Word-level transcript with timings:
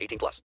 18 0.00 0.18
plus. 0.18 0.40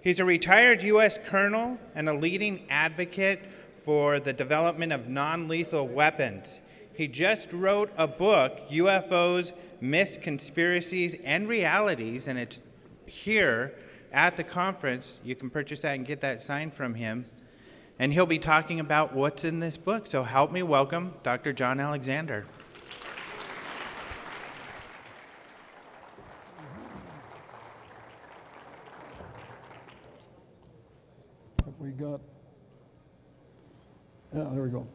He's 0.00 0.20
a 0.20 0.24
retired 0.24 0.82
U.S. 0.82 1.18
colonel 1.26 1.78
and 1.94 2.08
a 2.08 2.14
leading 2.14 2.68
advocate 2.68 3.40
for 3.84 4.20
the 4.20 4.32
development 4.32 4.92
of 4.92 5.08
non-lethal 5.08 5.86
weapons. 5.88 6.60
He 6.94 7.08
just 7.08 7.52
wrote 7.52 7.90
a 7.96 8.06
book, 8.06 8.68
UFOs, 8.70 9.52
Myths, 9.80 10.18
Conspiracies, 10.18 11.16
and 11.24 11.48
Realities, 11.48 12.28
and 12.28 12.38
it's 12.38 12.60
here 13.06 13.74
at 14.12 14.36
the 14.36 14.44
conference. 14.44 15.20
You 15.24 15.34
can 15.34 15.50
purchase 15.50 15.80
that 15.82 15.94
and 15.94 16.06
get 16.06 16.20
that 16.20 16.40
signed 16.40 16.74
from 16.74 16.94
him 16.94 17.26
and 18.02 18.12
he'll 18.12 18.26
be 18.26 18.38
talking 18.38 18.80
about 18.80 19.14
what's 19.14 19.44
in 19.44 19.60
this 19.60 19.76
book. 19.76 20.08
So 20.08 20.24
help 20.24 20.50
me 20.50 20.64
welcome 20.64 21.14
Dr. 21.22 21.52
John 21.52 21.78
Alexander. 21.78 22.46
We 31.82 31.90
got? 31.90 32.20
Yeah, 34.32 34.44
there 34.52 34.62
we 34.62 34.70
go. 34.70 34.86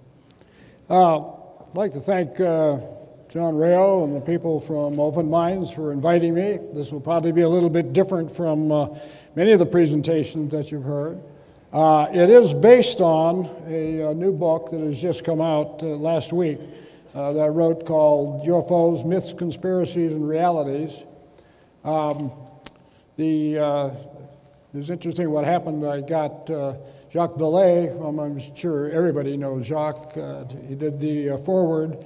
Uh, 0.90 1.68
I'd 1.68 1.76
like 1.76 1.92
to 1.92 2.00
thank 2.00 2.40
uh, 2.40 2.78
John 3.28 3.58
Rayo 3.58 4.06
and 4.06 4.16
the 4.16 4.22
people 4.22 4.62
from 4.62 4.98
Open 4.98 5.30
Minds 5.30 5.70
for 5.70 5.92
inviting 5.92 6.34
me. 6.34 6.60
This 6.74 6.94
will 6.94 7.02
probably 7.02 7.34
be 7.34 7.42
a 7.42 7.50
little 7.50 7.70
bit 7.70 7.92
different 7.92 8.34
from 8.34 8.72
uh, 8.72 8.88
many 9.36 9.52
of 9.52 9.60
the 9.60 9.66
presentations 9.66 10.54
that 10.54 10.72
you've 10.72 10.86
heard. 10.86 11.22
Uh, 11.74 12.08
it 12.14 12.30
is 12.30 12.54
based 12.54 13.02
on 13.02 13.54
a, 13.68 14.04
a, 14.04 14.14
new 14.14 14.32
book 14.32 14.72
that 14.72 14.80
has 14.80 15.02
just 15.02 15.26
come 15.26 15.42
out 15.42 15.84
uh, 15.84 15.88
last 15.88 16.32
week 16.32 16.58
uh, 17.14 17.34
that 17.34 17.42
I 17.42 17.48
wrote 17.48 17.86
called 17.86 18.48
UFOs, 18.48 19.06
Myths, 19.06 19.34
Conspiracies, 19.34 20.14
and 20.14 20.26
Realities. 20.26 21.04
Um, 21.84 22.32
the, 23.18 23.60
uh, 23.60 23.90
it 24.74 24.78
was 24.78 24.90
interesting 24.90 25.30
what 25.32 25.46
happened. 25.46 25.86
I 25.86 26.02
got 26.02 26.50
uh, 26.50 26.76
Jacques 27.12 27.36
Vallée, 27.36 27.90
I'm 28.06 28.56
sure 28.56 28.92
everybody 28.92 29.38
knows 29.38 29.66
Jacques, 29.66 30.18
uh, 30.18 30.44
he 30.68 30.76
did 30.76 31.00
the 31.00 31.38
foreword. 31.46 32.06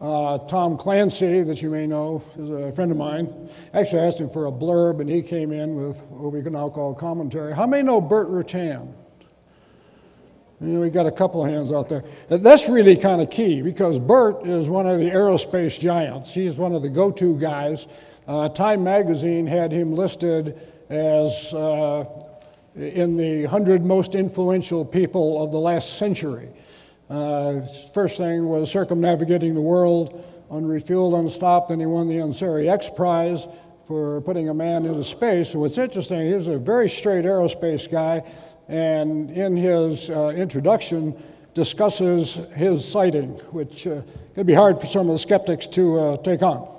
Tom 0.00 0.76
Clancy, 0.76 1.42
that 1.42 1.62
you 1.62 1.70
may 1.70 1.86
know, 1.86 2.22
is 2.36 2.50
a 2.50 2.72
friend 2.72 2.90
of 2.90 2.96
mine. 2.96 3.48
Actually, 3.72 4.02
I 4.02 4.06
asked 4.06 4.20
him 4.20 4.28
for 4.28 4.46
a 4.46 4.52
blurb, 4.52 5.00
and 5.00 5.08
he 5.08 5.22
came 5.22 5.52
in 5.52 5.76
with 5.76 6.00
what 6.02 6.32
we 6.32 6.42
can 6.42 6.54
now 6.54 6.68
call 6.68 6.92
commentary. 6.92 7.54
How 7.54 7.66
many 7.66 7.84
know 7.84 8.00
Bert 8.00 8.28
Rutan? 8.28 8.92
You 10.60 10.68
know, 10.68 10.80
we 10.80 10.90
got 10.90 11.06
a 11.06 11.12
couple 11.12 11.44
of 11.44 11.50
hands 11.50 11.72
out 11.72 11.88
there. 11.88 12.04
That's 12.28 12.68
really 12.68 12.96
kind 12.96 13.22
of 13.22 13.30
key 13.30 13.62
because 13.62 13.98
Bert 13.98 14.46
is 14.46 14.68
one 14.68 14.86
of 14.86 14.98
the 14.98 15.06
aerospace 15.06 15.78
giants. 15.78 16.34
He's 16.34 16.56
one 16.56 16.74
of 16.74 16.82
the 16.82 16.88
go 16.88 17.10
to 17.12 17.38
guys. 17.38 17.86
Uh, 18.26 18.48
Time 18.48 18.84
magazine 18.84 19.46
had 19.46 19.72
him 19.72 19.94
listed 19.94 20.60
as 20.92 21.54
uh, 21.54 22.04
in 22.74 23.16
the 23.16 23.42
100 23.42 23.84
most 23.84 24.14
influential 24.14 24.84
people 24.84 25.42
of 25.42 25.50
the 25.50 25.58
last 25.58 25.96
century. 25.98 26.48
Uh, 27.08 27.62
first 27.94 28.18
thing 28.18 28.46
was 28.46 28.70
circumnavigating 28.70 29.54
the 29.54 29.60
world, 29.60 30.22
unrefueled, 30.50 31.18
unstopped, 31.18 31.70
and 31.70 31.80
he 31.80 31.86
won 31.86 32.08
the 32.08 32.16
Ansari 32.16 32.70
X 32.70 32.90
Prize 32.94 33.46
for 33.86 34.20
putting 34.20 34.50
a 34.50 34.54
man 34.54 34.84
into 34.84 35.02
space. 35.02 35.52
So 35.52 35.60
what's 35.60 35.78
interesting, 35.78 36.26
he 36.26 36.34
was 36.34 36.46
a 36.46 36.58
very 36.58 36.88
straight 36.88 37.24
aerospace 37.24 37.90
guy 37.90 38.22
and 38.68 39.30
in 39.30 39.56
his 39.56 40.10
uh, 40.10 40.28
introduction 40.28 41.20
discusses 41.54 42.34
his 42.54 42.86
sighting, 42.86 43.30
which 43.50 43.86
uh, 43.86 44.02
can 44.34 44.46
be 44.46 44.54
hard 44.54 44.80
for 44.80 44.86
some 44.86 45.08
of 45.08 45.14
the 45.14 45.18
skeptics 45.18 45.66
to 45.68 45.98
uh, 45.98 46.16
take 46.18 46.42
on. 46.42 46.70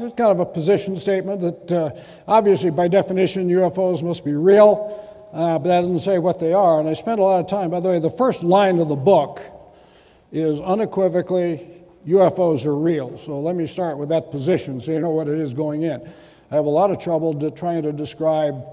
It's 0.00 0.14
kind 0.14 0.30
of 0.30 0.38
a 0.38 0.46
position 0.46 0.96
statement 0.96 1.40
that 1.40 1.72
uh, 1.72 1.90
obviously, 2.28 2.70
by 2.70 2.86
definition, 2.86 3.48
UFOs 3.48 4.02
must 4.02 4.24
be 4.24 4.32
real, 4.32 5.04
uh, 5.32 5.58
but 5.58 5.68
that 5.68 5.80
doesn't 5.80 6.00
say 6.00 6.18
what 6.18 6.38
they 6.38 6.52
are. 6.52 6.78
And 6.78 6.88
I 6.88 6.92
spent 6.92 7.18
a 7.18 7.22
lot 7.22 7.40
of 7.40 7.48
time, 7.48 7.70
by 7.70 7.80
the 7.80 7.88
way, 7.88 7.98
the 7.98 8.10
first 8.10 8.44
line 8.44 8.78
of 8.78 8.88
the 8.88 8.96
book 8.96 9.40
is 10.30 10.60
unequivocally 10.60 11.68
UFOs 12.06 12.64
are 12.64 12.76
real. 12.76 13.18
So 13.18 13.40
let 13.40 13.56
me 13.56 13.66
start 13.66 13.98
with 13.98 14.08
that 14.10 14.30
position 14.30 14.80
so 14.80 14.92
you 14.92 15.00
know 15.00 15.10
what 15.10 15.28
it 15.28 15.38
is 15.38 15.52
going 15.52 15.82
in. 15.82 16.00
I 16.50 16.54
have 16.54 16.64
a 16.64 16.70
lot 16.70 16.90
of 16.90 16.98
trouble 16.98 17.50
trying 17.50 17.82
to 17.82 17.92
describe 17.92 18.64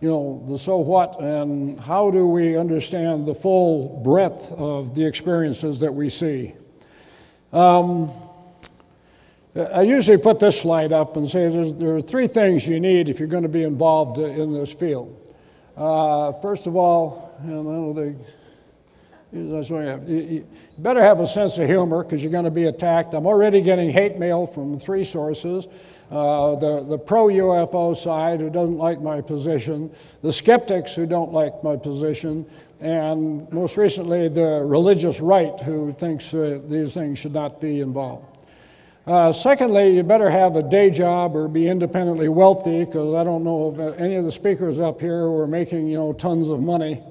you 0.00 0.08
know, 0.08 0.44
the 0.48 0.58
so 0.58 0.78
what 0.78 1.20
and 1.20 1.78
how 1.78 2.10
do 2.10 2.26
we 2.26 2.56
understand 2.56 3.26
the 3.26 3.34
full 3.34 4.00
breadth 4.02 4.50
of 4.52 4.96
the 4.96 5.06
experiences 5.06 5.78
that 5.78 5.94
we 5.94 6.08
see. 6.08 6.54
Um, 7.52 8.12
I 9.54 9.82
usually 9.82 10.16
put 10.16 10.40
this 10.40 10.60
slide 10.60 10.92
up 10.92 11.16
and 11.16 11.28
say 11.28 11.48
there 11.48 11.94
are 11.94 12.00
three 12.00 12.26
things 12.26 12.66
you 12.66 12.80
need 12.80 13.10
if 13.10 13.18
you're 13.18 13.28
going 13.28 13.42
to 13.42 13.50
be 13.50 13.64
involved 13.64 14.18
in 14.18 14.54
this 14.54 14.72
field. 14.72 15.18
Uh, 15.76 16.32
first 16.40 16.66
of 16.66 16.74
all, 16.74 17.34
you, 19.34 20.46
better 20.78 21.02
have 21.02 21.20
a 21.20 21.26
sense 21.26 21.58
of 21.58 21.66
humor 21.66 22.02
because 22.02 22.22
you're 22.22 22.32
going 22.32 22.44
to 22.44 22.50
be 22.50 22.64
attacked. 22.64 23.12
I'm 23.14 23.26
already 23.26 23.60
getting 23.60 23.90
hate 23.90 24.18
mail 24.18 24.46
from 24.46 24.78
three 24.78 25.04
sources. 25.04 25.66
Uh, 26.10 26.56
the, 26.56 26.84
the 26.84 26.98
pro 26.98 27.28
UFO 27.28 27.96
side 27.96 28.40
who 28.40 28.50
doesn't 28.50 28.76
like 28.76 29.00
my 29.00 29.20
position, 29.20 29.90
the 30.22 30.32
skeptics 30.32 30.94
who 30.94 31.06
don't 31.06 31.32
like 31.32 31.62
my 31.64 31.76
position, 31.76 32.44
and 32.80 33.50
most 33.52 33.76
recently 33.76 34.28
the 34.28 34.62
religious 34.64 35.20
right 35.20 35.58
who 35.60 35.92
thinks 35.94 36.34
uh, 36.34 36.60
these 36.68 36.92
things 36.92 37.18
should 37.18 37.32
not 37.32 37.60
be 37.60 37.80
involved. 37.80 38.31
Uh, 39.04 39.32
secondly, 39.32 39.96
you 39.96 40.02
better 40.04 40.30
have 40.30 40.54
a 40.54 40.62
day 40.62 40.88
job 40.88 41.34
or 41.34 41.48
be 41.48 41.66
independently 41.66 42.28
wealthy 42.28 42.84
because 42.84 43.14
I 43.14 43.24
don't 43.24 43.42
know 43.42 43.74
if 43.74 43.98
any 43.98 44.14
of 44.14 44.24
the 44.24 44.30
speakers 44.30 44.78
up 44.78 45.00
here 45.00 45.22
who 45.22 45.36
are 45.38 45.48
making 45.48 45.88
you 45.88 45.96
know 45.96 46.12
tons 46.12 46.48
of 46.48 46.60
money. 46.60 47.02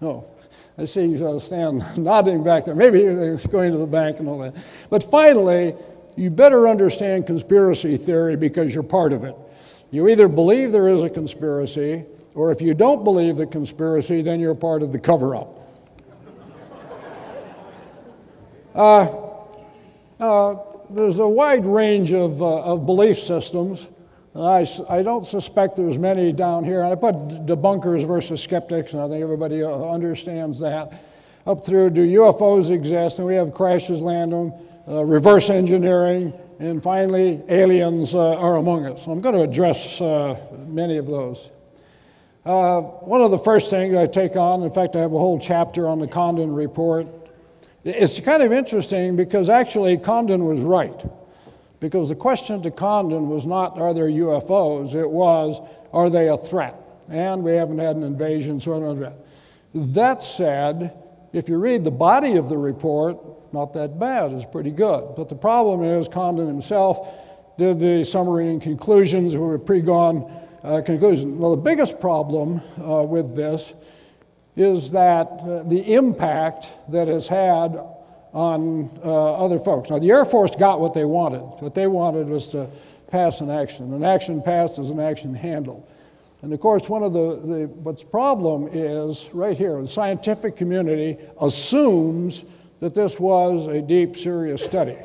No, 0.00 0.24
I 0.76 0.84
see 0.84 1.22
uh, 1.22 1.38
Stan 1.38 1.84
nodding 1.96 2.42
back 2.42 2.64
there. 2.64 2.74
Maybe 2.74 3.04
he's 3.04 3.46
going 3.46 3.70
to 3.70 3.78
the 3.78 3.86
bank 3.86 4.18
and 4.18 4.28
all 4.28 4.40
that. 4.40 4.56
But 4.90 5.04
finally, 5.04 5.76
you 6.16 6.28
better 6.28 6.66
understand 6.66 7.28
conspiracy 7.28 7.96
theory 7.96 8.34
because 8.34 8.74
you're 8.74 8.82
part 8.82 9.12
of 9.12 9.22
it. 9.22 9.36
You 9.92 10.08
either 10.08 10.26
believe 10.26 10.72
there 10.72 10.88
is 10.88 11.04
a 11.04 11.08
conspiracy, 11.08 12.04
or 12.34 12.50
if 12.50 12.60
you 12.60 12.74
don't 12.74 13.04
believe 13.04 13.36
the 13.36 13.46
conspiracy, 13.46 14.22
then 14.22 14.40
you're 14.40 14.56
part 14.56 14.82
of 14.82 14.90
the 14.90 14.98
cover 14.98 15.36
up. 15.36 15.52
Uh, 18.74 19.08
uh, 20.20 20.54
there's 20.90 21.18
a 21.18 21.28
wide 21.28 21.66
range 21.66 22.12
of, 22.12 22.42
uh, 22.42 22.62
of 22.62 22.86
belief 22.86 23.18
systems. 23.18 23.88
I, 24.34 24.66
I 24.90 25.02
don't 25.02 25.24
suspect 25.24 25.76
there's 25.76 25.98
many 25.98 26.32
down 26.32 26.64
here. 26.64 26.82
And 26.82 26.92
I 26.92 26.94
put 26.94 27.14
debunkers 27.46 28.06
versus 28.06 28.42
skeptics, 28.42 28.92
and 28.92 29.02
I 29.02 29.08
think 29.08 29.22
everybody 29.22 29.62
uh, 29.62 29.70
understands 29.70 30.60
that. 30.60 31.02
Up 31.46 31.64
through 31.64 31.90
do 31.90 32.06
UFOs 32.06 32.70
exist? 32.70 33.18
And 33.18 33.26
we 33.26 33.34
have 33.34 33.54
crashes 33.54 34.02
land 34.02 34.32
them 34.32 34.52
uh, 34.88 35.04
reverse 35.04 35.50
engineering, 35.50 36.32
and 36.58 36.82
finally, 36.82 37.42
aliens 37.48 38.14
uh, 38.14 38.36
are 38.36 38.56
among 38.56 38.86
us. 38.86 39.04
So 39.04 39.10
I'm 39.10 39.20
going 39.20 39.34
to 39.34 39.42
address 39.42 40.00
uh, 40.00 40.36
many 40.66 40.96
of 40.96 41.08
those. 41.08 41.50
Uh, 42.44 42.80
one 42.80 43.20
of 43.20 43.32
the 43.32 43.38
first 43.38 43.70
things 43.70 43.96
I 43.96 44.06
take 44.06 44.36
on, 44.36 44.62
in 44.62 44.72
fact, 44.72 44.94
I 44.94 45.00
have 45.00 45.12
a 45.12 45.18
whole 45.18 45.38
chapter 45.38 45.88
on 45.88 45.98
the 45.98 46.06
Condon 46.06 46.54
report. 46.54 47.08
It's 47.86 48.18
kind 48.18 48.42
of 48.42 48.50
interesting 48.52 49.14
because 49.14 49.48
actually 49.48 49.96
Condon 49.96 50.44
was 50.44 50.60
right. 50.60 51.04
Because 51.78 52.08
the 52.08 52.16
question 52.16 52.60
to 52.62 52.72
Condon 52.72 53.28
was 53.28 53.46
not, 53.46 53.78
are 53.78 53.94
there 53.94 54.08
UFOs? 54.08 54.96
It 54.96 55.08
was, 55.08 55.60
are 55.92 56.10
they 56.10 56.28
a 56.28 56.36
threat? 56.36 56.74
And 57.08 57.44
we 57.44 57.52
haven't 57.52 57.78
had 57.78 57.94
an 57.94 58.02
invasion, 58.02 58.58
so 58.58 58.72
on 58.72 59.14
that. 59.94 60.22
Said, 60.24 60.94
if 61.32 61.48
you 61.48 61.58
read 61.58 61.84
the 61.84 61.92
body 61.92 62.36
of 62.36 62.48
the 62.48 62.58
report, 62.58 63.52
not 63.52 63.72
that 63.74 64.00
bad, 64.00 64.32
it's 64.32 64.44
pretty 64.44 64.72
good. 64.72 65.14
But 65.14 65.28
the 65.28 65.36
problem 65.36 65.84
is, 65.84 66.08
Condon 66.08 66.48
himself 66.48 67.08
did 67.56 67.78
the 67.78 68.02
summary 68.02 68.48
and 68.48 68.60
conclusions, 68.60 69.36
were 69.36 69.60
pre-gone 69.60 70.28
uh, 70.64 70.82
conclusions. 70.84 71.38
Well, 71.38 71.54
the 71.54 71.62
biggest 71.62 72.00
problem 72.00 72.62
uh, 72.78 73.04
with 73.06 73.36
this 73.36 73.72
is 74.56 74.90
that 74.92 75.28
uh, 75.42 75.62
the 75.64 75.94
impact 75.94 76.66
that 76.90 77.08
has 77.08 77.28
had 77.28 77.78
on 78.32 78.90
uh, 79.04 79.32
other 79.34 79.58
folks. 79.58 79.90
Now, 79.90 79.98
the 79.98 80.10
Air 80.10 80.24
Force 80.24 80.54
got 80.56 80.80
what 80.80 80.94
they 80.94 81.04
wanted. 81.04 81.40
What 81.60 81.74
they 81.74 81.86
wanted 81.86 82.28
was 82.28 82.48
to 82.48 82.68
pass 83.08 83.40
an 83.40 83.50
action. 83.50 83.92
An 83.94 84.04
action 84.04 84.42
passed 84.42 84.78
is 84.78 84.90
an 84.90 85.00
action 85.00 85.34
handled. 85.34 85.86
And 86.42 86.52
of 86.52 86.60
course, 86.60 86.88
one 86.88 87.02
of 87.02 87.12
the, 87.12 87.40
the 87.44 87.66
what's 87.66 88.02
problem 88.02 88.68
is 88.72 89.28
right 89.32 89.56
here, 89.56 89.80
the 89.80 89.88
scientific 89.88 90.56
community 90.56 91.16
assumes 91.40 92.44
that 92.80 92.94
this 92.94 93.18
was 93.18 93.66
a 93.68 93.80
deep, 93.80 94.16
serious 94.16 94.62
study. 94.62 94.96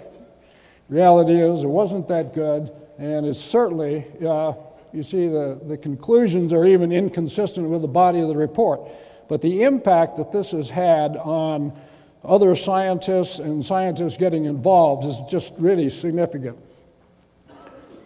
Reality 0.89 1.42
is, 1.42 1.63
it 1.63 1.69
wasn't 1.69 2.07
that 2.09 2.33
good, 2.33 2.69
and 2.97 3.25
it's 3.25 3.39
certainly, 3.39 4.06
uh, 4.27 4.54
you 4.92 5.04
see, 5.04 5.27
the, 5.30 5.57
the 5.65 5.77
conclusions 5.77 6.51
are 6.51 6.65
even 6.65 6.92
inconsistent 6.92 7.69
with 7.69 7.81
the 7.81 7.88
body 7.88 8.19
of 8.19 8.27
the 8.27 8.36
report. 8.36 8.81
But 9.31 9.42
the 9.42 9.63
impact 9.63 10.18
that 10.18 10.33
this 10.33 10.51
has 10.51 10.69
had 10.69 11.16
on 11.16 11.72
other 12.22 12.54
scientists 12.54 13.39
and 13.39 13.66
scientists 13.66 14.18
getting 14.18 14.44
involved 14.44 15.06
is 15.06 15.22
just 15.30 15.54
really 15.57 15.88
significant. 15.88 16.57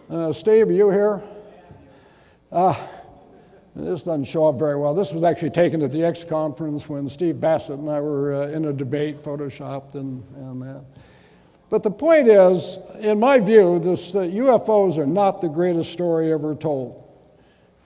Uh, 0.08 0.32
Steve, 0.32 0.68
are 0.68 0.72
you 0.72 0.88
here? 0.90 1.20
Uh, 2.52 2.76
this 3.74 4.04
doesn't 4.04 4.26
show 4.26 4.46
up 4.46 4.56
very 4.56 4.76
well. 4.76 4.94
This 4.94 5.12
was 5.12 5.24
actually 5.24 5.50
taken 5.50 5.82
at 5.82 5.90
the 5.90 6.04
X 6.04 6.22
conference 6.22 6.88
when 6.88 7.08
Steve 7.08 7.40
Bassett 7.40 7.80
and 7.80 7.90
I 7.90 8.00
were 8.00 8.44
uh, 8.44 8.46
in 8.46 8.66
a 8.66 8.72
debate, 8.72 9.16
photoshopped 9.16 9.96
and, 9.96 10.22
and 10.36 10.62
that. 10.62 10.84
But 11.70 11.82
the 11.82 11.90
point 11.90 12.28
is, 12.28 12.78
in 13.00 13.18
my 13.18 13.40
view, 13.40 13.80
this, 13.80 14.12
UFOs 14.12 14.96
are 14.96 15.06
not 15.06 15.40
the 15.40 15.48
greatest 15.48 15.90
story 15.90 16.32
ever 16.32 16.54
told. 16.54 17.02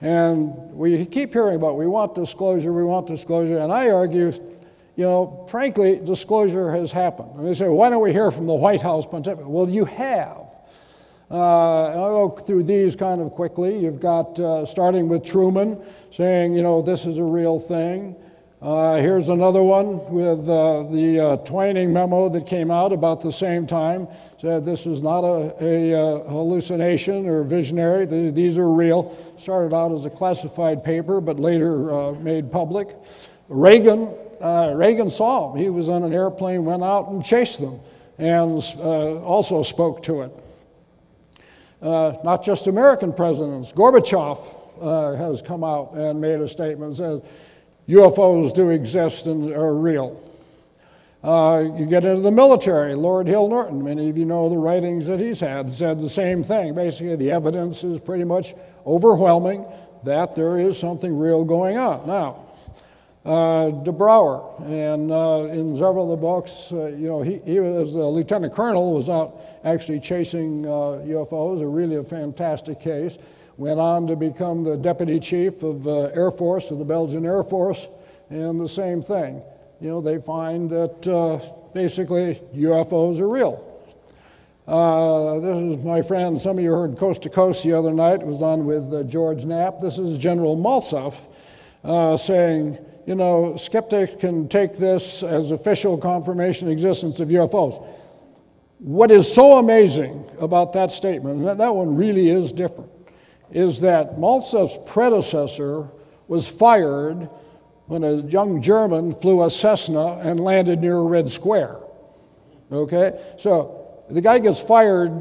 And 0.00 0.54
we 0.72 1.04
keep 1.04 1.32
hearing 1.32 1.56
about 1.56 1.76
we 1.76 1.86
want 1.86 2.14
disclosure, 2.14 2.72
we 2.72 2.84
want 2.84 3.06
disclosure, 3.06 3.58
and 3.58 3.72
I 3.72 3.90
argue, 3.90 4.32
you 4.96 5.04
know, 5.04 5.46
frankly, 5.50 6.00
disclosure 6.02 6.72
has 6.72 6.90
happened. 6.90 7.32
And 7.36 7.46
they 7.46 7.52
say, 7.52 7.68
why 7.68 7.90
don't 7.90 8.02
we 8.02 8.12
hear 8.12 8.30
from 8.30 8.46
the 8.46 8.54
White 8.54 8.82
House? 8.82 9.06
Well, 9.10 9.68
you 9.68 9.84
have. 9.84 10.46
Uh, 11.30 11.84
I'll 11.90 12.28
go 12.28 12.36
through 12.36 12.64
these 12.64 12.96
kind 12.96 13.20
of 13.20 13.32
quickly. 13.32 13.78
You've 13.78 14.00
got, 14.00 14.40
uh, 14.40 14.64
starting 14.64 15.08
with 15.08 15.22
Truman, 15.22 15.80
saying, 16.10 16.54
you 16.54 16.62
know, 16.62 16.82
this 16.82 17.06
is 17.06 17.18
a 17.18 17.24
real 17.24 17.60
thing. 17.60 18.16
Uh, 18.62 18.96
here's 18.96 19.30
another 19.30 19.62
one 19.62 20.04
with 20.10 20.40
uh, 20.40 20.82
the 20.90 21.18
uh, 21.18 21.36
Twining 21.38 21.92
memo 21.92 22.28
that 22.28 22.46
came 22.46 22.70
out 22.70 22.92
about 22.92 23.22
the 23.22 23.32
same 23.32 23.66
time. 23.66 24.06
Said 24.38 24.66
this 24.66 24.84
is 24.84 25.02
not 25.02 25.20
a, 25.20 25.64
a 25.64 25.94
uh, 25.94 26.28
hallucination 26.28 27.26
or 27.26 27.42
visionary, 27.42 28.04
these, 28.04 28.58
are 28.58 28.70
real. 28.70 29.16
Started 29.38 29.74
out 29.74 29.92
as 29.92 30.04
a 30.04 30.10
classified 30.10 30.84
paper, 30.84 31.22
but 31.22 31.40
later 31.40 32.12
made 32.20 32.52
public. 32.52 32.94
Reagan, 33.48 34.14
Reagan 34.40 35.08
saw 35.08 35.52
them. 35.52 35.60
He 35.60 35.70
was 35.70 35.88
on 35.88 36.04
an 36.04 36.12
airplane, 36.12 36.64
went 36.66 36.82
out 36.82 37.08
and 37.08 37.24
chased 37.24 37.60
them, 37.60 37.80
and 38.18 38.62
also 39.24 39.62
spoke 39.62 40.02
to 40.02 40.20
it 40.20 40.44
uh, 41.82 42.14
not 42.24 42.44
just 42.44 42.66
American 42.66 43.12
presidents. 43.12 43.72
Gorbachev 43.72 44.38
uh, 44.80 45.14
has 45.16 45.42
come 45.42 45.64
out 45.64 45.92
and 45.94 46.20
made 46.20 46.40
a 46.40 46.48
statement 46.48 46.96
says 46.96 47.20
UFOs 47.88 48.54
do 48.54 48.70
exist 48.70 49.26
and 49.26 49.52
are 49.52 49.74
real. 49.74 50.22
Uh, 51.22 51.64
you 51.76 51.84
get 51.84 52.06
into 52.06 52.22
the 52.22 52.30
military, 52.30 52.94
Lord 52.94 53.26
Hill 53.26 53.48
Norton, 53.48 53.84
many 53.84 54.08
of 54.08 54.16
you 54.16 54.24
know 54.24 54.48
the 54.48 54.56
writings 54.56 55.06
that 55.06 55.20
he's 55.20 55.40
had, 55.40 55.68
said 55.68 56.00
the 56.00 56.08
same 56.08 56.42
thing. 56.42 56.74
Basically, 56.74 57.14
the 57.16 57.30
evidence 57.30 57.84
is 57.84 58.00
pretty 58.00 58.24
much 58.24 58.54
overwhelming 58.86 59.66
that 60.04 60.34
there 60.34 60.58
is 60.58 60.78
something 60.78 61.18
real 61.18 61.44
going 61.44 61.76
on. 61.76 62.06
Now, 62.06 62.46
uh, 63.26 63.70
DeBrouwer, 63.84 64.62
and 64.62 65.10
uh, 65.12 65.52
in 65.52 65.76
several 65.76 66.10
of 66.10 66.18
the 66.18 66.22
books, 66.22 66.72
uh, 66.72 66.86
you 66.86 67.06
know, 67.08 67.20
he, 67.20 67.36
he 67.40 67.60
was 67.60 67.94
a 67.94 67.98
lieutenant 67.98 68.54
colonel, 68.54 68.94
was 68.94 69.10
out 69.10 69.38
actually 69.62 70.00
chasing 70.00 70.62
UFOs, 70.62 71.60
uh, 71.60 71.64
a 71.64 71.66
really 71.66 71.96
a 71.96 72.04
fantastic 72.04 72.80
case. 72.80 73.18
Went 73.60 73.78
on 73.78 74.06
to 74.06 74.16
become 74.16 74.64
the 74.64 74.78
deputy 74.78 75.20
chief 75.20 75.62
of 75.62 75.86
uh, 75.86 76.04
Air 76.14 76.30
Force 76.30 76.70
of 76.70 76.78
the 76.78 76.84
Belgian 76.86 77.26
Air 77.26 77.44
Force, 77.44 77.88
and 78.30 78.58
the 78.58 78.66
same 78.66 79.02
thing. 79.02 79.42
You 79.82 79.88
know, 79.88 80.00
they 80.00 80.16
find 80.16 80.70
that 80.70 81.06
uh, 81.06 81.40
basically 81.74 82.40
UFOs 82.54 83.20
are 83.20 83.28
real. 83.28 83.62
this 85.42 85.76
is 85.78 85.84
my 85.84 86.00
friend, 86.00 86.40
some 86.40 86.56
of 86.56 86.64
you 86.64 86.70
heard 86.70 86.96
Coast 86.96 87.20
to 87.24 87.28
Coast 87.28 87.62
the 87.62 87.74
other 87.74 87.92
night, 87.92 88.22
it 88.22 88.26
was 88.26 88.40
on 88.40 88.64
with 88.64 89.10
George 89.10 89.44
Knapp. 89.44 89.82
This 89.82 89.98
is 89.98 90.16
General 90.16 90.56
Maltsev 90.56 92.18
saying, 92.18 92.78
you 93.04 93.14
know, 93.14 93.56
skeptics 93.56 94.14
can 94.18 94.48
take 94.48 94.78
this 94.78 95.22
as 95.22 95.50
official 95.50 95.98
confirmation 95.98 96.70
existence 96.70 97.20
of 97.20 97.28
UFOs. 97.28 97.86
What 98.78 99.10
is 99.10 99.30
so 99.30 99.58
amazing 99.58 100.24
about 100.40 100.72
that 100.72 100.92
statement, 100.92 101.36
and 101.36 101.46
that, 101.46 101.58
that 101.58 101.74
one 101.74 101.94
really 101.94 102.30
is 102.30 102.52
different, 102.52 102.90
is 103.50 103.80
that 103.80 104.18
Maltsev's 104.18 104.78
predecessor 104.90 105.88
was 106.28 106.48
fired 106.48 107.28
when 107.86 108.04
a 108.04 108.22
young 108.22 108.62
German 108.62 109.12
flew 109.12 109.42
a 109.42 109.50
Cessna 109.50 110.18
and 110.18 110.38
landed 110.38 110.80
near 110.80 111.00
Red 111.00 111.28
Square. 111.28 111.78
Okay? 112.70 113.20
So 113.36 114.04
the 114.08 114.20
guy 114.20 114.38
gets 114.38 114.60
fired, 114.60 115.12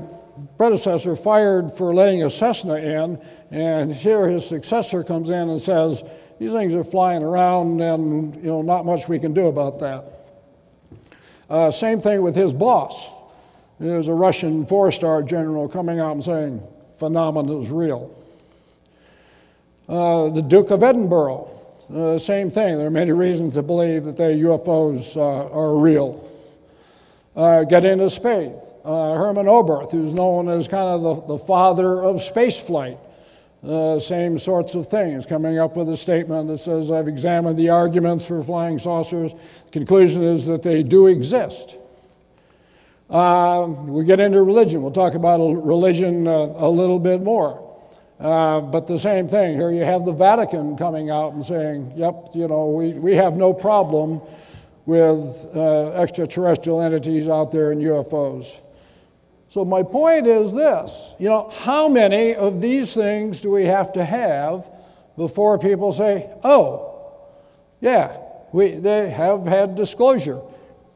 predecessor 0.57 1.15
fired 1.15 1.71
for 1.71 1.95
letting 1.95 2.23
a 2.23 2.29
Cessna 2.29 2.75
in, 2.75 3.19
and 3.49 3.91
here 3.91 4.27
his 4.27 4.47
successor 4.47 5.03
comes 5.03 5.31
in 5.31 5.49
and 5.49 5.59
says, 5.59 6.03
these 6.39 6.51
things 6.51 6.75
are 6.75 6.83
flying 6.83 7.23
around, 7.23 7.81
and 7.81 8.35
you 8.35 8.43
know, 8.43 8.61
not 8.61 8.85
much 8.85 9.09
we 9.09 9.17
can 9.17 9.33
do 9.33 9.47
about 9.47 9.79
that. 9.79 10.05
Uh, 11.49 11.71
same 11.71 11.99
thing 11.99 12.21
with 12.21 12.35
his 12.35 12.53
boss. 12.53 13.09
There's 13.79 14.07
a 14.07 14.13
Russian 14.13 14.65
four-star 14.65 15.23
general 15.23 15.67
coming 15.67 15.99
out 15.99 16.11
and 16.11 16.23
saying, 16.23 16.63
phenomena 16.97 17.57
is 17.57 17.71
real." 17.71 18.15
Uh, 19.89 20.29
the 20.29 20.43
Duke 20.43 20.69
of 20.69 20.83
Edinburgh, 20.83 21.49
uh, 21.91 22.19
same 22.19 22.51
thing. 22.51 22.77
There 22.77 22.85
are 22.85 22.91
many 22.91 23.11
reasons 23.11 23.55
to 23.55 23.63
believe 23.63 24.03
that 24.03 24.17
the 24.17 24.23
UFOs 24.23 25.17
uh, 25.17 25.51
are 25.51 25.75
real. 25.75 26.29
Uh, 27.35 27.63
get 27.63 27.85
into 27.85 28.07
space. 28.11 28.53
Uh, 28.85 29.13
Hermann 29.15 29.47
Oberth, 29.47 29.91
who's 29.91 30.13
known 30.13 30.47
as 30.47 30.67
kind 30.67 30.87
of 30.87 31.01
the, 31.01 31.37
the 31.37 31.39
father 31.39 32.03
of 32.03 32.17
spaceflight, 32.17 32.99
uh, 33.67 33.99
same 33.99 34.37
sorts 34.37 34.75
of 34.75 34.85
things, 34.85 35.25
coming 35.25 35.57
up 35.57 35.75
with 35.75 35.89
a 35.89 35.97
statement 35.97 36.49
that 36.49 36.59
says, 36.59 36.91
I've 36.91 37.07
examined 37.07 37.57
the 37.57 37.69
arguments 37.69 38.27
for 38.27 38.43
flying 38.43 38.77
saucers. 38.77 39.31
Conclusion 39.71 40.21
is 40.21 40.45
that 40.45 40.61
they 40.61 40.83
do 40.83 41.07
exist. 41.07 41.77
We 43.09 44.05
get 44.05 44.19
into 44.19 44.43
religion. 44.43 44.83
We'll 44.83 44.91
talk 44.91 45.15
about 45.15 45.39
religion 45.39 46.27
a 46.27 46.69
little 46.69 46.99
bit 46.99 47.23
more. 47.23 47.65
Uh, 48.19 48.59
but 48.59 48.85
the 48.85 48.99
same 48.99 49.29
thing, 49.29 49.55
here 49.55 49.71
you 49.71 49.83
have 49.83 50.05
the 50.05 50.11
Vatican 50.11 50.75
coming 50.75 51.09
out 51.09 51.33
and 51.33 51.45
saying, 51.45 51.93
yep, 51.95 52.29
you 52.33 52.47
know, 52.47 52.67
we, 52.67 52.91
we 52.91 53.15
have 53.15 53.35
no 53.35 53.53
problem 53.53 54.21
with 54.85 55.47
uh, 55.55 55.91
extraterrestrial 55.91 56.81
entities 56.81 57.29
out 57.29 57.51
there 57.51 57.71
and 57.71 57.81
UFOs. 57.81 58.59
So, 59.47 59.63
my 59.63 59.83
point 59.83 60.27
is 60.27 60.53
this 60.53 61.15
you 61.17 61.29
know, 61.29 61.49
how 61.49 61.87
many 61.87 62.35
of 62.35 62.61
these 62.61 62.93
things 62.93 63.41
do 63.41 63.51
we 63.51 63.65
have 63.65 63.93
to 63.93 64.03
have 64.03 64.69
before 65.15 65.57
people 65.57 65.93
say, 65.93 66.29
oh, 66.43 67.17
yeah, 67.79 68.17
we, 68.51 68.75
they 68.75 69.09
have 69.09 69.45
had 69.45 69.75
disclosure? 69.75 70.41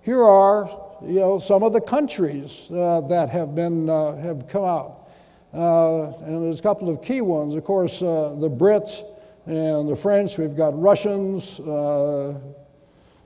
Here 0.01 0.21
are 0.21 0.67
you 1.01 1.19
know, 1.19 1.37
some 1.39 1.63
of 1.63 1.73
the 1.73 1.81
countries 1.81 2.69
uh, 2.71 3.01
that 3.07 3.29
have, 3.29 3.55
been, 3.55 3.89
uh, 3.89 4.15
have 4.17 4.47
come 4.47 4.65
out. 4.65 5.02
Uh, 5.53 6.13
and 6.25 6.43
there's 6.43 6.59
a 6.59 6.63
couple 6.63 6.89
of 6.89 7.01
key 7.01 7.21
ones. 7.21 7.55
Of 7.55 7.63
course, 7.63 8.01
uh, 8.01 8.35
the 8.39 8.49
Brits 8.49 9.01
and 9.45 9.89
the 9.89 9.95
French, 9.95 10.37
we've 10.37 10.55
got 10.55 10.79
Russians, 10.79 11.59
uh, 11.59 12.39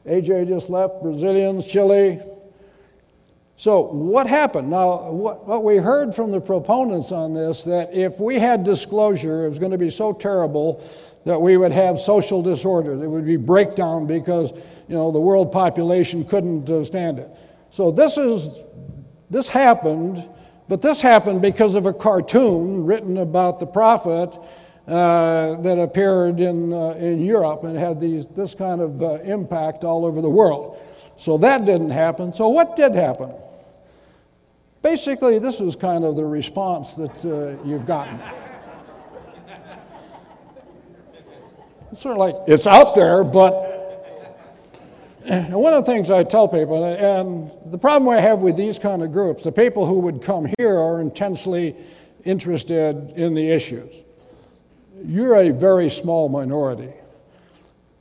AJ 0.06 0.48
just 0.48 0.70
left, 0.70 1.02
Brazilians, 1.02 1.68
Chile, 1.68 2.22
so, 3.60 3.82
what 3.82 4.28
happened? 4.28 4.70
Now, 4.70 5.10
what, 5.10 5.48
what, 5.48 5.64
we 5.64 5.78
heard 5.78 6.14
from 6.14 6.30
the 6.30 6.40
proponents 6.40 7.12
on 7.12 7.34
this 7.34 7.64
that 7.64 7.92
if 7.92 8.20
we 8.20 8.38
had 8.38 8.64
disclosure, 8.64 9.46
it 9.48 9.50
was 9.50 9.58
going 9.58 9.72
to 9.72 9.80
be 9.80 9.90
so 9.90 10.14
terrible 10.14 10.88
that 11.26 11.42
we 11.42 11.58
would 11.58 11.72
have 11.72 11.98
social 11.98 12.44
disorder. 12.44 12.96
There 12.96 13.10
would 13.10 13.26
be 13.26 13.36
breakdown 13.36 14.06
because 14.06 14.52
you 14.88 14.96
know 14.96 15.12
the 15.12 15.20
world 15.20 15.52
population 15.52 16.24
couldn't 16.24 16.86
stand 16.86 17.18
it. 17.18 17.30
So 17.72 17.90
this 17.90 18.18
is 18.18 18.60
this 19.32 19.50
happened 19.50 20.30
But 20.68 20.82
this 20.82 21.02
happened 21.02 21.42
because 21.42 21.76
of 21.76 21.86
a 21.86 21.94
cartoon 21.94 22.86
written 22.86 23.18
about 23.18 23.60
the 23.60 23.66
prophet 23.66 24.38
uh, 24.88 25.56
that 25.62 25.80
appeared 25.80 26.40
in, 26.40 26.74
uh, 26.74 26.90
in 26.92 27.24
Europe 27.24 27.64
and 27.64 27.78
had 27.78 28.02
these, 28.02 28.26
this 28.28 28.54
kind 28.54 28.82
of 28.82 29.02
uh, 29.02 29.14
impact 29.22 29.84
all 29.84 30.06
over 30.06 30.22
the 30.22 30.30
world. 30.30 30.78
So 31.16 31.38
that 31.40 31.66
didn't 31.66 31.92
happen. 31.92 32.34
So 32.34 32.50
what 32.50 32.76
did 32.76 32.96
happen? 32.96 33.34
Basically, 34.82 35.40
this 35.40 35.60
is 35.60 35.76
kind 35.76 36.06
of 36.06 36.16
the 36.16 36.26
response 36.26 36.96
that 36.96 37.26
uh, 37.26 37.62
you've 37.68 37.86
gotten. 37.86 38.20
It's 41.92 42.02
sort 42.02 42.14
of 42.14 42.20
like 42.20 42.36
it's 42.48 42.68
out 42.68 42.96
there, 42.96 43.24
but 43.24 43.67
one 45.50 45.74
of 45.74 45.86
the 45.86 45.92
things 45.92 46.10
I 46.10 46.24
tell 46.24 46.48
people, 46.48 46.86
and 46.86 47.52
the 47.70 47.78
problem 47.78 48.08
I 48.08 48.22
have 48.22 48.40
with 48.40 48.56
these 48.56 48.80
kind 48.80 49.04
of 49.04 49.12
groups, 49.12 49.44
the 49.44 49.52
people 49.52 49.86
who 49.86 50.00
would 50.00 50.22
come 50.22 50.48
here 50.58 50.80
are 50.80 51.02
intensely 51.02 51.76
interested 52.24 53.12
in 53.12 53.34
the 53.34 53.52
issues. 53.52 53.94
You're 55.04 55.36
a 55.36 55.50
very 55.50 55.90
small 55.90 56.30
minority. 56.30 56.94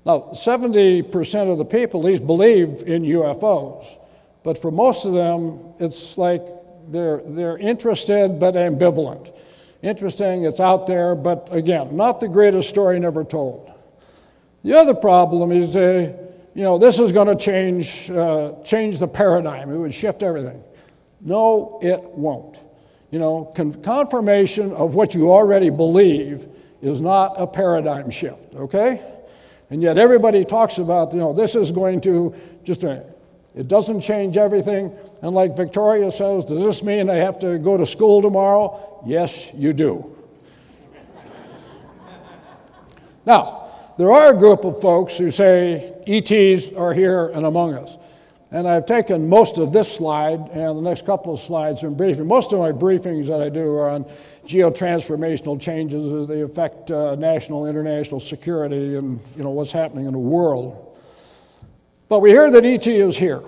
Now, 0.05 0.29
70% 0.35 1.51
of 1.51 1.59
the 1.59 1.65
people 1.65 1.99
at 2.01 2.07
least 2.07 2.25
believe 2.25 2.85
in 2.87 3.03
UFOs, 3.03 3.99
but 4.45 4.63
for 4.63 4.71
most 4.71 5.05
of 5.05 5.13
them, 5.13 5.59
it's 5.81 6.17
like 6.17 6.47
they're, 6.87 7.23
they're 7.25 7.59
interested 7.59 8.39
but 8.39 8.55
ambivalent. 8.55 9.37
Interesting, 9.83 10.45
it's 10.45 10.61
out 10.61 10.87
there, 10.87 11.17
but 11.17 11.49
again, 11.53 11.97
not 11.97 12.21
the 12.21 12.29
greatest 12.29 12.69
story 12.69 13.01
never 13.01 13.25
told. 13.25 13.69
The 14.63 14.79
other 14.79 14.95
problem 14.95 15.51
is 15.51 15.77
uh, 15.77 16.26
you 16.57 16.63
know, 16.63 16.79
this 16.79 16.99
is 16.99 17.13
going 17.13 17.27
to 17.27 17.37
change, 17.37 18.11
uh, 18.11 18.53
change 18.65 18.99
the 18.99 19.07
paradigm. 19.07 19.71
It 19.71 19.77
would 19.77 19.93
shift 19.93 20.23
everything. 20.23 20.65
No, 21.21 21.79
it 21.83 22.03
won't. 22.03 22.65
You 23.11 23.19
know, 23.19 23.53
con- 23.55 23.75
confirmation 23.83 24.73
of 24.73 24.95
what 24.95 25.15
you 25.15 25.31
already 25.31 25.69
believe 25.69 26.49
is 26.81 27.03
not 27.03 27.35
a 27.37 27.47
paradigm 27.47 28.09
shift, 28.09 28.55
okay? 28.55 29.07
And 29.69 29.83
yet 29.83 29.99
everybody 29.99 30.45
talks 30.45 30.79
about, 30.79 31.13
you 31.13 31.19
know, 31.19 31.35
this 31.35 31.57
is 31.57 31.73
going 31.73 32.01
to 32.03 32.35
just, 32.65 32.85
it 32.85 33.69
doesn't 33.69 34.01
change 34.01 34.39
everything. 34.39 34.97
And 35.21 35.35
like 35.35 35.59
Victoria 35.59 36.11
says, 36.11 36.47
does 36.47 36.65
this 36.65 36.83
mean 36.83 37.11
I 37.11 37.17
have 37.17 37.39
to 37.41 37.59
go 37.59 37.77
to 37.77 37.85
school 37.85 38.23
tomorrow? 38.23 39.03
Yes, 39.05 39.53
you 39.53 39.75
do. 39.75 40.17
now, 43.27 43.66
there 43.99 44.13
are 44.13 44.35
a 44.35 44.39
group 44.39 44.65
of 44.65 44.81
folks 44.81 45.17
who 45.17 45.31
say 45.31 45.95
ETs 46.07 46.73
are 46.73 46.93
here 46.93 47.29
and 47.29 47.47
among 47.47 47.75
us. 47.75 47.97
And 48.51 48.69
I've 48.69 48.87
taken 48.87 49.29
most 49.29 49.59
of 49.59 49.73
this 49.73 49.93
slide 49.93 50.39
and 50.51 50.79
the 50.79 50.83
next 50.83 51.05
couple 51.05 51.35
of 51.35 51.41
slides 51.41 51.81
from 51.81 51.95
briefing. 51.95 52.27
Most 52.27 52.53
of 52.53 52.61
my 52.61 52.73
briefings 52.73 53.27
that 53.27 53.41
I 53.41 53.49
do 53.49 53.75
are 53.75 53.91
on 53.91 54.05
geotransformational 54.47 55.61
changes 55.61 56.13
as 56.13 56.29
they 56.29 56.43
affect 56.43 56.91
uh, 56.91 57.17
national, 57.17 57.67
international 57.67 58.21
security 58.21 58.97
and 58.97 59.21
you 59.37 59.43
know, 59.43 59.51
what's 59.51 59.73
happening 59.73 60.07
in 60.07 60.13
the 60.13 60.19
world. 60.19 60.97
But 62.09 62.21
we 62.21 62.31
hear 62.31 62.51
that 62.53 62.65
ET 62.65 62.87
is 62.87 63.17
here, 63.17 63.43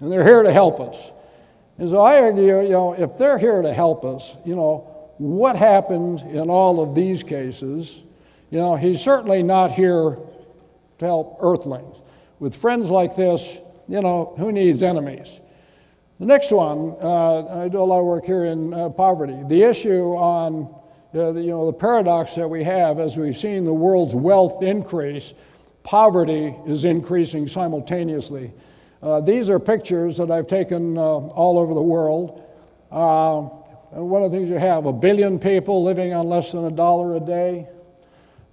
and 0.00 0.12
they're 0.12 0.24
here 0.24 0.42
to 0.42 0.52
help 0.52 0.80
us. 0.80 1.12
And 1.78 1.88
so 1.88 2.00
I 2.00 2.20
argue, 2.20 2.60
you 2.60 2.70
know, 2.70 2.92
if 2.92 3.16
they're 3.16 3.38
here 3.38 3.62
to 3.62 3.72
help 3.72 4.04
us, 4.04 4.36
you 4.44 4.54
know, 4.54 4.92
what 5.18 5.56
happened 5.56 6.20
in 6.20 6.50
all 6.50 6.82
of 6.82 6.94
these 6.94 7.22
cases 7.22 8.02
you 8.50 8.58
know, 8.58 8.76
he's 8.76 9.00
certainly 9.00 9.42
not 9.42 9.72
here 9.72 10.18
to 10.98 11.04
help 11.04 11.38
earthlings. 11.40 11.96
With 12.38 12.54
friends 12.54 12.90
like 12.90 13.16
this, 13.16 13.60
you 13.88 14.00
know, 14.00 14.34
who 14.38 14.52
needs 14.52 14.82
enemies? 14.82 15.40
The 16.18 16.26
next 16.26 16.50
one, 16.50 16.96
uh, 17.00 17.64
I 17.64 17.68
do 17.68 17.80
a 17.80 17.84
lot 17.84 18.00
of 18.00 18.06
work 18.06 18.24
here 18.24 18.44
in 18.44 18.72
uh, 18.72 18.88
poverty. 18.90 19.36
The 19.48 19.62
issue 19.62 20.14
on, 20.14 20.74
uh, 21.12 21.32
the, 21.32 21.42
you 21.42 21.50
know, 21.50 21.66
the 21.66 21.72
paradox 21.72 22.34
that 22.36 22.48
we 22.48 22.64
have 22.64 22.98
as 22.98 23.16
we've 23.16 23.36
seen 23.36 23.64
the 23.64 23.74
world's 23.74 24.14
wealth 24.14 24.62
increase, 24.62 25.34
poverty 25.82 26.54
is 26.66 26.84
increasing 26.84 27.46
simultaneously. 27.46 28.52
Uh, 29.02 29.20
these 29.20 29.50
are 29.50 29.58
pictures 29.58 30.16
that 30.16 30.30
I've 30.30 30.46
taken 30.46 30.96
uh, 30.96 31.02
all 31.02 31.58
over 31.58 31.74
the 31.74 31.82
world. 31.82 32.42
Uh, 32.90 33.42
one 34.00 34.22
of 34.22 34.30
the 34.30 34.36
things 34.36 34.50
you 34.50 34.58
have, 34.58 34.86
a 34.86 34.92
billion 34.92 35.38
people 35.38 35.84
living 35.84 36.14
on 36.14 36.28
less 36.28 36.52
than 36.52 36.64
a 36.64 36.70
dollar 36.70 37.16
a 37.16 37.20
day. 37.20 37.68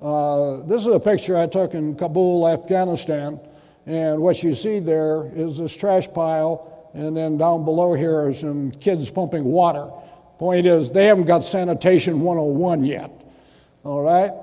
Uh, 0.04 0.58
this 0.64 0.82
is 0.82 0.88
a 0.88 1.00
picture 1.00 1.38
I 1.38 1.48
took 1.48 1.74
in 1.74 1.96
Kabul, 1.96 2.46
Afghanistan, 2.50 3.40
and 3.86 4.22
what 4.22 4.44
you 4.44 4.54
see 4.54 4.80
there 4.80 5.32
is 5.34 5.60
this 5.60 5.78
trash 5.78 6.12
pile, 6.14 6.90
and 6.94 7.16
then 7.16 7.38
down 7.38 7.64
below 7.64 7.94
here 7.94 8.26
are 8.26 8.34
some 8.34 8.72
kids 8.72 9.10
pumping 9.10 9.46
water. 9.46 9.90
Point 10.40 10.66
is, 10.66 10.92
they 10.92 11.06
haven't 11.06 11.24
got 11.24 11.46
sanitation 11.46 12.20
101 12.20 12.84
yet. 12.84 13.12
All 13.86 14.02
right? 14.02 14.34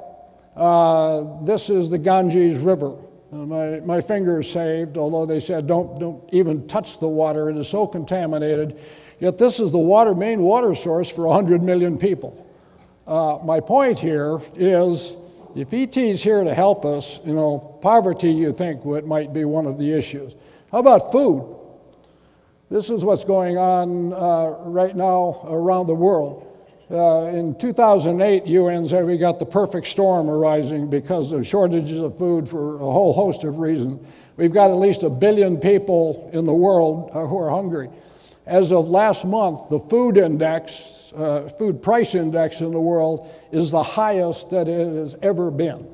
Uh, 0.57 1.45
this 1.45 1.69
is 1.69 1.91
the 1.91 1.99
Ganges 1.99 2.59
River. 2.59 2.97
Uh, 3.31 3.37
my, 3.37 3.81
my 3.81 4.01
finger 4.01 4.41
is 4.41 4.51
saved, 4.51 4.97
although 4.97 5.27
they 5.27 5.41
said 5.41 5.67
don't, 5.67 6.01
don't 6.01 6.27
even 6.33 6.67
touch 6.69 7.01
the 7.01 7.09
water, 7.09 7.51
it 7.51 7.59
is 7.59 7.69
so 7.69 7.87
contaminated. 7.87 8.81
Yet, 9.19 9.37
this 9.37 9.61
is 9.61 9.73
the 9.73 9.79
water, 9.79 10.15
main 10.15 10.41
water 10.41 10.75
source 10.75 11.11
for 11.11 11.27
100 11.27 11.63
million 11.63 11.99
people. 11.99 12.51
Uh, 13.07 13.39
my 13.45 13.61
point 13.61 13.99
here 13.99 14.41
is 14.57 15.17
if 15.55 15.73
ET 15.73 15.97
is 15.97 16.23
here 16.23 16.45
to 16.45 16.55
help 16.55 16.85
us, 16.85 17.21
you 17.25 17.35
know, 17.35 17.59
poverty, 17.83 18.31
you 18.31 18.53
think, 18.53 18.85
would, 18.85 19.07
might 19.07 19.33
be 19.33 19.45
one 19.45 19.67
of 19.67 19.79
the 19.79 19.93
issues. 19.93 20.35
How 20.71 20.79
about 20.79 21.13
food? 21.13 21.57
This 22.71 22.89
is 22.89 23.05
what's 23.05 23.25
going 23.25 23.59
on 23.59 24.13
uh, 24.13 24.69
right 24.69 24.95
now 24.95 25.41
around 25.45 25.89
the 25.89 25.95
world. 25.95 26.47
Uh, 26.91 27.27
in 27.27 27.57
2008, 27.57 28.47
UN 28.47 28.87
said 28.87 29.05
we 29.05 29.17
got 29.17 29.39
the 29.39 29.47
perfect 29.47 29.87
storm 29.87 30.29
arising 30.29 30.89
because 30.89 31.33
of 31.33 31.47
shortages 31.47 32.01
of 32.01 32.19
food 32.19 32.49
for 32.49 32.77
a 32.77 32.79
whole 32.79 33.13
host 33.13 33.45
of 33.45 33.59
reasons. 33.59 34.05
We've 34.37 34.53
got 34.53 34.71
at 34.71 34.77
least 34.77 35.03
a 35.03 35.11
billion 35.11 35.59
people 35.59 36.31
in 36.33 36.47
the 36.47 36.53
world 36.53 37.11
uh, 37.13 37.27
who 37.27 37.39
are 37.39 37.51
hungry. 37.51 37.91
As 38.51 38.73
of 38.73 38.89
last 38.89 39.25
month, 39.25 39.69
the 39.71 39.79
food 39.79 40.17
index, 40.19 41.13
uh, 41.17 41.49
food 41.57 41.81
price 41.81 42.17
index 42.17 42.61
in 42.61 42.73
the 42.73 42.81
world 42.81 43.33
is 43.53 43.71
the 43.71 43.85
highest 43.85 44.51
that 44.51 44.67
it 44.67 44.89
has 44.89 45.15
ever 45.23 45.53
been. 45.53 45.87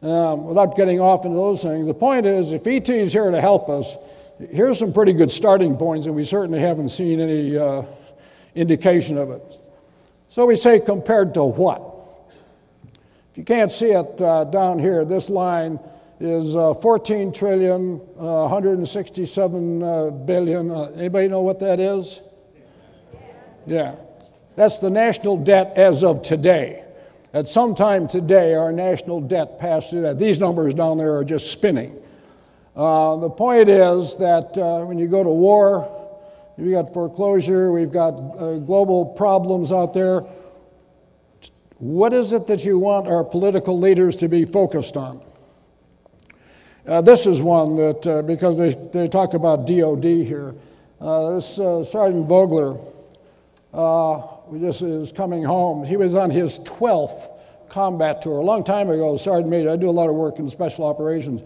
Um, 0.00 0.46
without 0.46 0.74
getting 0.74 1.00
off 1.00 1.26
into 1.26 1.36
those 1.36 1.62
things, 1.62 1.86
the 1.86 1.92
point 1.92 2.24
is 2.24 2.52
if 2.54 2.66
ET 2.66 2.88
is 2.88 3.12
here 3.12 3.30
to 3.30 3.42
help 3.42 3.68
us, 3.68 3.94
here's 4.38 4.78
some 4.78 4.94
pretty 4.94 5.12
good 5.12 5.30
starting 5.30 5.76
points, 5.76 6.06
and 6.06 6.16
we 6.16 6.24
certainly 6.24 6.60
haven't 6.60 6.88
seen 6.88 7.20
any 7.20 7.58
uh, 7.58 7.82
indication 8.54 9.18
of 9.18 9.30
it. 9.30 9.60
So 10.30 10.46
we 10.46 10.56
say 10.56 10.80
compared 10.80 11.34
to 11.34 11.44
what? 11.44 11.82
If 13.32 13.36
you 13.36 13.44
can't 13.44 13.70
see 13.70 13.90
it 13.90 14.18
uh, 14.18 14.44
down 14.44 14.78
here, 14.78 15.04
this 15.04 15.28
line 15.28 15.78
is 16.20 16.54
uh, 16.54 16.74
14 16.74 17.32
trillion, 17.32 18.00
uh, 18.18 18.46
167 18.48 19.82
uh, 19.82 20.10
billion. 20.10 20.70
Uh, 20.70 20.82
anybody 20.96 21.28
know 21.28 21.42
what 21.42 21.58
that 21.60 21.80
is? 21.80 22.20
Yeah. 23.66 23.96
That's 24.56 24.78
the 24.78 24.90
national 24.90 25.38
debt 25.38 25.72
as 25.76 26.04
of 26.04 26.22
today. 26.22 26.84
At 27.32 27.48
some 27.48 27.74
time 27.74 28.06
today, 28.06 28.54
our 28.54 28.70
national 28.70 29.22
debt 29.22 29.58
passed 29.58 29.90
through 29.90 30.02
that. 30.02 30.18
These 30.18 30.38
numbers 30.38 30.74
down 30.74 30.98
there 30.98 31.16
are 31.16 31.24
just 31.24 31.50
spinning. 31.50 32.00
Uh, 32.76 33.16
the 33.16 33.30
point 33.30 33.68
is 33.68 34.16
that 34.18 34.56
uh, 34.56 34.84
when 34.84 34.98
you 34.98 35.08
go 35.08 35.24
to 35.24 35.30
war, 35.30 36.20
we've 36.56 36.72
got 36.72 36.94
foreclosure, 36.94 37.72
we've 37.72 37.90
got 37.90 38.12
global 38.66 39.06
problems 39.06 39.72
out 39.72 39.94
there. 39.94 40.20
What 41.78 42.14
is 42.14 42.32
it 42.32 42.46
that 42.46 42.64
you 42.64 42.78
want 42.78 43.08
our 43.08 43.24
political 43.24 43.78
leaders 43.80 44.14
to 44.16 44.28
be 44.28 44.44
focused 44.44 44.96
on? 44.96 45.20
Uh, 46.86 47.00
this 47.00 47.26
is 47.26 47.40
one 47.40 47.76
that, 47.76 48.06
uh, 48.06 48.20
because 48.22 48.58
they, 48.58 48.74
they 48.92 49.06
talk 49.06 49.32
about 49.32 49.66
DOD 49.66 50.04
here. 50.04 50.54
Uh, 51.00 51.34
this 51.34 51.56
Sergeant 51.56 52.26
Vogler, 52.26 52.76
just 54.60 54.82
is 54.82 55.10
coming 55.10 55.42
home. 55.42 55.84
He 55.84 55.96
was 55.96 56.14
on 56.14 56.30
his 56.30 56.58
12th 56.60 57.32
combat 57.70 58.20
tour. 58.20 58.36
A 58.36 58.44
long 58.44 58.62
time 58.64 58.90
ago, 58.90 59.16
Sergeant 59.16 59.48
Major, 59.48 59.70
I 59.70 59.76
do 59.76 59.88
a 59.88 59.90
lot 59.90 60.10
of 60.10 60.14
work 60.14 60.38
in 60.38 60.46
special 60.46 60.84
operations. 60.84 61.42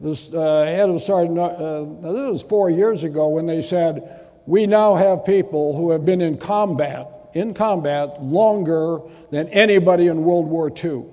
This 0.00 0.34
uh, 0.34 0.64
head 0.64 0.90
of 0.90 1.00
Sergeant, 1.00 1.38
uh, 1.38 1.84
this 2.12 2.30
was 2.30 2.42
four 2.42 2.70
years 2.70 3.04
ago 3.04 3.28
when 3.28 3.46
they 3.46 3.62
said, 3.62 4.20
we 4.46 4.66
now 4.66 4.96
have 4.96 5.24
people 5.24 5.76
who 5.76 5.90
have 5.90 6.04
been 6.04 6.20
in 6.20 6.38
combat, 6.38 7.06
in 7.34 7.54
combat 7.54 8.22
longer 8.22 9.00
than 9.30 9.48
anybody 9.50 10.08
in 10.08 10.24
World 10.24 10.46
War 10.46 10.70
II. 10.70 11.04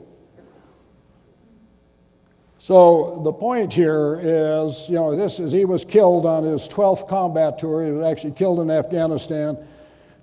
So 2.67 3.21
the 3.23 3.31
point 3.31 3.73
here 3.73 4.19
is, 4.21 4.89
you 4.89 4.95
know, 4.95 5.15
this 5.15 5.39
is 5.39 5.53
he 5.53 5.63
was 5.63 5.85
killed 5.85 6.25
on 6.25 6.43
his 6.43 6.67
12th 6.67 7.07
combat 7.07 7.57
tour. 7.57 7.85
He 7.85 7.93
was 7.93 8.03
actually 8.03 8.33
killed 8.33 8.59
in 8.59 8.69
Afghanistan. 8.69 9.57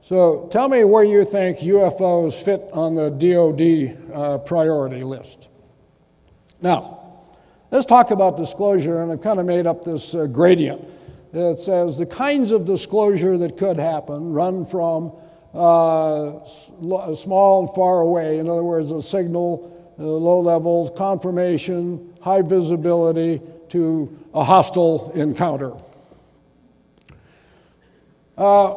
So 0.03 0.47
tell 0.51 0.69
me 0.69 0.85
where 0.85 1.05
you 1.05 1.25
think 1.25 1.61
UFOs 1.61 2.35
fit 2.35 2.69
on 2.75 2.97
the 2.97 3.09
DoD 3.09 4.13
uh, 4.15 4.39
priority 4.41 5.03
list. 5.03 5.49
Now, 6.61 7.15
let's 7.71 7.87
talk 7.87 8.11
about 8.11 8.37
disclosure, 8.37 9.03
and 9.03 9.11
I've 9.11 9.23
kind 9.23 9.41
of 9.41 9.47
made 9.47 9.67
up 9.67 9.83
this 9.83 10.15
uh, 10.15 10.27
gradient. 10.27 10.87
It 11.33 11.59
says 11.59 11.97
the 11.97 12.05
kinds 12.05 12.53
of 12.53 12.67
disclosure 12.67 13.39
that 13.39 13.57
could 13.57 13.79
happen 13.79 14.35
run 14.35 14.67
from 14.67 15.13
uh, 15.55 16.45
small 16.45 17.61
and 17.61 17.75
far 17.75 18.03
away, 18.03 18.39
in 18.39 18.51
other 18.51 18.65
words, 18.65 18.93
a 18.93 19.01
signal, 19.01 19.71
uh, 19.99 20.03
low 20.03 20.41
level, 20.41 20.89
confirmation, 20.91 22.14
high 22.25 22.41
visibility, 22.41 23.39
to 23.69 24.19
a 24.33 24.43
hostile 24.43 25.13
encounter. 25.15 25.73
Uh, 28.39 28.75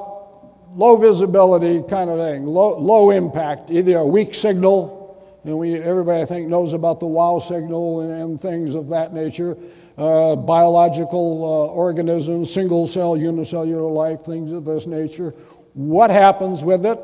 low 0.76 0.98
visibility 0.98 1.82
kind 1.90 2.10
of 2.10 2.20
thing, 2.20 2.46
low, 2.46 2.78
low 2.78 3.10
impact, 3.12 3.72
either 3.72 4.00
a 4.00 4.06
weak 4.06 4.34
signal, 4.34 5.40
and 5.46 5.58
we, 5.58 5.76
everybody 5.76 6.22
I 6.22 6.26
think 6.26 6.50
knows 6.50 6.74
about 6.74 7.00
the 7.00 7.06
wow 7.08 7.40
signal 7.40 8.02
and 8.02 8.38
things 8.40 8.76
of 8.76 8.90
that 8.90 9.14
nature, 9.14 9.58
uh, 9.98 10.36
biological 10.36 11.44
uh, 11.44 11.74
organisms, 11.74 12.54
single 12.54 12.86
cell, 12.86 13.16
unicellular 13.16 13.90
life, 13.90 14.26
things 14.26 14.52
of 14.52 14.66
this 14.66 14.86
nature. 14.86 15.30
What 15.74 16.10
happens 16.10 16.66
with 16.66 16.86
it? 16.86 17.00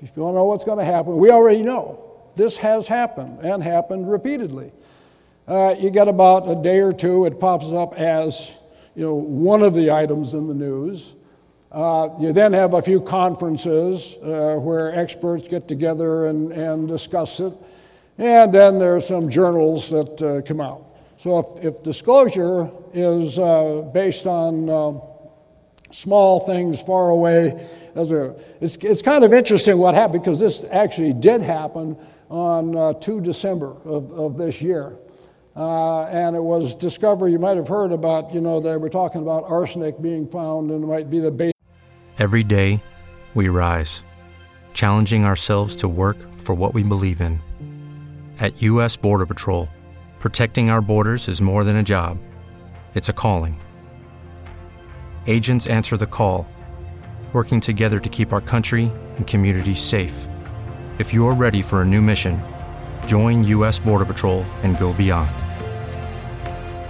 If 0.00 0.16
you 0.16 0.22
to 0.22 0.32
know 0.32 0.44
what's 0.44 0.64
going 0.64 0.78
to 0.78 0.84
happen, 0.84 1.18
we 1.18 1.30
already 1.30 1.62
know. 1.62 2.00
This 2.36 2.56
has 2.56 2.88
happened 2.88 3.40
and 3.40 3.62
happened 3.62 4.10
repeatedly. 4.10 4.72
Uh, 5.46 5.74
you 5.78 5.90
get 5.90 6.08
about 6.08 6.48
a 6.48 6.54
day 6.54 6.78
or 6.78 6.90
two, 6.92 7.26
it 7.26 7.38
pops 7.38 7.70
up 7.70 7.94
as 7.98 8.50
you 8.94 9.04
know, 9.04 9.14
one 9.14 9.62
of 9.62 9.74
the 9.74 9.90
items 9.90 10.32
in 10.32 10.48
the 10.48 10.54
news. 10.54 11.14
Uh, 11.70 12.08
you 12.18 12.32
then 12.32 12.52
have 12.54 12.72
a 12.72 12.80
few 12.80 13.00
conferences 13.00 14.14
uh, 14.22 14.56
where 14.58 14.98
experts 14.98 15.46
get 15.46 15.68
together 15.68 16.28
and, 16.28 16.50
and 16.52 16.88
discuss 16.88 17.40
it. 17.40 17.52
And 18.16 18.54
then 18.54 18.78
there 18.78 18.96
are 18.96 19.00
some 19.00 19.28
journals 19.28 19.90
that 19.90 20.22
uh, 20.22 20.40
come 20.46 20.62
out. 20.62 20.86
So 21.18 21.58
if, 21.58 21.74
if 21.74 21.82
disclosure 21.82 22.70
is 22.94 23.38
uh, 23.38 23.90
based 23.92 24.26
on 24.26 24.70
uh, 24.70 25.00
small 25.90 26.40
things 26.40 26.80
far 26.80 27.10
away, 27.10 27.68
it's, 27.96 28.76
it's 28.76 29.02
kind 29.02 29.24
of 29.24 29.34
interesting 29.34 29.76
what 29.76 29.94
happened 29.94 30.22
because 30.22 30.40
this 30.40 30.64
actually 30.70 31.12
did 31.12 31.42
happen 31.42 31.98
on 32.30 32.76
uh, 32.76 32.92
2 32.94 33.20
December 33.20 33.76
of, 33.84 34.10
of 34.12 34.38
this 34.38 34.62
year. 34.62 34.96
Uh, 35.56 36.02
and 36.06 36.34
it 36.34 36.42
was 36.42 36.74
discovered, 36.74 37.28
you 37.28 37.38
might 37.38 37.56
have 37.56 37.68
heard 37.68 37.92
about, 37.92 38.34
you 38.34 38.40
know, 38.40 38.60
they 38.60 38.76
were 38.76 38.90
talking 38.90 39.22
about 39.22 39.44
arsenic 39.44 40.00
being 40.02 40.26
found 40.26 40.70
and 40.70 40.82
it 40.82 40.86
might 40.86 41.08
be 41.08 41.20
the 41.20 41.30
base. 41.30 41.52
Every 42.18 42.42
day, 42.42 42.82
we 43.34 43.48
rise, 43.48 44.04
challenging 44.72 45.24
ourselves 45.24 45.76
to 45.76 45.88
work 45.88 46.16
for 46.34 46.54
what 46.54 46.74
we 46.74 46.82
believe 46.82 47.20
in. 47.20 47.40
At 48.40 48.62
U.S. 48.62 48.96
Border 48.96 49.26
Patrol, 49.26 49.68
protecting 50.18 50.70
our 50.70 50.80
borders 50.80 51.28
is 51.28 51.40
more 51.40 51.62
than 51.62 51.76
a 51.76 51.82
job, 51.82 52.18
it's 52.94 53.08
a 53.08 53.12
calling. 53.12 53.60
Agents 55.26 55.66
answer 55.66 55.96
the 55.96 56.06
call, 56.06 56.46
working 57.32 57.60
together 57.60 57.98
to 58.00 58.08
keep 58.08 58.32
our 58.32 58.40
country 58.40 58.92
and 59.16 59.26
communities 59.26 59.80
safe. 59.80 60.28
If 60.98 61.12
you're 61.12 61.34
ready 61.34 61.62
for 61.62 61.82
a 61.82 61.84
new 61.84 62.00
mission, 62.00 62.42
join 63.06 63.42
U.S. 63.44 63.78
Border 63.78 64.04
Patrol 64.04 64.42
and 64.62 64.78
go 64.78 64.92
beyond. 64.92 65.43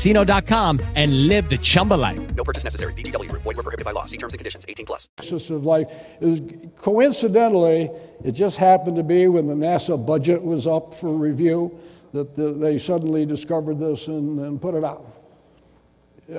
ChumbaCasino.com 0.00 0.80
and 0.94 1.28
live 1.28 1.48
the 1.48 1.58
Chumba 1.58 1.94
life. 1.94 2.34
No 2.34 2.44
purchase 2.44 2.64
necessary. 2.64 2.94
VGW. 2.94 3.30
Void 3.32 3.44
were 3.44 3.54
prohibited 3.54 3.84
by 3.84 3.92
law. 3.92 4.06
See 4.06 4.16
terms 4.16 4.32
and 4.32 4.38
conditions. 4.38 4.64
18 4.66 4.86
plus. 4.86 5.08
Of 5.50 5.64
life. 5.64 5.86
Was, 6.20 6.42
coincidentally, 6.76 7.90
it 8.24 8.32
just 8.32 8.56
happened 8.56 8.96
to 8.96 9.02
be 9.02 9.28
when 9.28 9.46
the 9.46 9.54
NASA 9.54 10.04
budget 10.04 10.42
was 10.42 10.66
up 10.66 10.94
for 10.94 11.12
review 11.12 11.78
that 12.12 12.34
the, 12.34 12.52
they 12.52 12.78
suddenly 12.78 13.26
discovered 13.26 13.78
this 13.78 14.08
and, 14.08 14.40
and 14.40 14.60
put 14.60 14.74
it 14.74 14.84
out. 14.84 15.06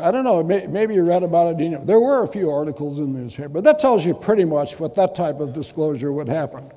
I 0.01 0.09
don't 0.09 0.23
know, 0.23 0.41
maybe 0.41 0.93
you 0.93 1.03
read 1.03 1.23
about 1.23 1.53
it. 1.55 1.59
You 1.59 1.69
know, 1.69 1.83
there 1.83 1.99
were 1.99 2.23
a 2.23 2.27
few 2.27 2.49
articles 2.49 2.99
in 2.99 3.11
the 3.11 3.19
newspaper, 3.19 3.49
but 3.49 3.65
that 3.65 3.77
tells 3.77 4.05
you 4.05 4.13
pretty 4.13 4.45
much 4.45 4.79
what 4.79 4.95
that 4.95 5.13
type 5.15 5.41
of 5.41 5.53
disclosure 5.53 6.13
would 6.13 6.29
happen. 6.29 6.71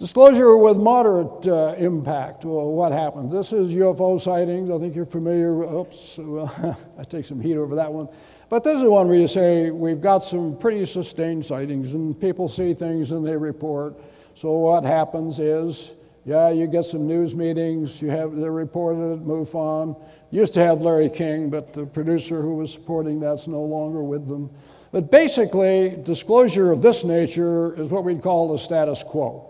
Disclosure 0.00 0.56
with 0.56 0.78
moderate 0.78 1.46
uh, 1.46 1.74
impact. 1.76 2.46
Well, 2.46 2.72
what 2.72 2.90
happens? 2.90 3.30
This 3.30 3.52
is 3.52 3.74
UFO 3.74 4.18
sightings. 4.18 4.70
I 4.70 4.78
think 4.78 4.96
you're 4.96 5.04
familiar. 5.04 5.62
Oops, 5.62 6.16
well, 6.16 6.78
I 6.98 7.02
take 7.02 7.26
some 7.26 7.38
heat 7.38 7.58
over 7.58 7.74
that 7.74 7.92
one. 7.92 8.08
But 8.48 8.64
this 8.64 8.78
is 8.78 8.84
one 8.84 9.08
where 9.08 9.18
you 9.18 9.28
say 9.28 9.70
we've 9.70 10.00
got 10.00 10.20
some 10.20 10.56
pretty 10.56 10.86
sustained 10.86 11.44
sightings, 11.44 11.94
and 11.94 12.18
people 12.18 12.48
see 12.48 12.72
things 12.72 13.12
and 13.12 13.26
they 13.26 13.36
report. 13.36 14.00
So 14.34 14.50
what 14.52 14.84
happens 14.84 15.38
is, 15.38 15.96
yeah, 16.24 16.48
you 16.48 16.66
get 16.66 16.86
some 16.86 17.06
news 17.06 17.34
meetings. 17.34 18.00
You 18.00 18.08
have 18.08 18.34
they're 18.34 18.50
reported 18.50 19.20
it. 19.20 19.26
MUFON. 19.26 20.02
Used 20.30 20.54
to 20.54 20.60
have 20.60 20.80
Larry 20.80 21.10
King, 21.10 21.50
but 21.50 21.74
the 21.74 21.84
producer 21.84 22.40
who 22.40 22.54
was 22.54 22.72
supporting 22.72 23.20
that's 23.20 23.46
no 23.46 23.60
longer 23.60 24.02
with 24.02 24.26
them. 24.28 24.48
But 24.92 25.10
basically, 25.10 25.98
disclosure 26.02 26.72
of 26.72 26.80
this 26.80 27.04
nature 27.04 27.78
is 27.78 27.90
what 27.90 28.04
we'd 28.04 28.22
call 28.22 28.50
the 28.50 28.58
status 28.58 29.02
quo. 29.02 29.49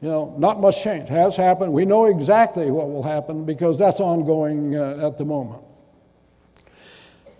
You 0.00 0.08
know, 0.08 0.34
not 0.38 0.60
much 0.60 0.82
change 0.82 1.08
has 1.08 1.36
happened. 1.36 1.72
We 1.72 1.84
know 1.84 2.04
exactly 2.04 2.70
what 2.70 2.88
will 2.88 3.02
happen 3.02 3.44
because 3.44 3.78
that's 3.78 3.98
ongoing 3.98 4.76
uh, 4.76 5.06
at 5.06 5.18
the 5.18 5.24
moment. 5.24 5.62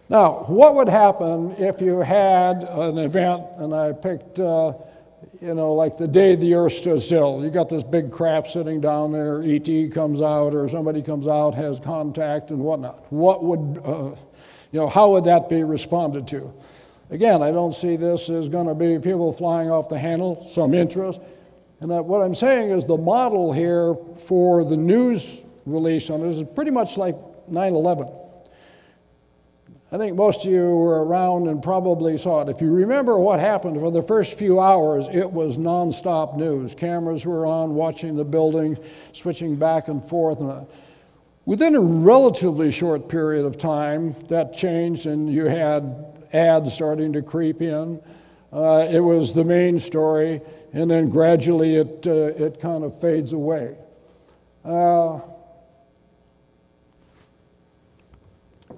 Now, 0.09 0.45
what 0.47 0.75
would 0.75 0.89
happen 0.89 1.55
if 1.59 1.81
you 1.81 2.01
had 2.01 2.65
an 2.65 2.99
event, 2.99 3.45
and 3.59 3.75
I 3.75 3.93
picked, 3.93 4.41
uh, 4.41 4.73
you 5.41 5.55
know, 5.55 5.75
like 5.75 5.99
the 5.99 6.09
day 6.09 6.35
the 6.35 6.55
Earth 6.55 6.73
stood 6.73 7.01
still? 7.03 7.45
You 7.45 7.51
got 7.51 7.69
this 7.69 7.85
big 7.85 8.11
craft 8.11 8.51
sitting 8.51 8.81
down 8.81 9.13
there, 9.13 9.43
ET 9.43 9.93
comes 9.93 10.21
out, 10.21 10.55
or 10.55 10.67
somebody 10.67 11.03
comes 11.03 11.29
out, 11.29 11.55
has 11.55 11.79
contact, 11.79 12.51
and 12.51 12.59
whatnot. 12.59 13.05
What 13.13 13.45
would, 13.45 13.83
uh, 13.85 14.17
you 14.73 14.81
know, 14.81 14.89
how 14.89 15.11
would 15.11 15.25
that 15.25 15.49
be 15.49 15.63
responded 15.63 16.27
to? 16.29 16.53
Again, 17.11 17.43
I 17.43 17.53
don't 17.53 17.75
see 17.75 17.97
this 17.97 18.29
as 18.31 18.49
going 18.49 18.67
to 18.67 18.75
be 18.75 18.99
people 18.99 19.33
flying 19.33 19.71
off 19.71 19.89
the 19.89 19.99
handle, 19.99 20.43
some 20.43 20.75
interest. 20.75 21.21
And 21.81 21.91
what 22.07 22.23
I'm 22.23 22.35
saying 22.35 22.71
is 22.71 22.87
the 22.87 22.99
model 22.99 23.53
here 23.53 23.95
for 24.27 24.65
the 24.65 24.77
news 24.77 25.45
release 25.65 26.11
on 26.11 26.23
this 26.23 26.37
is 26.37 26.47
pretty 26.55 26.71
much 26.71 26.97
like 26.97 27.17
9 27.49 27.73
11. 27.73 28.09
I 29.91 29.97
think 29.97 30.17
most 30.17 30.45
of 30.45 30.53
you 30.53 30.77
were 30.77 31.03
around 31.03 31.49
and 31.49 31.63
probably 31.63 32.19
saw 32.19 32.43
it. 32.43 32.51
If 32.51 32.61
you 32.61 32.75
remember 32.75 33.19
what 33.19 33.41
happened 33.41 33.81
for 33.81 33.91
the 33.91 34.03
first 34.03 34.37
few 34.37 34.61
hours, 34.61 35.07
it 35.11 35.31
was 35.31 35.57
nonstop 35.57 36.37
news. 36.37 36.75
Cameras 36.75 37.25
were 37.25 37.47
on, 37.47 37.75
watching 37.75 38.15
the 38.15 38.25
building, 38.25 38.77
switching 39.13 39.57
back 39.57 39.89
and 39.89 40.05
forth. 40.07 40.41
And 40.41 40.51
uh, 40.51 40.65
within 41.47 41.75
a 41.75 41.81
relatively 41.81 42.71
short 42.71 43.09
period 43.09 43.47
of 43.47 43.57
time, 43.57 44.15
that 44.29 44.53
changed, 44.53 45.07
and 45.07 45.33
you 45.33 45.47
had 45.47 46.05
ads 46.35 46.75
starting 46.75 47.15
to 47.15 47.23
creep 47.23 47.63
in. 47.63 47.99
Uh, 48.53 48.87
it 48.91 49.01
was 49.01 49.33
the 49.33 49.45
main 49.45 49.79
story 49.79 50.43
and 50.73 50.91
then 50.91 51.09
gradually 51.09 51.77
it, 51.77 52.07
uh, 52.07 52.45
it 52.45 52.61
kind 52.61 52.85
of 52.85 53.01
fades 53.01 53.33
away. 53.33 53.77
Uh, 54.65 55.21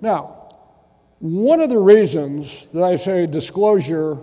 now, 0.01 0.49
one 1.19 1.61
of 1.61 1.69
the 1.69 1.79
reasons 1.79 2.67
that 2.69 2.83
I 2.83 2.97
say 2.97 3.27
disclosure 3.27 4.19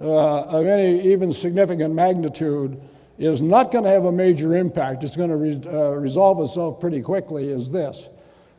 uh, 0.00 0.40
of 0.42 0.66
any 0.66 1.12
even 1.12 1.32
significant 1.32 1.94
magnitude 1.94 2.80
is 3.18 3.42
not 3.42 3.70
going 3.70 3.84
to 3.84 3.90
have 3.90 4.06
a 4.06 4.12
major 4.12 4.56
impact, 4.56 5.04
it's 5.04 5.16
going 5.16 5.28
to 5.28 5.36
re- 5.36 5.60
uh, 5.66 5.90
resolve 5.90 6.40
itself 6.40 6.80
pretty 6.80 7.02
quickly, 7.02 7.50
is 7.50 7.70
this. 7.70 8.08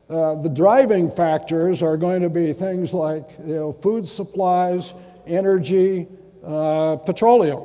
Uh, 0.07 0.35
the 0.35 0.49
driving 0.49 1.09
factors 1.09 1.81
are 1.81 1.97
going 1.97 2.21
to 2.21 2.29
be 2.29 2.53
things 2.53 2.93
like 2.93 3.29
you 3.39 3.55
know, 3.55 3.71
food 3.71 4.07
supplies, 4.07 4.93
energy, 5.25 6.07
uh, 6.45 6.97
petroleum. 6.97 7.63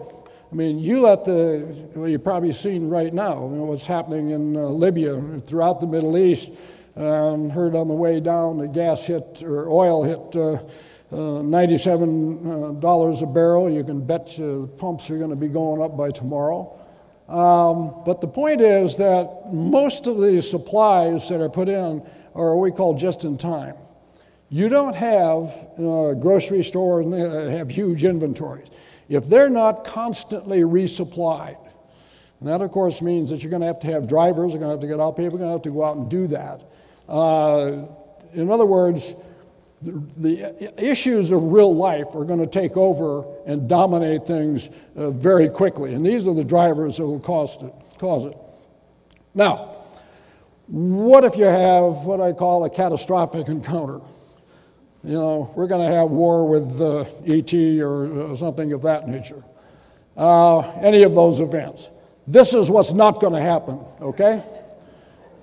I 0.50 0.54
mean, 0.54 0.78
you 0.78 1.00
let 1.00 1.24
the, 1.24 1.88
well, 1.94 2.08
you've 2.08 2.22
probably 2.22 2.52
seen 2.52 2.88
right 2.88 3.12
now 3.12 3.48
you 3.48 3.56
know, 3.56 3.64
what's 3.64 3.86
happening 3.86 4.30
in 4.30 4.56
uh, 4.56 4.60
Libya, 4.60 5.40
throughout 5.40 5.80
the 5.80 5.88
Middle 5.88 6.16
East. 6.16 6.50
Um, 6.94 7.50
heard 7.50 7.74
on 7.74 7.88
the 7.88 7.94
way 7.94 8.20
down 8.20 8.58
the 8.58 8.68
gas 8.68 9.04
hit, 9.06 9.42
or 9.42 9.68
oil 9.68 10.02
hit 10.02 10.36
uh, 10.36 10.54
uh, 11.12 11.42
$97 11.42 12.84
uh, 12.84 13.26
a 13.26 13.32
barrel. 13.32 13.68
You 13.68 13.84
can 13.84 14.06
bet 14.06 14.26
the 14.36 14.70
pumps 14.78 15.10
are 15.10 15.18
going 15.18 15.30
to 15.30 15.36
be 15.36 15.48
going 15.48 15.82
up 15.82 15.96
by 15.96 16.10
tomorrow. 16.10 16.78
Um, 17.28 18.02
but 18.06 18.20
the 18.20 18.28
point 18.28 18.60
is 18.60 18.96
that 18.98 19.52
most 19.52 20.06
of 20.06 20.16
the 20.16 20.40
supplies 20.40 21.28
that 21.28 21.40
are 21.40 21.48
put 21.50 21.68
in 21.68 22.02
are 22.34 22.54
what 22.54 22.62
we 22.62 22.70
call 22.70 22.94
just 22.94 23.24
in 23.24 23.36
time. 23.36 23.74
You 24.48 24.68
don't 24.68 24.94
have 24.94 25.52
uh, 25.76 26.14
grocery 26.14 26.62
stores 26.62 27.04
that 27.06 27.50
have 27.50 27.68
huge 27.68 28.04
inventories. 28.04 28.68
If 29.08 29.28
they're 29.28 29.50
not 29.50 29.84
constantly 29.84 30.60
resupplied, 30.60 31.58
and 32.40 32.48
that 32.48 32.60
of 32.60 32.70
course 32.70 33.00
means 33.00 33.30
that 33.30 33.42
you're 33.42 33.50
going 33.50 33.60
to 33.60 33.66
have 33.66 33.80
to 33.80 33.86
have 33.88 34.08
drivers, 34.08 34.52
you're 34.52 34.60
going 34.60 34.70
to 34.70 34.74
have 34.74 34.80
to 34.80 34.86
get 34.86 35.00
out 35.00 35.16
people, 35.16 35.36
are 35.36 35.38
going 35.38 35.50
to 35.50 35.52
have 35.52 35.62
to 35.62 35.70
go 35.70 35.84
out 35.84 35.96
and 35.96 36.10
do 36.10 36.26
that. 36.28 36.62
Uh, 37.08 37.86
in 38.34 38.50
other 38.50 38.66
words, 38.66 39.14
the, 39.82 39.92
the, 40.16 40.84
issues 40.84 41.30
of 41.32 41.42
real 41.52 41.74
life 41.74 42.14
are 42.14 42.24
going 42.24 42.40
to 42.40 42.46
take 42.46 42.76
over 42.76 43.24
and 43.46 43.68
dominate 43.68 44.26
things 44.26 44.70
uh, 44.96 45.10
very 45.10 45.48
quickly, 45.48 45.94
and 45.94 46.04
these 46.04 46.26
are 46.26 46.34
the 46.34 46.44
drivers 46.44 46.96
that 46.96 47.06
will 47.06 47.20
cause 47.20 47.62
it. 47.62 47.72
Cause 47.98 48.24
it. 48.26 48.36
Now, 49.34 49.76
what 50.66 51.24
if 51.24 51.36
you 51.36 51.44
have 51.44 52.04
what 52.04 52.20
I 52.20 52.32
call 52.32 52.64
a 52.64 52.70
catastrophic 52.70 53.48
encounter? 53.48 54.00
You 55.06 55.12
know, 55.12 55.52
we're 55.54 55.68
going 55.68 55.88
to 55.88 55.96
have 55.96 56.10
war 56.10 56.48
with 56.48 56.80
uh, 56.80 57.04
ET 57.24 57.54
or 57.80 58.32
uh, 58.32 58.34
something 58.34 58.72
of 58.72 58.82
that 58.82 59.06
nature. 59.06 59.40
Uh, 60.16 60.58
any 60.80 61.04
of 61.04 61.14
those 61.14 61.38
events. 61.38 61.90
This 62.26 62.52
is 62.54 62.68
what's 62.68 62.90
not 62.92 63.20
going 63.20 63.34
to 63.34 63.40
happen, 63.40 63.78
okay? 64.00 64.42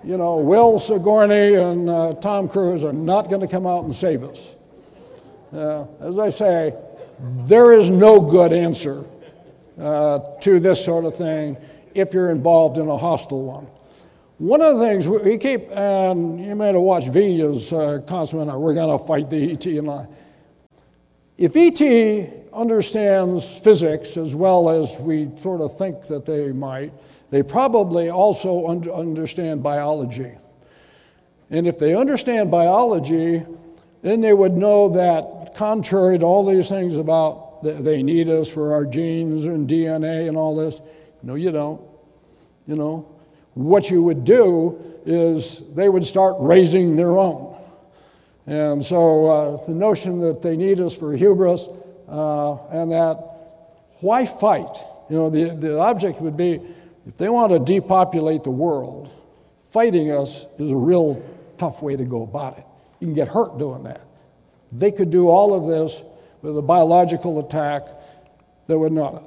You 0.03 0.17
know, 0.17 0.35
Will 0.35 0.79
Sigourney 0.79 1.55
and 1.55 1.89
uh, 1.89 2.13
Tom 2.15 2.49
Cruise 2.49 2.83
are 2.83 2.91
not 2.91 3.29
going 3.29 3.39
to 3.39 3.47
come 3.47 3.65
out 3.65 3.85
and 3.85 3.95
save 3.95 4.25
us. 4.25 4.57
Uh, 5.53 5.85
as 6.01 6.19
I 6.19 6.27
say, 6.27 6.73
there 7.21 7.71
is 7.71 7.89
no 7.89 8.19
good 8.19 8.51
answer 8.51 9.05
uh, 9.79 10.19
to 10.41 10.59
this 10.59 10.83
sort 10.83 11.05
of 11.05 11.15
thing 11.15 11.55
if 11.93 12.13
you're 12.13 12.31
involved 12.31 12.77
in 12.79 12.89
a 12.89 12.97
hostile 12.97 13.43
one. 13.43 13.67
One 14.39 14.61
of 14.61 14.79
the 14.79 14.85
things 14.85 15.07
we 15.07 15.37
keep, 15.37 15.69
and 15.71 16.43
you 16.43 16.55
may 16.55 16.67
have 16.67 16.75
watched 16.75 17.09
V 17.09 17.41
as 17.41 17.71
uh, 17.71 17.99
Constantine, 18.07 18.59
we're 18.59 18.73
going 18.73 18.97
to 18.97 19.05
fight 19.05 19.29
the 19.29 19.51
ET 19.53 19.65
and. 19.65 20.07
If 21.37 21.55
ET 21.55 22.49
understands 22.53 23.59
physics 23.59 24.17
as 24.17 24.35
well 24.35 24.69
as 24.69 24.99
we 24.99 25.29
sort 25.37 25.61
of 25.61 25.77
think 25.77 26.07
that 26.07 26.25
they 26.25 26.51
might, 26.51 26.93
they 27.31 27.41
probably 27.43 28.09
also 28.09 28.67
un- 28.67 28.89
understand 28.89 29.63
biology. 29.63 30.31
And 31.49 31.67
if 31.67 31.79
they 31.79 31.95
understand 31.95 32.51
biology, 32.51 33.43
then 34.01 34.21
they 34.21 34.33
would 34.33 34.53
know 34.53 34.89
that, 34.89 35.55
contrary 35.55 36.19
to 36.19 36.25
all 36.25 36.45
these 36.45 36.69
things 36.69 36.97
about 36.97 37.63
they 37.63 38.03
need 38.03 38.29
us 38.29 38.49
for 38.49 38.73
our 38.73 38.85
genes 38.85 39.45
and 39.45 39.69
DNA 39.69 40.27
and 40.27 40.35
all 40.35 40.55
this, 40.55 40.81
no, 41.21 41.35
you 41.35 41.51
don't. 41.51 41.81
You 42.67 42.75
know, 42.75 43.12
what 43.53 43.89
you 43.89 44.03
would 44.03 44.23
do 44.23 44.81
is 45.05 45.61
they 45.75 45.89
would 45.89 46.05
start 46.05 46.35
raising 46.39 46.95
their 46.95 47.17
own. 47.17 47.55
And 48.45 48.83
so 48.83 49.25
uh, 49.27 49.65
the 49.65 49.73
notion 49.73 50.19
that 50.21 50.41
they 50.41 50.57
need 50.57 50.79
us 50.79 50.95
for 50.95 51.15
hubris 51.15 51.67
uh, 52.09 52.55
and 52.67 52.91
that 52.91 53.33
why 54.01 54.25
fight? 54.25 54.75
You 55.09 55.15
know, 55.15 55.29
the, 55.29 55.55
the 55.55 55.79
object 55.79 56.19
would 56.21 56.35
be 56.35 56.59
if 57.07 57.17
they 57.17 57.29
want 57.29 57.51
to 57.51 57.59
depopulate 57.59 58.43
the 58.43 58.51
world, 58.51 59.11
fighting 59.71 60.11
us 60.11 60.45
is 60.57 60.71
a 60.71 60.75
real 60.75 61.23
tough 61.57 61.81
way 61.81 61.95
to 61.95 62.03
go 62.03 62.23
about 62.23 62.57
it. 62.57 62.65
You 62.99 63.07
can 63.07 63.13
get 63.13 63.27
hurt 63.27 63.57
doing 63.57 63.83
that. 63.83 64.01
They 64.71 64.91
could 64.91 65.09
do 65.09 65.29
all 65.29 65.53
of 65.53 65.67
this 65.67 66.01
with 66.41 66.57
a 66.57 66.61
biological 66.61 67.39
attack 67.39 67.83
that 68.67 68.77
would 68.77 68.91
not. 68.91 69.23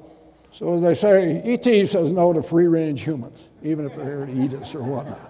So, 0.56 0.72
as 0.72 0.84
I 0.84 0.94
say, 0.94 1.42
ET 1.42 1.64
says 1.86 2.12
no 2.12 2.32
to 2.32 2.40
free 2.40 2.66
range 2.66 3.02
humans, 3.02 3.46
even 3.62 3.84
if 3.84 3.94
they're 3.94 4.06
here 4.06 4.24
to 4.24 4.42
eat 4.42 4.54
us 4.54 4.74
or 4.74 4.82
whatnot. 4.84 5.20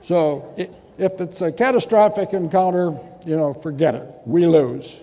so, 0.00 0.54
if 0.56 1.20
it's 1.20 1.42
a 1.42 1.52
catastrophic 1.52 2.32
encounter, 2.32 2.98
you 3.26 3.36
know, 3.36 3.52
forget 3.52 3.94
it. 3.94 4.08
We 4.24 4.46
lose. 4.46 5.02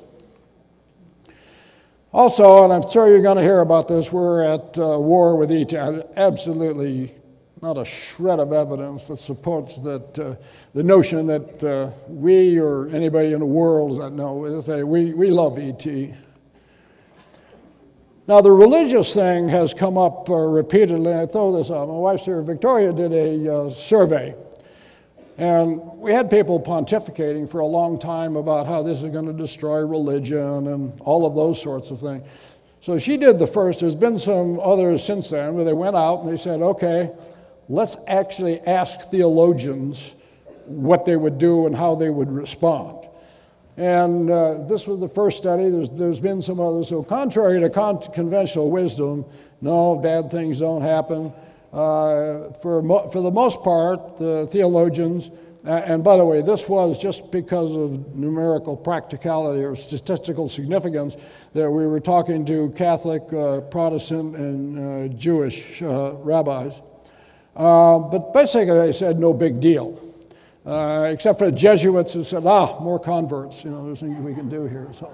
Also, 2.12 2.64
and 2.64 2.74
I'm 2.74 2.90
sure 2.90 3.08
you're 3.08 3.22
going 3.22 3.38
to 3.38 3.44
hear 3.44 3.60
about 3.60 3.88
this, 3.88 4.12
we're 4.12 4.42
at 4.42 4.80
uh, 4.80 4.98
war 4.98 5.36
with 5.36 5.52
ET. 5.52 5.72
Absolutely 6.18 7.14
not 7.62 7.78
a 7.78 7.86
shred 7.86 8.40
of 8.40 8.52
evidence 8.52 9.10
that 9.10 9.18
supports 9.18 9.80
that 9.82 10.18
uh, 10.18 10.34
the 10.74 10.82
notion 10.82 11.28
that 11.28 11.64
uh, 11.64 11.92
we 12.08 12.58
or 12.58 12.88
anybody 12.88 13.32
in 13.34 13.42
the 13.42 13.46
world 13.46 14.02
that 14.02 14.10
know, 14.10 14.60
say 14.62 14.82
we, 14.82 15.14
we 15.14 15.30
love 15.30 15.60
ET. 15.60 15.86
Now, 18.28 18.40
the 18.40 18.52
religious 18.52 19.14
thing 19.14 19.50
has 19.50 19.74
come 19.74 19.98
up 19.98 20.30
uh, 20.30 20.36
repeatedly. 20.36 21.14
I 21.14 21.26
throw 21.26 21.58
this 21.58 21.72
out. 21.72 21.88
My 21.88 21.96
wife, 21.96 22.22
Sarah 22.22 22.44
Victoria, 22.44 22.94
did 22.94 23.12
a 23.12 23.54
uh, 23.54 23.70
survey. 23.72 24.36
And 25.38 25.82
we 25.98 26.14
had 26.14 26.30
people 26.30 26.60
pontificating 26.60 27.50
for 27.50 27.62
a 27.62 27.66
long 27.66 27.98
time 27.98 28.36
about 28.36 28.68
how 28.68 28.84
this 28.84 29.02
is 29.02 29.12
going 29.12 29.26
to 29.26 29.34
destroy 29.34 29.80
religion 29.80 30.68
and 30.68 31.02
all 31.02 31.26
of 31.26 31.34
those 31.34 31.60
sorts 31.60 31.90
of 31.90 32.00
things. 32.00 32.28
So 32.80 33.00
she 33.00 33.18
did 33.18 33.40
the 33.40 33.48
first. 33.48 33.80
There's 33.80 33.96
been 33.96 34.20
some 34.20 34.60
others 34.60 35.04
since 35.04 35.32
then 35.32 35.56
where 35.56 35.66
they 35.66 35.74
went 35.74 35.96
out 35.96 36.22
and 36.22 36.30
they 36.30 36.38
said, 36.38 36.62
okay, 36.62 37.12
let's 37.70 37.98
actually 38.08 38.60
ask 38.62 39.10
theologians 39.10 40.14
what 40.66 41.06
they 41.06 41.16
would 41.16 41.40
do 41.40 41.66
and 41.66 41.76
how 41.76 41.96
they 41.96 42.10
would 42.10 42.32
respond. 42.32 43.01
And 43.78 44.30
uh, 44.30 44.64
this 44.68 44.86
was 44.86 45.00
the 45.00 45.08
first 45.08 45.38
study. 45.38 45.70
There's, 45.70 45.90
there's 45.90 46.20
been 46.20 46.42
some 46.42 46.60
others. 46.60 46.90
So, 46.90 47.04
contrary 47.04 47.60
to 47.62 47.70
con- 47.70 48.02
conventional 48.14 48.70
wisdom, 48.70 49.26
no, 49.62 49.96
bad 49.96 50.30
things 50.30 50.60
don't 50.60 50.82
happen. 50.82 51.32
Uh, 51.72 52.52
for, 52.62 52.82
mo- 52.82 53.10
for 53.10 53.22
the 53.22 53.32
most 53.32 53.62
part, 53.64 54.18
the 54.18 54.46
theologians, 54.52 55.32
uh, 55.66 55.72
and 55.72 56.04
by 56.04 56.18
the 56.18 56.26
way, 56.26 56.42
this 56.42 56.68
was 56.68 56.98
just 56.98 57.32
because 57.32 57.74
of 57.78 58.14
numerical 58.14 58.76
practicality 58.76 59.64
or 59.64 59.76
statistical 59.76 60.50
significance 60.50 61.16
that 61.54 61.70
we 61.72 61.88
were 61.88 62.00
talking 62.00 62.44
to 62.44 62.72
Catholic, 62.72 63.22
uh, 63.32 63.62
Protestant, 63.62 64.36
and 64.36 65.14
uh, 65.14 65.16
Jewish 65.16 65.82
uh, 65.82 66.16
rabbis. 66.16 66.82
but 67.56 68.34
basically, 68.34 68.78
they 68.78 68.92
said 68.92 69.18
no 69.18 69.32
big 69.32 69.62
deal. 69.62 70.01
Uh, 70.66 71.10
except 71.12 71.40
for 71.40 71.50
the 71.50 71.58
Jesuits 71.58 72.14
who 72.14 72.24
said, 72.24 72.46
ah, 72.46 72.80
more 72.80 73.00
converts. 73.00 73.64
You 73.64 73.72
know, 73.72 73.86
there's 73.86 74.00
things 74.00 74.18
we 74.18 74.36
can 74.36 74.48
do 74.48 74.68
here. 74.68 74.88
So. 74.92 75.12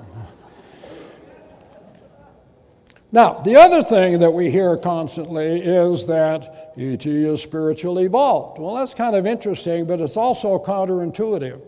Now, 3.13 3.39
the 3.39 3.55
other 3.55 3.81
thing 3.81 4.19
that 4.19 4.31
we 4.31 4.51
hear 4.51 4.75
constantly 4.75 5.62
is 5.62 6.05
that 6.07 6.73
ET 6.75 7.05
is 7.05 7.41
spiritually 7.41 8.03
evolved. 8.03 8.60
Well, 8.60 8.75
that's 8.75 8.93
kind 8.93 9.15
of 9.15 9.25
interesting, 9.25 9.86
but 9.86 10.01
it's 10.01 10.17
also 10.17 10.60
counterintuitive. 10.60 11.62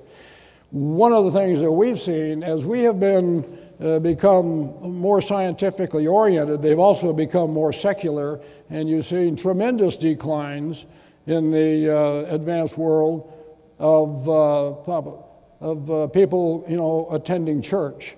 One 0.71 1.13
of 1.13 1.23
the 1.23 1.31
things 1.31 1.61
that 1.61 1.71
we've 1.71 1.99
seen 1.99 2.43
as 2.43 2.65
we 2.65 2.81
have 2.81 2.99
been 2.99 3.57
uh, 3.81 3.99
become 3.99 4.99
more 4.99 5.21
scientifically 5.21 6.05
oriented, 6.05 6.61
they've 6.61 6.77
also 6.77 7.13
become 7.13 7.51
more 7.51 7.71
secular, 7.71 8.41
and 8.69 8.89
you've 8.89 9.05
seen 9.05 9.37
tremendous 9.37 9.95
declines 9.95 10.85
in 11.25 11.51
the 11.51 11.89
uh, 11.89 12.35
advanced 12.35 12.77
world 12.77 13.31
of, 13.79 14.27
uh, 14.27 14.71
of 15.61 15.91
uh, 15.91 16.07
people, 16.07 16.65
you 16.67 16.77
know, 16.77 17.07
attending 17.11 17.61
church. 17.61 18.15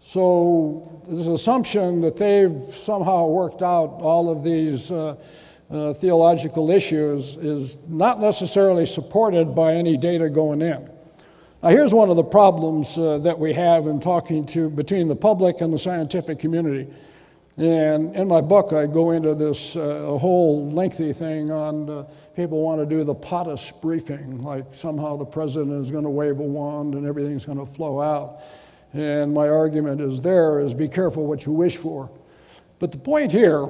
So 0.00 1.02
this 1.06 1.26
assumption 1.26 2.00
that 2.00 2.16
they've 2.16 2.58
somehow 2.72 3.26
worked 3.26 3.62
out 3.62 3.98
all 4.00 4.30
of 4.30 4.42
these 4.42 4.90
uh, 4.90 5.16
uh, 5.70 5.92
theological 5.92 6.70
issues 6.70 7.36
is 7.36 7.78
not 7.86 8.20
necessarily 8.20 8.86
supported 8.86 9.54
by 9.54 9.74
any 9.74 9.96
data 9.96 10.30
going 10.30 10.62
in. 10.62 10.88
Now, 11.62 11.70
here's 11.70 11.92
one 11.92 12.08
of 12.08 12.16
the 12.16 12.24
problems 12.24 12.96
uh, 12.96 13.18
that 13.18 13.38
we 13.38 13.52
have 13.52 13.86
in 13.86 14.00
talking 14.00 14.46
to 14.46 14.70
between 14.70 15.08
the 15.08 15.16
public 15.16 15.60
and 15.60 15.74
the 15.74 15.78
scientific 15.78 16.38
community. 16.38 16.88
And 17.56 18.14
in 18.14 18.28
my 18.28 18.40
book, 18.40 18.72
I 18.72 18.86
go 18.86 19.10
into 19.10 19.34
this 19.34 19.74
uh, 19.74 19.80
a 19.80 20.16
whole 20.18 20.70
lengthy 20.70 21.12
thing 21.12 21.50
on 21.50 21.90
uh, 21.90 22.04
people 22.38 22.62
want 22.62 22.78
to 22.78 22.86
do 22.86 23.02
the 23.02 23.16
POTUS 23.16 23.72
briefing, 23.82 24.38
like 24.44 24.72
somehow 24.72 25.16
the 25.16 25.24
president 25.24 25.72
is 25.84 25.90
going 25.90 26.04
to 26.04 26.10
wave 26.10 26.38
a 26.38 26.42
wand 26.44 26.94
and 26.94 27.04
everything's 27.04 27.44
going 27.44 27.58
to 27.58 27.66
flow 27.66 28.00
out. 28.00 28.42
And 28.92 29.34
my 29.34 29.48
argument 29.48 30.00
is 30.00 30.20
there 30.20 30.60
is 30.60 30.72
be 30.72 30.86
careful 30.86 31.26
what 31.26 31.46
you 31.46 31.52
wish 31.52 31.76
for. 31.76 32.08
But 32.78 32.92
the 32.92 32.98
point 32.98 33.32
here 33.32 33.66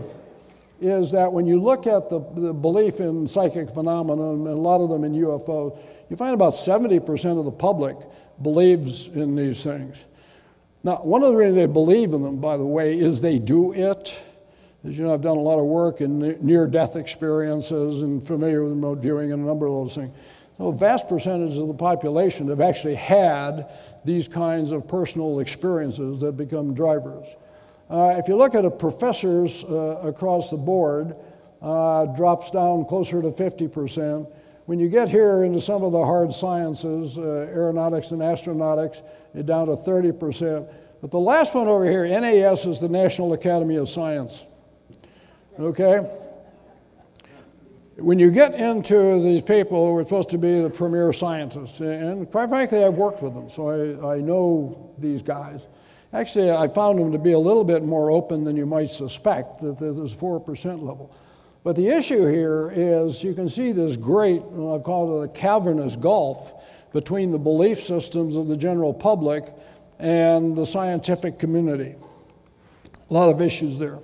is 0.83 1.13
that 1.13 1.33
when 1.33 1.47
you 1.47 1.59
look 1.59 1.87
at 1.87 2.11
the, 2.11 2.21
the 2.35 2.53
belief 2.53 3.01
in 3.01 3.27
psychic 3.27 3.71
phenomena, 3.71 4.33
and 4.33 4.47
a 4.47 4.53
lot 4.53 4.83
of 4.83 4.91
them 4.91 5.03
in 5.03 5.15
UFOs, 5.15 5.79
you 6.11 6.19
find 6.19 6.35
about 6.35 6.53
70% 6.53 7.39
of 7.39 7.47
the 7.47 7.51
public 7.51 7.97
believes 8.43 9.09
in 9.09 9.35
these 9.35 9.65
things. 9.65 10.05
Now, 10.85 10.97
one 10.97 11.23
of 11.23 11.31
the 11.31 11.37
reasons 11.37 11.57
they 11.57 11.65
believe 11.65 12.13
in 12.13 12.23
them, 12.23 12.37
by 12.37 12.59
the 12.59 12.67
way, 12.67 13.01
is 13.01 13.23
they 13.23 13.39
do 13.39 13.73
it. 13.73 14.23
As 14.85 14.97
you 14.97 15.05
know, 15.05 15.13
I've 15.13 15.23
done 15.23 15.37
a 15.37 15.41
lot 15.41 15.59
of 15.59 15.65
work 15.65 16.01
in 16.01 16.39
near 16.45 16.67
death 16.69 16.95
experiences 16.95 18.03
and 18.03 18.25
familiar 18.25 18.63
with 18.63 18.73
remote 18.73 18.99
viewing 18.99 19.33
and 19.33 19.43
a 19.43 19.47
number 19.47 19.67
of 19.67 19.73
those 19.73 19.95
things. 19.97 20.17
So, 20.57 20.69
a 20.69 20.73
vast 20.73 21.09
percentage 21.09 21.57
of 21.57 21.67
the 21.67 21.75
population 21.75 22.49
have 22.49 22.61
actually 22.61 22.95
had 22.95 23.71
these 24.05 24.29
kinds 24.29 24.71
of 24.71 24.87
personal 24.87 25.41
experiences 25.41 26.21
that 26.21 26.37
become 26.37 26.75
drivers. 26.75 27.27
Uh, 27.91 28.15
if 28.19 28.29
you 28.29 28.37
look 28.37 28.55
at 28.55 28.79
professors 28.79 29.65
uh, 29.65 30.01
across 30.05 30.51
the 30.51 30.57
board, 30.57 31.17
uh, 31.61 32.07
drops 32.07 32.51
down 32.51 32.85
closer 32.85 33.21
to 33.21 33.31
50%. 33.31 34.31
When 34.67 34.79
you 34.79 34.89
get 34.89 35.09
here 35.09 35.43
into 35.43 35.61
some 35.61 35.83
of 35.83 35.93
the 35.93 36.05
hard 36.05 36.33
sciences, 36.33 37.19
uh, 37.19 37.49
aeronautics 37.51 38.11
and 38.11 38.21
astronautics, 38.21 39.03
you're 39.35 39.43
down 39.43 39.67
to 39.67 39.73
30%. 39.73 40.69
But 41.01 41.11
the 41.11 41.19
last 41.19 41.55
one 41.55 41.67
over 41.67 41.89
here, 41.89 42.07
NAS, 42.07 42.67
is 42.67 42.81
the 42.81 42.89
National 42.89 43.33
Academy 43.33 43.77
of 43.77 43.89
Science. 43.89 44.47
Okay? 45.59 45.99
When 47.97 48.21
you 48.21 48.31
get 48.31 48.55
into 48.55 49.21
these 49.23 49.43
people 49.43 49.87
who 49.87 49.97
are 49.97 50.05
supposed 50.05 50.29
to 50.31 50.39
be 50.39 50.61
the 50.61 50.71
premier 50.71 51.13
scientists, 51.13 51.81
and 51.81 52.31
quite 52.31 52.49
frankly, 52.49 52.85
I've 52.85 52.97
worked 52.97 53.23
with 53.23 53.35
them, 53.35 53.49
so 53.49 53.69
I, 53.69 54.15
I 54.15 54.21
know 54.21 54.95
these 54.99 55.21
guys. 55.21 55.67
Actually, 56.13 56.53
I 56.53 56.69
found 56.69 57.01
them 57.01 57.11
to 57.11 57.19
be 57.19 57.33
a 57.33 57.39
little 57.39 57.65
bit 57.65 57.83
more 57.83 58.13
open 58.13 58.45
than 58.45 58.57
you 58.57 58.67
might 58.67 58.91
suspect, 58.91 59.65
at 59.65 59.79
this 59.79 60.15
4% 60.15 60.67
level. 60.81 61.13
But 61.65 61.75
the 61.75 61.89
issue 61.89 62.27
here 62.27 62.73
is 62.75 63.25
you 63.25 63.35
can 63.35 63.49
see 63.49 63.73
this 63.73 63.97
great, 63.97 64.43
I've 64.43 64.85
called 64.85 65.23
it 65.23 65.31
a 65.31 65.33
cavernous 65.33 65.97
gulf 65.97 66.65
between 66.93 67.33
the 67.33 67.39
belief 67.39 67.83
systems 67.83 68.37
of 68.37 68.47
the 68.47 68.57
general 68.57 68.95
public 68.95 69.53
and 69.99 70.57
the 70.57 70.65
scientific 70.65 71.39
community. 71.39 71.97
A 73.11 73.13
lot 73.13 73.29
of 73.29 73.41
issues 73.41 73.79
there. 73.79 73.99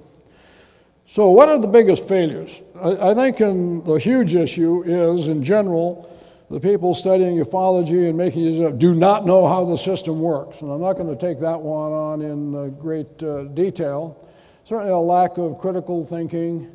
So, 1.14 1.30
what 1.30 1.48
are 1.48 1.60
the 1.60 1.68
biggest 1.68 2.08
failures? 2.08 2.60
I, 2.74 3.10
I 3.10 3.14
think 3.14 3.40
in 3.40 3.84
the 3.84 4.00
huge 4.00 4.34
issue 4.34 4.82
is, 4.82 5.28
in 5.28 5.44
general, 5.44 6.10
the 6.50 6.58
people 6.58 6.92
studying 6.92 7.38
ufology 7.38 8.08
and 8.08 8.18
making 8.18 8.46
it 8.46 8.78
do 8.80 8.96
not 8.96 9.24
know 9.24 9.46
how 9.46 9.64
the 9.64 9.76
system 9.76 10.18
works. 10.18 10.60
And 10.60 10.72
I'm 10.72 10.80
not 10.80 10.94
going 10.94 11.08
to 11.08 11.14
take 11.14 11.38
that 11.38 11.60
one 11.60 11.92
on 11.92 12.20
in 12.20 12.54
uh, 12.56 12.66
great 12.66 13.22
uh, 13.22 13.44
detail. 13.44 14.28
Certainly, 14.64 14.90
a 14.90 14.98
lack 14.98 15.38
of 15.38 15.56
critical 15.58 16.04
thinking 16.04 16.68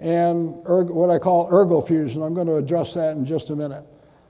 and 0.00 0.56
what 0.64 1.10
I 1.10 1.20
call 1.20 1.48
ergofusion. 1.48 2.26
I'm 2.26 2.34
going 2.34 2.48
to 2.48 2.56
address 2.56 2.94
that 2.94 3.12
in 3.12 3.24
just 3.24 3.50
a 3.50 3.54
minute. 3.54 3.84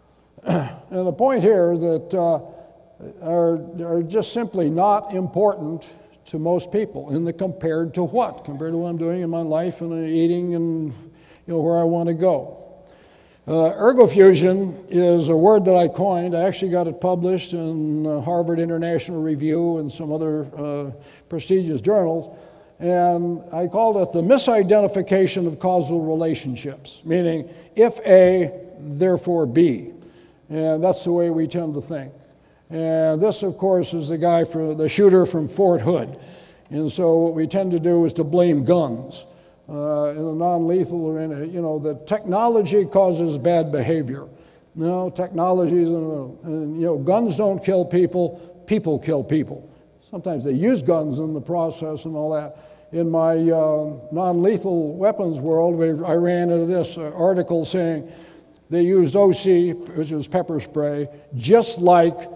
and 0.42 0.77
the 0.90 1.11
point 1.11 1.42
here 1.42 1.74
that 1.74 2.12
uh, 2.12 3.24
are, 3.27 3.83
are 3.83 4.03
just 4.03 4.35
simply 4.35 4.68
not 4.68 5.14
important 5.14 5.90
to 6.35 6.38
most 6.40 6.73
people 6.73 7.14
in 7.14 7.25
the 7.25 7.33
compared 7.33 7.94
to 7.94 8.03
what? 8.03 8.44
Compared 8.44 8.73
to 8.73 8.77
what 8.77 8.88
I'm 8.88 8.97
doing 8.97 9.23
in 9.23 9.31
my 9.31 9.42
life 9.42 9.83
and 9.83 10.09
eating 10.09 10.57
and 10.57 10.92
you 11.47 11.55
know, 11.55 11.61
where 11.61 11.79
I 11.79 11.85
want 11.85 12.09
to 12.09 12.14
go. 12.14 12.61
Uh, 13.47 13.70
ergofusion 13.79 14.85
is 14.88 15.29
a 15.29 15.37
word 15.37 15.64
that 15.66 15.77
I 15.77 15.87
coined. 15.87 16.37
I 16.37 16.40
actually 16.40 16.73
got 16.73 16.88
it 16.88 17.01
published 17.01 17.53
in 17.53 18.05
uh, 18.05 18.20
Harvard 18.20 18.59
International 18.59 19.23
Review 19.23 19.79
and 19.79 19.92
some 19.92 20.11
other 20.11 20.42
uh, 20.57 20.90
prestigious 21.29 21.81
journals. 21.81 22.29
And 22.81 23.40
I 23.53 23.68
called 23.68 23.97
it 23.99 24.12
the 24.12 24.23
misidentification 24.23 25.47
of 25.47 25.61
causal 25.61 26.03
relationships, 26.03 27.03
meaning 27.05 27.49
if 27.77 28.01
A, 28.01 28.51
therefore 28.81 29.47
B. 29.47 29.92
And 30.49 30.83
that's 30.83 31.05
the 31.05 31.12
way 31.12 31.31
we 31.31 31.47
tend 31.47 31.75
to 31.75 31.81
think. 31.81 32.12
And 32.70 33.22
this, 33.22 33.42
of 33.42 33.57
course, 33.59 33.92
is 33.94 34.09
the 34.09 34.18
guy 34.18 34.44
for 34.44 34.74
the 34.74 34.88
shooter 34.88 35.27
from 35.27 35.48
Fort 35.48 35.81
Hood. 35.81 36.18
And 36.70 36.90
so 36.90 37.16
what 37.16 37.35
we 37.35 37.46
tend 37.46 37.72
to 37.72 37.79
do 37.79 38.05
is 38.05 38.14
to 38.14 38.24
blame 38.24 38.64
guns 38.64 39.27
uh, 39.68 40.07
in 40.11 40.18
a 40.18 40.33
non-lethal 40.33 41.11
arena. 41.11 41.44
You 41.44 41.61
know, 41.61 41.79
the 41.79 41.94
technology 42.07 42.85
causes 42.85 43.38
bad 43.38 43.70
behavior. 43.70 44.27
No, 44.74 45.11
technology 45.11 45.83
is, 45.83 45.88
and, 45.88 46.81
you 46.81 46.87
know, 46.87 46.98
guns 46.98 47.37
don't 47.37 47.64
kill 47.64 47.85
people, 47.85 48.64
people 48.66 48.98
kill 48.98 49.22
people. 49.22 49.70
Sometimes 50.11 50.44
they 50.44 50.53
use 50.53 50.83
guns 50.83 51.20
in 51.20 51.35
the 51.35 51.40
process 51.40 52.07
and 52.07 52.16
all 52.16 52.33
that. 52.33 52.57
In 52.92 53.11
my 53.11 53.35
uh, 53.35 53.92
non 54.12 54.42
lethal 54.42 54.94
weapons 54.96 55.40
world, 55.40 55.74
we, 55.74 55.88
I 55.88 56.14
ran 56.14 56.50
into 56.50 56.66
this 56.66 56.96
uh, 56.96 57.12
article 57.14 57.64
saying 57.64 58.11
they 58.70 58.83
used 58.83 59.16
OC, 59.16 59.96
which 59.96 60.12
is 60.12 60.27
pepper 60.29 60.61
spray, 60.61 61.09
just 61.35 61.81
like 61.81 62.29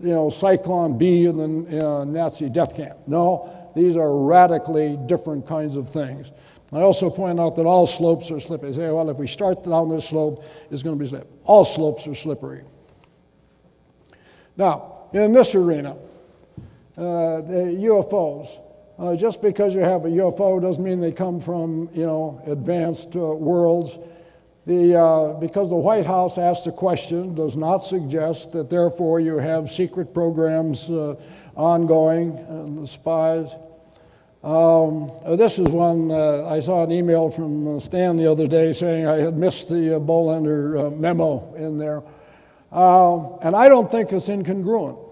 you 0.00 0.10
know, 0.10 0.28
Zyklon 0.28 0.98
B 0.98 1.26
in 1.26 1.36
the 1.36 1.86
uh, 1.86 2.04
Nazi 2.04 2.48
death 2.48 2.76
camp. 2.76 2.98
No, 3.06 3.70
these 3.74 3.96
are 3.96 4.16
radically 4.16 4.98
different 5.06 5.46
kinds 5.46 5.76
of 5.76 5.88
things. 5.88 6.32
I 6.72 6.80
also 6.80 7.10
point 7.10 7.40
out 7.40 7.56
that 7.56 7.66
all 7.66 7.86
slopes 7.86 8.30
are 8.30 8.38
slippery. 8.38 8.72
Say, 8.72 8.88
well, 8.88 9.10
if 9.10 9.16
we 9.16 9.26
start 9.26 9.64
down 9.64 9.88
this 9.88 10.08
slope, 10.08 10.44
it's 10.70 10.82
going 10.82 10.96
to 10.96 11.02
be 11.02 11.08
slippery. 11.08 11.30
All 11.44 11.64
slopes 11.64 12.06
are 12.06 12.14
slippery. 12.14 12.62
Now, 14.56 15.08
in 15.12 15.32
this 15.32 15.54
arena, 15.54 15.96
uh, 16.96 17.40
the 17.40 17.76
UFOs, 17.82 18.60
uh, 18.98 19.16
just 19.16 19.42
because 19.42 19.74
you 19.74 19.80
have 19.80 20.04
a 20.04 20.08
UFO 20.08 20.60
doesn't 20.60 20.82
mean 20.82 21.00
they 21.00 21.12
come 21.12 21.40
from, 21.40 21.88
you 21.92 22.06
know, 22.06 22.40
advanced 22.46 23.16
uh, 23.16 23.20
worlds. 23.20 23.98
The, 24.70 24.96
uh, 24.96 25.32
because 25.40 25.68
the 25.68 25.74
White 25.74 26.06
House 26.06 26.38
asked 26.38 26.64
the 26.64 26.70
question 26.70 27.34
does 27.34 27.56
not 27.56 27.78
suggest 27.78 28.52
that 28.52 28.70
therefore 28.70 29.18
you 29.18 29.38
have 29.38 29.68
secret 29.68 30.14
programs 30.14 30.88
uh, 30.88 31.16
ongoing 31.56 32.36
and 32.48 32.78
the 32.78 32.86
spies. 32.86 33.52
Um, 34.44 35.10
uh, 35.24 35.34
this 35.34 35.58
is 35.58 35.66
one, 35.66 36.12
uh, 36.12 36.46
I 36.46 36.60
saw 36.60 36.84
an 36.84 36.92
email 36.92 37.30
from 37.30 37.78
uh, 37.78 37.80
Stan 37.80 38.16
the 38.16 38.30
other 38.30 38.46
day 38.46 38.70
saying 38.70 39.08
I 39.08 39.16
had 39.16 39.36
missed 39.36 39.70
the 39.70 39.96
uh, 39.96 39.98
Bolender 39.98 40.86
uh, 40.86 40.90
memo 40.90 41.52
in 41.56 41.76
there. 41.76 42.04
Um, 42.70 43.38
and 43.42 43.56
I 43.56 43.68
don't 43.68 43.90
think 43.90 44.12
it's 44.12 44.28
incongruent. 44.28 45.04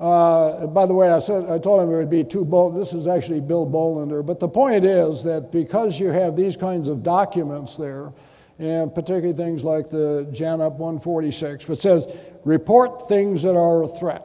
Uh, 0.00 0.66
by 0.66 0.86
the 0.86 0.94
way, 0.94 1.10
I 1.10 1.20
said 1.20 1.48
I 1.48 1.60
told 1.60 1.80
him 1.80 1.94
it 1.94 1.96
would 1.96 2.10
be 2.10 2.24
two. 2.24 2.44
Bol- 2.44 2.72
this 2.72 2.92
is 2.92 3.06
actually 3.06 3.40
Bill 3.40 3.68
Bolender, 3.68 4.26
but 4.26 4.40
the 4.40 4.48
point 4.48 4.84
is 4.84 5.22
that 5.22 5.52
because 5.52 6.00
you 6.00 6.08
have 6.08 6.34
these 6.34 6.56
kinds 6.56 6.88
of 6.88 7.04
documents 7.04 7.76
there, 7.76 8.12
and 8.60 8.94
particularly 8.94 9.32
things 9.32 9.64
like 9.64 9.88
the 9.88 10.28
JANAP 10.32 10.72
146, 10.72 11.66
which 11.66 11.78
says 11.78 12.06
report 12.44 13.08
things 13.08 13.42
that 13.42 13.56
are 13.56 13.82
a 13.82 13.88
threat. 13.88 14.22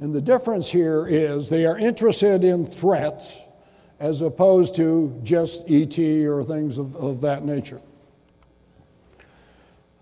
And 0.00 0.14
the 0.14 0.22
difference 0.22 0.70
here 0.70 1.06
is 1.06 1.50
they 1.50 1.66
are 1.66 1.76
interested 1.76 2.42
in 2.42 2.66
threats 2.66 3.38
as 3.98 4.22
opposed 4.22 4.74
to 4.76 5.20
just 5.22 5.70
ET 5.70 5.98
or 5.98 6.42
things 6.42 6.78
of, 6.78 6.96
of 6.96 7.20
that 7.20 7.44
nature. 7.44 7.82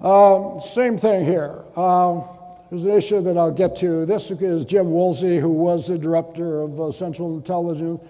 Um, 0.01 0.61
same 0.61 0.97
thing 0.97 1.25
here. 1.25 1.65
Um, 1.75 2.23
there's 2.71 2.85
an 2.85 2.93
issue 2.93 3.21
that 3.23 3.37
I'll 3.37 3.51
get 3.51 3.75
to. 3.77 4.07
This 4.07 4.31
is 4.31 4.65
Jim 4.65 4.93
Woolsey, 4.93 5.39
who 5.39 5.49
was 5.49 5.89
the 5.89 5.99
director 5.99 6.61
of 6.61 6.81
uh, 6.81 6.93
Central 6.93 7.37
Intelligence, 7.37 8.01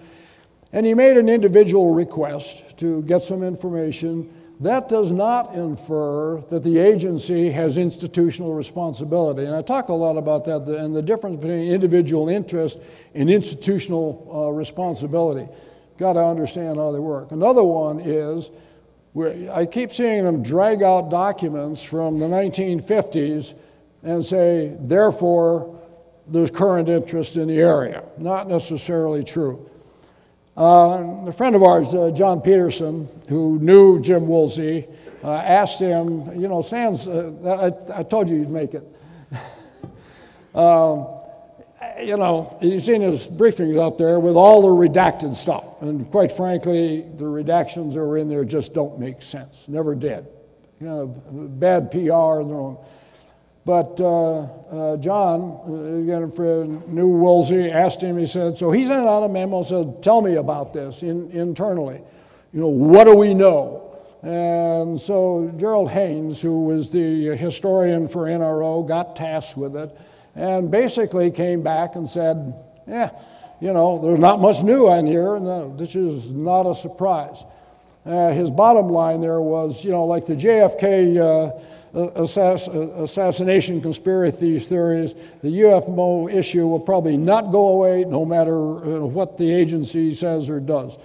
and 0.71 0.85
he 0.85 0.93
made 0.93 1.17
an 1.17 1.31
individual 1.31 1.95
request 1.95 2.77
to 2.81 3.01
get 3.05 3.23
some 3.23 3.43
information 3.43 4.35
that 4.61 4.89
does 4.89 5.13
not 5.13 5.55
infer 5.55 6.41
that 6.49 6.65
the 6.65 6.79
agency 6.79 7.51
has 7.51 7.79
institutional 7.79 8.55
responsibility. 8.55 9.45
And 9.45 9.55
I 9.55 9.63
talk 9.63 9.89
a 9.89 9.95
lot 9.95 10.17
about 10.17 10.45
that 10.47 10.63
and 10.63 10.97
the 10.97 11.03
difference 11.03 11.37
between 11.37 11.69
individual 11.69 12.29
interest 12.29 12.79
and 13.15 13.31
institutional 13.31 14.29
uh, 14.33 14.51
responsibility. 14.51 15.49
Got 15.97 16.15
to 16.15 16.25
understand 16.25 16.77
how 16.77 16.91
they 16.91 16.99
work. 16.99 17.31
Another 17.31 17.63
one 17.63 18.01
is 18.01 18.51
I 19.53 19.67
keep 19.67 19.93
seeing 19.93 20.25
them 20.25 20.43
drag 20.43 20.83
out 20.83 21.11
documents 21.11 21.83
from 21.83 22.19
the 22.19 22.27
1950s 22.27 23.55
and 24.03 24.25
say, 24.25 24.77
therefore, 24.81 25.77
there's 26.27 26.51
current 26.51 26.89
interest 26.89 27.37
in 27.37 27.49
the 27.49 27.59
area. 27.59 28.05
Not 28.19 28.49
necessarily 28.49 29.25
true. 29.25 29.69
Uh, 30.59 31.29
a 31.29 31.33
friend 31.33 31.55
of 31.55 31.63
ours, 31.63 31.95
uh, 31.95 32.11
John 32.11 32.41
Petersen, 32.41 33.09
who 33.29 33.61
knew 33.61 34.01
Jim 34.01 34.27
Woolsey, 34.27 34.89
uh, 35.23 35.31
asked 35.31 35.79
him, 35.79 36.33
you 36.41 36.49
know, 36.49 36.63
Sans, 36.63 37.07
uh, 37.07 37.71
I, 37.95 38.01
I, 38.01 38.03
told 38.03 38.29
you 38.29 38.39
you'd 38.39 38.51
make 38.51 38.75
it. 38.75 38.85
Um, 40.55 41.07
you 42.03 42.17
know, 42.17 42.59
you've 42.61 42.83
seen 42.83 43.03
his 43.03 43.29
briefings 43.29 43.81
out 43.81 43.99
there 43.99 44.19
with 44.19 44.35
all 44.35 44.63
the 44.63 44.69
redacted 44.89 45.35
stuff. 45.35 45.83
And 45.83 46.11
quite 46.11 46.33
frankly, 46.33 47.03
the 47.03 47.27
redactions 47.27 47.95
that 47.95 48.01
were 48.01 48.17
in 48.17 48.29
there 48.29 48.45
just 48.45 48.73
don't 48.73 48.99
make 48.99 49.23
sense. 49.23 49.69
Never 49.69 49.95
did. 49.95 50.27
You 50.81 50.87
know, 50.87 51.07
bad 51.07 51.93
PR. 51.93 52.43
But 53.69 54.01
uh, 54.01 54.39
uh, 54.41 54.97
John, 54.97 55.61
uh, 55.69 56.01
again, 56.01 56.31
for 56.31 56.65
New 56.65 57.09
Woolsey, 57.09 57.71
asked 57.71 58.01
him, 58.01 58.17
he 58.17 58.25
said, 58.25 58.57
so 58.57 58.71
he 58.71 58.83
sent 58.83 59.07
out 59.07 59.25
a 59.25 59.29
memo, 59.29 59.63
said, 59.63 60.03
tell 60.03 60.23
me 60.23 60.37
about 60.37 60.73
this 60.73 61.03
in, 61.03 61.31
internally. 61.33 62.01
You 62.55 62.61
know, 62.61 62.69
what 62.69 63.05
do 63.05 63.15
we 63.15 63.35
know? 63.35 63.95
And 64.23 64.99
so 64.99 65.53
Gerald 65.59 65.91
Haines, 65.91 66.41
who 66.41 66.65
was 66.65 66.91
the 66.93 67.37
historian 67.37 68.09
for 68.09 68.25
NRO, 68.25 68.89
got 68.89 69.15
tasked 69.15 69.59
with 69.59 69.77
it 69.77 69.95
and 70.35 70.71
basically 70.71 71.31
came 71.31 71.63
back 71.63 71.95
and 71.95 72.09
said, 72.09 72.55
yeah, 72.87 73.11
you 73.61 73.75
know, 73.75 74.01
there's 74.01 74.19
not 74.19 74.41
much 74.41 74.63
new 74.63 74.89
on 74.89 75.05
here, 75.05 75.37
and 75.37 75.79
this 75.79 75.95
is 75.95 76.33
not 76.33 76.63
a 76.63 76.75
surprise. 76.75 77.45
Uh, 78.07 78.31
his 78.31 78.51
bottom 78.51 78.89
line 78.89 79.21
there 79.21 79.43
was, 79.43 79.85
you 79.85 79.91
know, 79.91 80.07
like 80.07 80.25
the 80.25 80.33
JFK 80.33 81.19
uh, 81.19 81.61
assass- 81.95 82.69
assassination 83.03 83.81
conspiracy 83.81 84.59
theories, 84.59 85.15
the 85.43 85.49
UFO 85.49 86.33
issue 86.33 86.67
will 86.67 86.81
probably 86.81 87.17
not 87.17 87.51
go 87.51 87.69
away 87.69 88.05
no 88.05 88.25
matter 88.25 88.55
uh, 88.55 89.07
what 89.07 89.39
the 89.39 89.53
agency 89.53 90.15
says 90.15 90.49
or 90.49 90.61
does. 90.61 90.99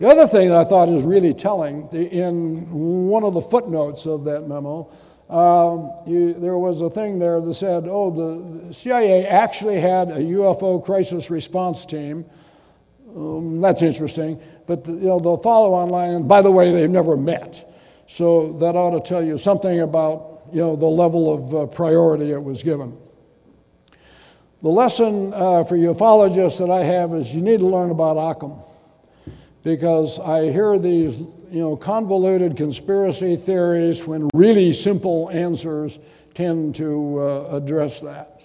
The 0.00 0.08
other 0.08 0.26
thing 0.26 0.48
that 0.48 0.58
I 0.58 0.64
thought 0.64 0.88
is 0.88 1.02
really 1.02 1.34
telling, 1.34 1.88
in 1.92 2.68
one 3.08 3.22
of 3.22 3.34
the 3.34 3.40
footnotes 3.40 4.06
of 4.06 4.24
that 4.24 4.48
memo, 4.48 4.90
um, 5.30 5.92
you, 6.06 6.34
there 6.34 6.58
was 6.58 6.80
a 6.80 6.90
thing 6.90 7.18
there 7.18 7.40
that 7.40 7.54
said, 7.54 7.84
oh, 7.86 8.10
the, 8.10 8.66
the 8.66 8.74
CIA 8.74 9.26
actually 9.26 9.80
had 9.80 10.10
a 10.10 10.18
UFO 10.18 10.84
crisis 10.84 11.30
response 11.30 11.86
team. 11.86 12.26
Um, 13.16 13.60
that's 13.60 13.82
interesting. 13.82 14.40
But 14.66 14.84
the, 14.84 14.92
you 14.92 15.06
know, 15.06 15.18
the 15.18 15.38
follow 15.38 15.74
on 15.74 15.88
line, 15.88 16.26
by 16.26 16.42
the 16.42 16.50
way, 16.50 16.72
they've 16.72 16.90
never 16.90 17.16
met. 17.16 17.70
So 18.06 18.52
that 18.58 18.76
ought 18.76 18.90
to 18.90 19.00
tell 19.00 19.22
you 19.22 19.38
something 19.38 19.80
about 19.80 20.34
you 20.52 20.60
know, 20.60 20.76
the 20.76 20.86
level 20.86 21.32
of 21.32 21.54
uh, 21.54 21.66
priority 21.74 22.30
it 22.30 22.42
was 22.42 22.62
given. 22.62 22.96
The 24.62 24.68
lesson 24.68 25.32
uh, 25.34 25.64
for 25.64 25.76
ufologists 25.76 26.58
that 26.58 26.70
I 26.70 26.84
have 26.84 27.12
is 27.14 27.34
you 27.34 27.42
need 27.42 27.58
to 27.58 27.66
learn 27.66 27.90
about 27.90 28.16
Occam 28.16 28.54
because 29.62 30.18
I 30.18 30.50
hear 30.50 30.78
these 30.78 31.20
you 31.50 31.60
know, 31.60 31.76
convoluted 31.76 32.56
conspiracy 32.56 33.36
theories 33.36 34.06
when 34.06 34.28
really 34.34 34.72
simple 34.72 35.30
answers 35.30 35.98
tend 36.34 36.74
to 36.76 37.18
uh, 37.18 37.56
address 37.56 38.00
that. 38.00 38.40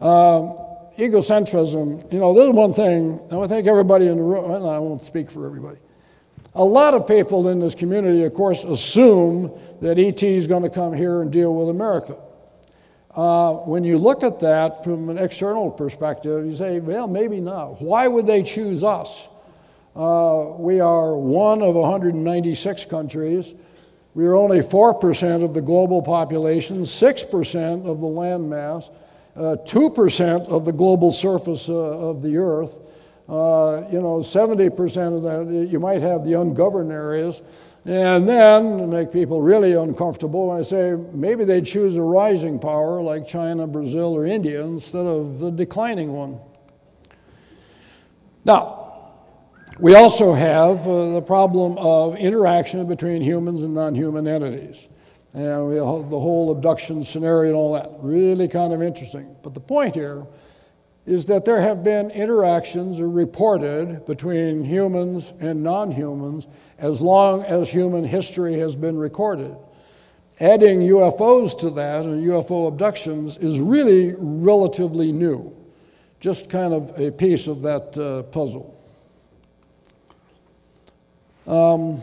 Uh, 0.00 0.54
egocentrism, 0.98 2.12
you 2.12 2.18
know, 2.18 2.34
this 2.34 2.44
is 2.44 2.52
one 2.52 2.74
thing. 2.74 3.20
I 3.32 3.46
think 3.46 3.66
everybody 3.66 4.06
in 4.06 4.16
the 4.16 4.22
room, 4.22 4.50
and 4.50 4.66
I 4.66 4.78
won't 4.78 5.02
speak 5.02 5.30
for 5.30 5.46
everybody. 5.46 5.78
A 6.58 6.64
lot 6.64 6.92
of 6.92 7.06
people 7.06 7.46
in 7.48 7.60
this 7.60 7.76
community, 7.76 8.24
of 8.24 8.34
course, 8.34 8.64
assume 8.64 9.52
that 9.80 9.96
ET 9.96 10.20
is 10.24 10.48
going 10.48 10.64
to 10.64 10.70
come 10.70 10.92
here 10.92 11.22
and 11.22 11.30
deal 11.30 11.54
with 11.54 11.68
America. 11.68 12.18
Uh, 13.14 13.52
when 13.58 13.84
you 13.84 13.96
look 13.96 14.24
at 14.24 14.40
that 14.40 14.82
from 14.82 15.08
an 15.08 15.18
external 15.18 15.70
perspective, 15.70 16.44
you 16.44 16.56
say, 16.56 16.80
well, 16.80 17.06
maybe 17.06 17.38
not. 17.38 17.80
Why 17.80 18.08
would 18.08 18.26
they 18.26 18.42
choose 18.42 18.82
us? 18.82 19.28
Uh, 19.94 20.54
we 20.56 20.80
are 20.80 21.16
one 21.16 21.62
of 21.62 21.76
196 21.76 22.86
countries. 22.86 23.54
We 24.14 24.26
are 24.26 24.34
only 24.34 24.58
4% 24.58 25.44
of 25.44 25.54
the 25.54 25.62
global 25.62 26.02
population, 26.02 26.82
6% 26.82 27.86
of 27.86 28.00
the 28.00 28.06
land 28.06 28.50
mass, 28.50 28.90
uh, 29.36 29.58
2% 29.64 30.48
of 30.48 30.64
the 30.64 30.72
global 30.72 31.12
surface 31.12 31.68
uh, 31.68 31.74
of 31.74 32.20
the 32.20 32.36
earth. 32.36 32.80
Uh, 33.28 33.84
you 33.92 34.00
know, 34.00 34.20
70% 34.20 35.16
of 35.16 35.22
that, 35.22 35.68
you 35.68 35.78
might 35.78 36.00
have 36.00 36.24
the 36.24 36.32
ungoverned 36.32 36.90
areas. 36.90 37.42
And 37.84 38.28
then, 38.28 38.88
make 38.90 39.12
people 39.12 39.42
really 39.42 39.74
uncomfortable, 39.74 40.48
when 40.48 40.58
I 40.58 40.62
say 40.62 40.94
maybe 41.12 41.44
they'd 41.44 41.64
choose 41.64 41.96
a 41.96 42.02
rising 42.02 42.58
power 42.58 43.00
like 43.00 43.26
China, 43.26 43.66
Brazil, 43.66 44.14
or 44.14 44.26
India 44.26 44.62
instead 44.62 45.06
of 45.06 45.40
the 45.40 45.50
declining 45.50 46.12
one. 46.12 46.40
Now, 48.44 49.12
we 49.78 49.94
also 49.94 50.34
have 50.34 50.86
uh, 50.86 51.12
the 51.12 51.22
problem 51.22 51.78
of 51.78 52.16
interaction 52.16 52.86
between 52.86 53.22
humans 53.22 53.62
and 53.62 53.74
non 53.74 53.94
human 53.94 54.26
entities. 54.26 54.88
And 55.34 55.68
we 55.68 55.76
have 55.76 56.10
the 56.10 56.18
whole 56.18 56.50
abduction 56.50 57.04
scenario 57.04 57.50
and 57.50 57.56
all 57.56 57.74
that. 57.74 57.90
Really 58.00 58.48
kind 58.48 58.72
of 58.72 58.82
interesting. 58.82 59.36
But 59.42 59.54
the 59.54 59.60
point 59.60 59.94
here 59.94 60.26
is 61.08 61.24
that 61.26 61.46
there 61.46 61.62
have 61.62 61.82
been 61.82 62.10
interactions 62.10 63.00
reported 63.00 64.04
between 64.04 64.62
humans 64.62 65.32
and 65.40 65.62
non 65.62 65.90
humans 65.90 66.46
as 66.76 67.00
long 67.00 67.42
as 67.44 67.70
human 67.70 68.04
history 68.04 68.58
has 68.58 68.76
been 68.76 68.98
recorded. 68.98 69.56
Adding 70.38 70.80
UFOs 70.80 71.58
to 71.60 71.70
that 71.70 72.04
and 72.04 72.24
UFO 72.26 72.68
abductions 72.68 73.38
is 73.38 73.58
really 73.58 74.14
relatively 74.18 75.10
new, 75.10 75.56
just 76.20 76.50
kind 76.50 76.74
of 76.74 76.96
a 77.00 77.10
piece 77.10 77.46
of 77.46 77.62
that 77.62 77.98
uh, 77.98 78.24
puzzle. 78.24 78.78
Um, 81.46 82.02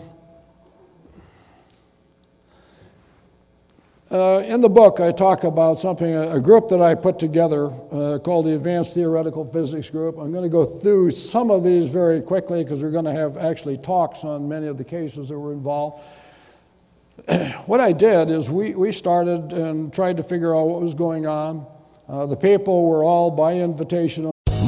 uh, 4.22 4.40
in 4.40 4.62
the 4.62 4.70
book, 4.70 5.00
I 5.00 5.12
talk 5.12 5.44
about 5.44 5.80
something, 5.80 6.14
a, 6.14 6.40
group 6.40 6.70
that 6.70 6.82
I 6.82 6.96
put 6.96 7.18
together 7.18 7.66
uh, 7.66 8.20
called 8.20 8.46
the 8.46 8.56
Advanced 8.56 8.94
Theoretical 8.94 9.46
Physics 9.46 9.90
Group. 9.90 10.18
I'm 10.18 10.32
going 10.32 10.44
to 10.44 10.50
go 10.50 10.66
through 10.66 11.12
some 11.12 11.50
of 11.50 11.64
these 11.64 11.92
very 11.92 12.22
quickly 12.22 12.64
because 12.64 12.82
we're 12.82 12.92
going 12.92 13.06
to 13.06 13.14
have 13.14 13.38
actually 13.38 13.78
talks 13.78 14.24
on 14.24 14.50
many 14.50 14.68
of 14.68 14.78
the 14.78 14.84
cases 14.84 15.30
that 15.30 15.40
were 15.40 15.54
involved. 15.54 16.04
what 17.66 17.80
I 17.80 17.92
did 17.92 18.32
is 18.32 18.50
we, 18.50 18.76
we 18.76 18.92
started 18.92 19.54
and 19.54 19.94
tried 19.94 20.18
to 20.18 20.24
figure 20.24 20.56
out 20.56 20.66
what 20.66 20.82
was 20.82 20.94
going 20.94 21.26
on. 21.26 21.66
Uh, 22.08 22.26
the 22.26 22.36
people 22.36 22.88
were 22.88 23.04
all 23.04 23.32
by 23.32 23.56
invitation 23.56 24.30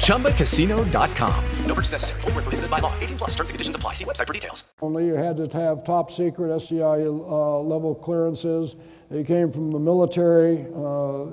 ChumbaCasino.com. 0.00 1.44
No 1.66 1.74
purchase 1.74 1.92
necessary. 1.92 2.20
Full 2.22 2.32
prohibited 2.32 2.70
by 2.70 2.80
law. 2.80 2.92
18 3.00 3.18
plus 3.18 3.30
terms 3.30 3.50
and 3.50 3.54
conditions 3.54 3.76
apply. 3.76 3.94
See 3.94 4.04
website 4.04 4.26
for 4.26 4.32
details. 4.32 4.64
Only 4.82 5.06
you 5.06 5.14
had 5.14 5.36
to 5.36 5.48
have 5.58 5.84
top 5.84 6.10
secret 6.10 6.54
SCI 6.54 6.82
uh, 6.82 7.58
level 7.60 7.94
clearances. 7.94 8.76
They 9.10 9.24
came 9.24 9.50
from 9.50 9.70
the 9.70 9.80
military, 9.80 10.66
uh, 10.74 11.26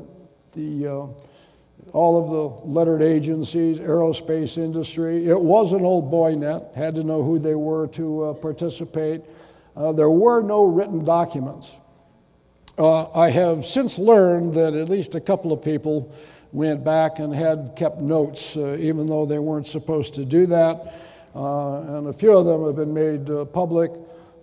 the. 0.53 0.87
Uh, 0.87 1.07
all 1.93 2.21
of 2.21 2.29
the 2.29 2.69
lettered 2.69 3.01
agencies, 3.01 3.79
aerospace 3.79 4.57
industry. 4.57 5.27
It 5.27 5.39
was 5.39 5.73
an 5.73 5.83
old 5.85 6.11
boy 6.11 6.35
net, 6.35 6.71
had 6.75 6.95
to 6.95 7.03
know 7.03 7.23
who 7.23 7.39
they 7.39 7.55
were 7.55 7.87
to 7.89 8.25
uh, 8.25 8.33
participate. 8.33 9.21
Uh, 9.75 9.91
there 9.93 10.09
were 10.09 10.41
no 10.41 10.65
written 10.65 11.05
documents. 11.05 11.79
Uh, 12.77 13.09
I 13.11 13.29
have 13.29 13.65
since 13.65 13.97
learned 13.97 14.53
that 14.55 14.73
at 14.73 14.89
least 14.89 15.15
a 15.15 15.21
couple 15.21 15.51
of 15.51 15.63
people 15.63 16.13
went 16.51 16.83
back 16.83 17.19
and 17.19 17.33
had 17.33 17.73
kept 17.75 17.99
notes, 17.99 18.55
uh, 18.55 18.77
even 18.79 19.07
though 19.07 19.25
they 19.25 19.39
weren't 19.39 19.67
supposed 19.67 20.13
to 20.15 20.25
do 20.25 20.45
that. 20.47 20.93
Uh, 21.35 21.97
and 21.97 22.07
a 22.07 22.13
few 22.13 22.35
of 22.35 22.45
them 22.45 22.65
have 22.65 22.75
been 22.75 22.93
made 22.93 23.29
uh, 23.29 23.45
public. 23.45 23.91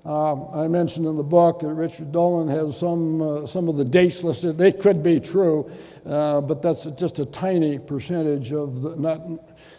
Um, 0.05 0.49
I 0.53 0.69
mentioned 0.69 1.07
in 1.07 1.15
the 1.15 1.23
book 1.25 1.61
that 1.61 1.73
Richard 1.73 2.13
Dolan 2.13 2.47
has 2.49 2.79
some, 2.79 3.23
uh, 3.23 3.47
some 3.47 3.69
of 3.69 3.77
the 3.77 3.85
dates 3.85 4.23
listed. 4.23 4.59
They 4.59 4.71
could 4.71 5.03
be 5.03 5.19
true, 5.19 5.71
uh, 6.05 6.43
but 6.43 6.61
that's 6.61 6.85
just 6.85 7.21
a 7.21 7.25
tiny 7.25 7.79
percentage 7.79 8.53
of 8.53 8.83
the, 8.83 8.97
not, 8.97 9.23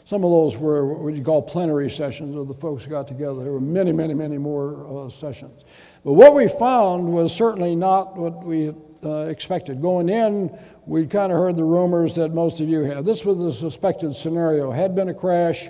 some 0.03 0.23
of 0.23 0.31
those 0.31 0.57
were 0.57 0.85
what 0.95 1.13
you 1.13 1.23
call 1.23 1.43
plenary 1.43 1.91
sessions 1.91 2.35
of 2.35 2.47
the 2.47 2.55
folks 2.55 2.83
who 2.83 2.89
got 2.89 3.07
together. 3.07 3.43
There 3.43 3.53
were 3.53 3.61
many, 3.61 3.91
many, 3.91 4.15
many 4.15 4.39
more 4.39 5.05
uh, 5.05 5.09
sessions. 5.09 5.63
But 6.03 6.13
what 6.13 6.33
we 6.33 6.47
found 6.47 7.07
was 7.07 7.33
certainly 7.33 7.75
not 7.75 8.17
what 8.17 8.43
we 8.43 8.73
expected. 9.03 9.83
Going 9.83 10.09
in, 10.09 10.57
we 10.85 11.05
kind 11.07 11.31
of 11.31 11.37
heard 11.37 11.55
the 11.55 11.63
rumors 11.63 12.15
that 12.15 12.33
most 12.33 12.61
of 12.61 12.69
you 12.69 12.81
had. 12.81 13.05
This 13.05 13.25
was 13.25 13.41
a 13.41 13.51
suspected 13.51 14.15
scenario. 14.15 14.71
Had 14.71 14.95
been 14.95 15.09
a 15.09 15.13
crash. 15.13 15.69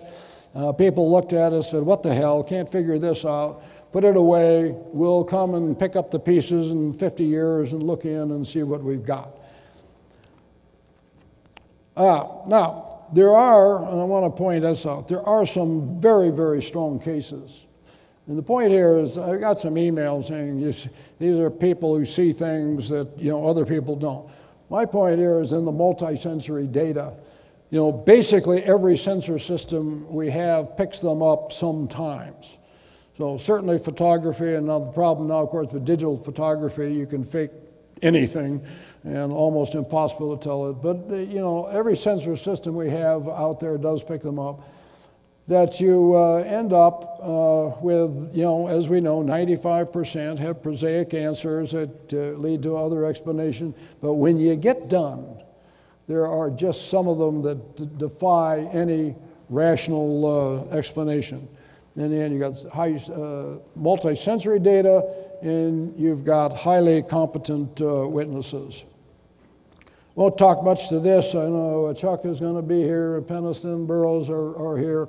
Uh, 0.53 0.71
people 0.71 1.11
looked 1.11 1.33
at 1.33 1.53
us 1.53 1.65
and 1.73 1.79
said, 1.79 1.83
What 1.83 2.03
the 2.03 2.13
hell? 2.13 2.43
Can't 2.43 2.71
figure 2.71 2.99
this 2.99 3.25
out 3.25 3.61
put 3.95 4.03
it 4.03 4.17
away. 4.17 4.75
We'll 4.91 5.23
come 5.23 5.55
and 5.55 5.79
pick 5.79 5.95
up 5.95 6.11
the 6.11 6.19
pieces 6.19 6.69
in 6.69 6.91
50 6.91 7.23
years 7.23 7.71
and 7.71 7.81
look 7.81 8.03
in 8.03 8.31
and 8.31 8.45
see 8.45 8.61
what 8.61 8.83
we've 8.83 9.05
got. 9.05 9.29
Uh, 11.95 12.27
now, 12.45 13.05
there 13.13 13.33
are, 13.33 13.77
and 13.89 14.01
I 14.01 14.03
want 14.03 14.25
to 14.25 14.37
point 14.37 14.63
this 14.63 14.85
out, 14.85 15.07
there 15.07 15.23
are 15.23 15.45
some 15.45 16.01
very, 16.01 16.29
very 16.29 16.61
strong 16.61 16.99
cases. 16.99 17.67
And 18.27 18.37
the 18.37 18.43
point 18.43 18.69
here 18.69 18.97
is, 18.97 19.17
I 19.17 19.37
got 19.37 19.59
some 19.59 19.75
emails 19.75 20.27
saying 20.27 20.59
these 21.17 21.39
are 21.39 21.49
people 21.49 21.97
who 21.97 22.03
see 22.03 22.33
things 22.33 22.89
that 22.89 23.17
you 23.17 23.31
know 23.31 23.47
other 23.47 23.65
people 23.65 23.95
don't. 23.95 24.29
My 24.69 24.85
point 24.85 25.19
here 25.19 25.39
is 25.39 25.53
in 25.53 25.65
the 25.65 25.71
multisensory 25.71 26.71
data. 26.71 27.13
You 27.69 27.79
know, 27.79 27.91
basically 27.91 28.63
every 28.63 28.97
sensor 28.97 29.39
system 29.39 30.11
we 30.11 30.29
have 30.29 30.77
picks 30.77 30.99
them 30.99 31.21
up 31.21 31.51
sometimes. 31.51 32.59
So 33.17 33.37
certainly 33.37 33.77
photography, 33.77 34.55
and 34.55 34.67
now 34.67 34.79
the 34.79 34.91
problem 34.91 35.29
now, 35.29 35.39
of 35.39 35.49
course, 35.49 35.71
with 35.71 35.85
digital 35.85 36.17
photography, 36.17 36.93
you 36.93 37.05
can 37.05 37.23
fake 37.23 37.51
anything 38.01 38.65
and 39.03 39.31
almost 39.31 39.75
impossible 39.75 40.35
to 40.35 40.43
tell 40.43 40.69
it. 40.69 40.73
But, 40.73 41.09
you 41.27 41.39
know, 41.39 41.67
every 41.67 41.95
sensor 41.95 42.35
system 42.35 42.75
we 42.75 42.89
have 42.89 43.29
out 43.29 43.59
there 43.59 43.77
does 43.77 44.03
pick 44.03 44.21
them 44.21 44.39
up. 44.39 44.67
That 45.47 45.79
you 45.79 46.15
uh, 46.15 46.37
end 46.37 46.73
up 46.73 47.19
uh, 47.21 47.79
with, 47.79 48.35
you 48.35 48.43
know, 48.43 48.67
as 48.67 48.89
we 48.89 48.99
know, 48.99 49.21
95% 49.21 50.39
have 50.39 50.63
prosaic 50.63 51.13
answers 51.13 51.71
that 51.71 52.11
uh, 52.13 52.37
lead 52.39 52.63
to 52.63 52.75
other 52.75 53.05
explanations. 53.05 53.75
But 54.01 54.13
when 54.13 54.39
you 54.39 54.55
get 54.55 54.89
done, 54.89 55.43
there 56.07 56.27
are 56.27 56.49
just 56.49 56.89
some 56.89 57.07
of 57.07 57.19
them 57.19 57.43
that 57.43 57.97
defy 57.97 58.61
any 58.71 59.15
rational 59.49 60.67
uh, 60.71 60.75
explanation. 60.75 61.47
And 61.95 62.11
then 62.11 62.31
you've 62.31 62.41
got 62.41 62.71
high, 62.71 62.95
uh, 62.95 63.59
multi-sensory 63.75 64.59
data, 64.59 65.03
and 65.41 65.97
you've 65.97 66.25
got 66.25 66.53
highly 66.53 67.01
competent 67.01 67.79
uh, 67.81 68.07
witnesses. 68.07 68.83
Won't 70.15 70.37
talk 70.37 70.63
much 70.63 70.89
to 70.89 70.99
this. 70.99 71.35
I 71.35 71.47
know 71.49 71.93
Chuck 71.93 72.25
is 72.25 72.39
going 72.39 72.55
to 72.55 72.61
be 72.61 72.81
here, 72.81 73.21
Penniston, 73.21 73.85
Burroughs 73.85 74.29
are, 74.29 74.55
are 74.57 74.77
here. 74.77 75.07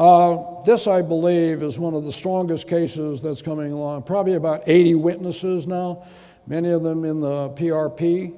Uh, 0.00 0.62
this, 0.62 0.86
I 0.86 1.02
believe, 1.02 1.62
is 1.62 1.78
one 1.78 1.92
of 1.92 2.06
the 2.06 2.12
strongest 2.12 2.66
cases 2.66 3.20
that's 3.20 3.42
coming 3.42 3.70
along. 3.70 4.04
Probably 4.04 4.32
about 4.32 4.62
80 4.66 4.94
witnesses 4.94 5.66
now, 5.66 6.06
many 6.46 6.70
of 6.70 6.82
them 6.82 7.04
in 7.04 7.20
the 7.20 7.50
PRP. 7.50 8.34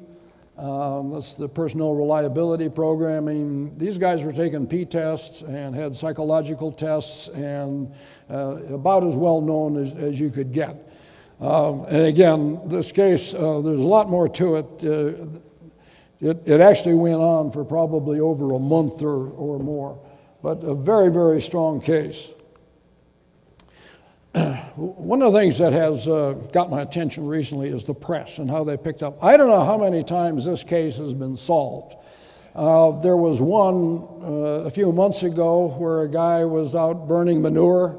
Um, 0.58 1.12
that's 1.12 1.34
the 1.34 1.48
personnel 1.48 1.94
reliability 1.94 2.68
program. 2.68 3.28
I 3.28 3.32
mean, 3.32 3.78
these 3.78 3.96
guys 3.96 4.24
were 4.24 4.32
taking 4.32 4.66
P 4.66 4.84
tests 4.84 5.42
and 5.42 5.72
had 5.72 5.94
psychological 5.94 6.72
tests 6.72 7.28
and 7.28 7.94
uh, 8.28 8.56
about 8.74 9.04
as 9.04 9.14
well 9.14 9.40
known 9.40 9.76
as, 9.76 9.94
as 9.94 10.18
you 10.18 10.30
could 10.30 10.50
get. 10.50 10.90
Um, 11.40 11.84
and 11.84 12.06
again, 12.06 12.60
this 12.64 12.90
case, 12.90 13.34
uh, 13.34 13.60
there's 13.60 13.84
a 13.84 13.88
lot 13.88 14.10
more 14.10 14.28
to 14.30 14.56
it. 14.56 14.84
Uh, 14.84 15.26
it, 16.20 16.42
it 16.44 16.60
actually 16.60 16.94
went 16.94 17.20
on 17.20 17.52
for 17.52 17.64
probably 17.64 18.18
over 18.18 18.52
a 18.52 18.58
month 18.58 19.00
or, 19.02 19.30
or 19.30 19.60
more, 19.60 20.00
but 20.42 20.62
a 20.62 20.74
very, 20.74 21.10
very 21.10 21.40
strong 21.40 21.80
case. 21.80 22.32
One 24.34 25.22
of 25.22 25.32
the 25.32 25.38
things 25.38 25.58
that 25.58 25.72
has 25.72 26.08
uh, 26.08 26.32
got 26.52 26.70
my 26.70 26.80
attention 26.80 27.26
recently 27.26 27.68
is 27.68 27.84
the 27.84 27.94
press 27.94 28.38
and 28.38 28.50
how 28.50 28.64
they 28.64 28.76
picked 28.76 29.02
up. 29.02 29.22
I 29.22 29.36
don't 29.36 29.48
know 29.48 29.64
how 29.64 29.78
many 29.78 30.02
times 30.02 30.44
this 30.46 30.64
case 30.64 30.96
has 30.96 31.14
been 31.14 31.36
solved. 31.36 31.96
Uh, 32.54 33.00
there 33.00 33.16
was 33.16 33.40
one 33.40 34.06
uh, 34.22 34.66
a 34.66 34.70
few 34.70 34.92
months 34.92 35.22
ago 35.22 35.68
where 35.78 36.02
a 36.02 36.08
guy 36.08 36.44
was 36.44 36.74
out 36.74 37.08
burning 37.08 37.40
manure 37.40 37.98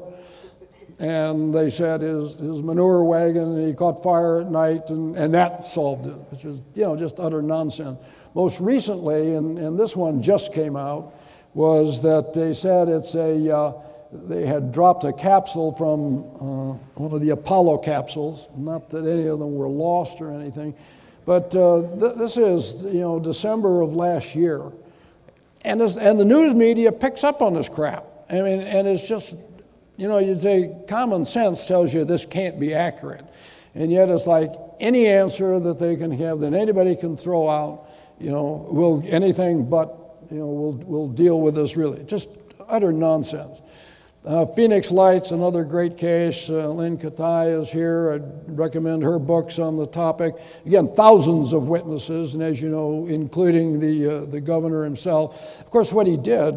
and 0.98 1.52
they 1.52 1.70
said 1.70 2.02
his, 2.02 2.38
his 2.38 2.62
manure 2.62 3.02
wagon, 3.02 3.66
he 3.66 3.74
caught 3.74 4.02
fire 4.02 4.40
at 4.40 4.50
night, 4.50 4.90
and, 4.90 5.16
and 5.16 5.34
that 5.34 5.64
solved 5.64 6.06
it, 6.06 6.14
which 6.30 6.44
is, 6.44 6.60
you 6.74 6.84
know, 6.84 6.96
just 6.96 7.18
utter 7.18 7.42
nonsense. 7.42 7.98
Most 8.34 8.60
recently, 8.60 9.34
and, 9.34 9.58
and 9.58 9.78
this 9.78 9.96
one 9.96 10.22
just 10.22 10.52
came 10.52 10.76
out, 10.76 11.13
was 11.54 12.02
that 12.02 12.34
they 12.34 12.52
said 12.52 12.88
it's 12.88 13.14
a, 13.14 13.56
uh, 13.56 13.72
they 14.12 14.46
had 14.46 14.72
dropped 14.72 15.04
a 15.04 15.12
capsule 15.12 15.72
from 15.72 16.24
uh, 16.34 16.74
one 16.94 17.12
of 17.12 17.20
the 17.20 17.30
Apollo 17.30 17.78
capsules, 17.78 18.48
not 18.56 18.90
that 18.90 19.06
any 19.06 19.26
of 19.26 19.38
them 19.38 19.54
were 19.54 19.68
lost 19.68 20.20
or 20.20 20.30
anything, 20.32 20.74
but 21.24 21.54
uh, 21.56 21.82
th- 21.98 22.16
this 22.16 22.36
is, 22.36 22.84
you 22.84 23.00
know, 23.00 23.18
December 23.18 23.82
of 23.82 23.94
last 23.94 24.34
year. 24.34 24.70
And, 25.62 25.80
this, 25.80 25.96
and 25.96 26.20
the 26.20 26.24
news 26.24 26.54
media 26.54 26.92
picks 26.92 27.24
up 27.24 27.40
on 27.40 27.54
this 27.54 27.68
crap. 27.68 28.04
I 28.28 28.42
mean, 28.42 28.60
and 28.60 28.86
it's 28.86 29.06
just 29.06 29.34
you 29.96 30.08
know, 30.08 30.18
you'd 30.18 30.40
say 30.40 30.74
common 30.88 31.24
sense 31.24 31.66
tells 31.66 31.94
you 31.94 32.04
this 32.04 32.26
can't 32.26 32.58
be 32.58 32.74
accurate. 32.74 33.24
And 33.74 33.92
yet 33.92 34.08
it's 34.08 34.26
like 34.26 34.52
any 34.80 35.06
answer 35.06 35.60
that 35.60 35.78
they 35.78 35.96
can 35.96 36.10
have 36.12 36.40
that 36.40 36.52
anybody 36.52 36.96
can 36.96 37.16
throw 37.16 37.48
out, 37.48 37.88
you 38.18 38.30
know, 38.30 38.68
will 38.70 39.02
anything 39.06 39.68
but, 39.68 39.96
you 40.30 40.38
know, 40.38 40.46
will 40.46 40.72
will 40.72 41.08
deal 41.08 41.40
with 41.40 41.54
this 41.54 41.76
really. 41.76 42.02
Just 42.04 42.38
utter 42.68 42.92
nonsense. 42.92 43.60
Uh, 44.24 44.46
Phoenix 44.46 44.90
Lights, 44.90 45.32
another 45.32 45.64
great 45.64 45.98
case. 45.98 46.48
Uh, 46.48 46.68
Lynne 46.68 46.96
Kitei 46.96 47.60
is 47.60 47.70
here. 47.70 48.12
I'd 48.12 48.58
recommend 48.58 49.02
her 49.02 49.18
books 49.18 49.58
on 49.58 49.76
the 49.76 49.86
topic. 49.86 50.34
Again, 50.64 50.94
thousands 50.94 51.52
of 51.52 51.68
witnesses, 51.68 52.32
and 52.32 52.42
as 52.42 52.62
you 52.62 52.70
know, 52.70 53.06
including 53.06 53.80
the, 53.80 54.08
uh, 54.08 54.24
the 54.24 54.40
governor 54.40 54.82
himself. 54.82 55.38
Of 55.60 55.68
course, 55.68 55.92
what 55.92 56.06
he 56.06 56.16
did, 56.16 56.54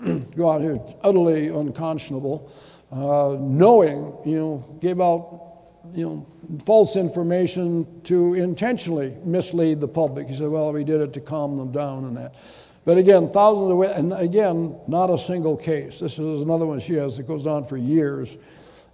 go 0.36 0.52
out 0.52 0.60
here, 0.60 0.76
it's 0.76 0.94
utterly 1.02 1.48
unconscionable. 1.48 2.52
Uh, 2.92 3.36
knowing, 3.40 4.14
you 4.24 4.36
know, 4.36 4.78
gave 4.80 5.00
out, 5.00 5.80
you 5.94 6.06
know, 6.06 6.26
false 6.64 6.94
information 6.94 8.00
to 8.02 8.34
intentionally 8.34 9.16
mislead 9.24 9.80
the 9.80 9.88
public. 9.88 10.28
He 10.28 10.36
said, 10.36 10.50
well, 10.50 10.72
we 10.72 10.84
did 10.84 11.00
it 11.00 11.12
to 11.14 11.20
calm 11.20 11.56
them 11.56 11.72
down 11.72 12.04
and 12.04 12.16
that. 12.16 12.36
But 12.84 12.98
again, 12.98 13.30
thousands 13.30 13.70
of, 13.70 13.96
and 13.96 14.12
again, 14.12 14.76
not 14.88 15.08
a 15.08 15.16
single 15.16 15.56
case. 15.56 16.00
This 16.00 16.18
is 16.18 16.42
another 16.42 16.66
one 16.66 16.80
she 16.80 16.94
has 16.94 17.16
that 17.16 17.28
goes 17.28 17.46
on 17.46 17.64
for 17.64 17.76
years. 17.76 18.36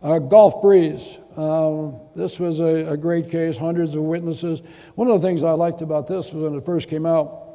Uh, 0.03 0.19
Gulf 0.19 0.61
Breeze. 0.63 1.19
Uh, 1.37 1.91
this 2.15 2.39
was 2.39 2.61
a, 2.61 2.93
a, 2.93 2.97
great 2.97 3.31
case, 3.31 3.57
hundreds 3.57 3.95
of 3.95 4.03
witnesses. 4.03 4.61
One 4.95 5.09
of 5.09 5.21
the 5.21 5.27
things 5.27 5.43
I 5.43 5.53
liked 5.53 5.83
about 5.83 6.07
this 6.07 6.33
was 6.33 6.43
when 6.43 6.57
it 6.57 6.65
first 6.65 6.89
came 6.89 7.07
out, 7.07 7.49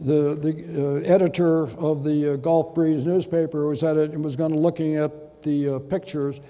the, 0.00 0.34
the 0.34 0.50
uh, 0.78 1.00
editor 1.00 1.64
of 1.78 2.02
the 2.02 2.32
uh, 2.32 2.36
Gulf 2.36 2.74
Breeze 2.74 3.06
newspaper 3.06 3.66
was 3.66 3.82
at 3.82 3.96
it 3.96 4.10
and 4.12 4.24
was 4.24 4.36
going 4.36 4.52
to 4.52 4.58
looking 4.58 4.96
at 4.96 5.42
the 5.42 5.76
uh, 5.76 5.78
pictures, 5.78 6.40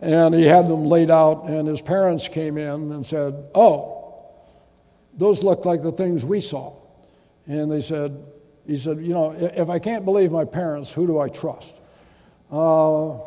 and 0.00 0.34
he 0.34 0.44
had 0.44 0.68
them 0.68 0.86
laid 0.86 1.10
out, 1.10 1.44
and 1.44 1.68
his 1.68 1.80
parents 1.80 2.28
came 2.28 2.56
in 2.56 2.92
and 2.92 3.04
said, 3.04 3.34
"Oh, 3.54 4.32
those 5.16 5.42
look 5.42 5.64
like 5.64 5.82
the 5.82 5.92
things 5.92 6.24
we 6.24 6.40
saw," 6.40 6.77
and 7.48 7.72
they 7.72 7.80
said, 7.80 8.24
"He 8.66 8.76
said, 8.76 8.98
you 8.98 9.12
know, 9.14 9.32
if 9.32 9.68
I 9.68 9.80
can't 9.80 10.04
believe 10.04 10.30
my 10.30 10.44
parents, 10.44 10.92
who 10.92 11.06
do 11.06 11.18
I 11.18 11.28
trust?" 11.28 11.74
Uh, 12.50 13.18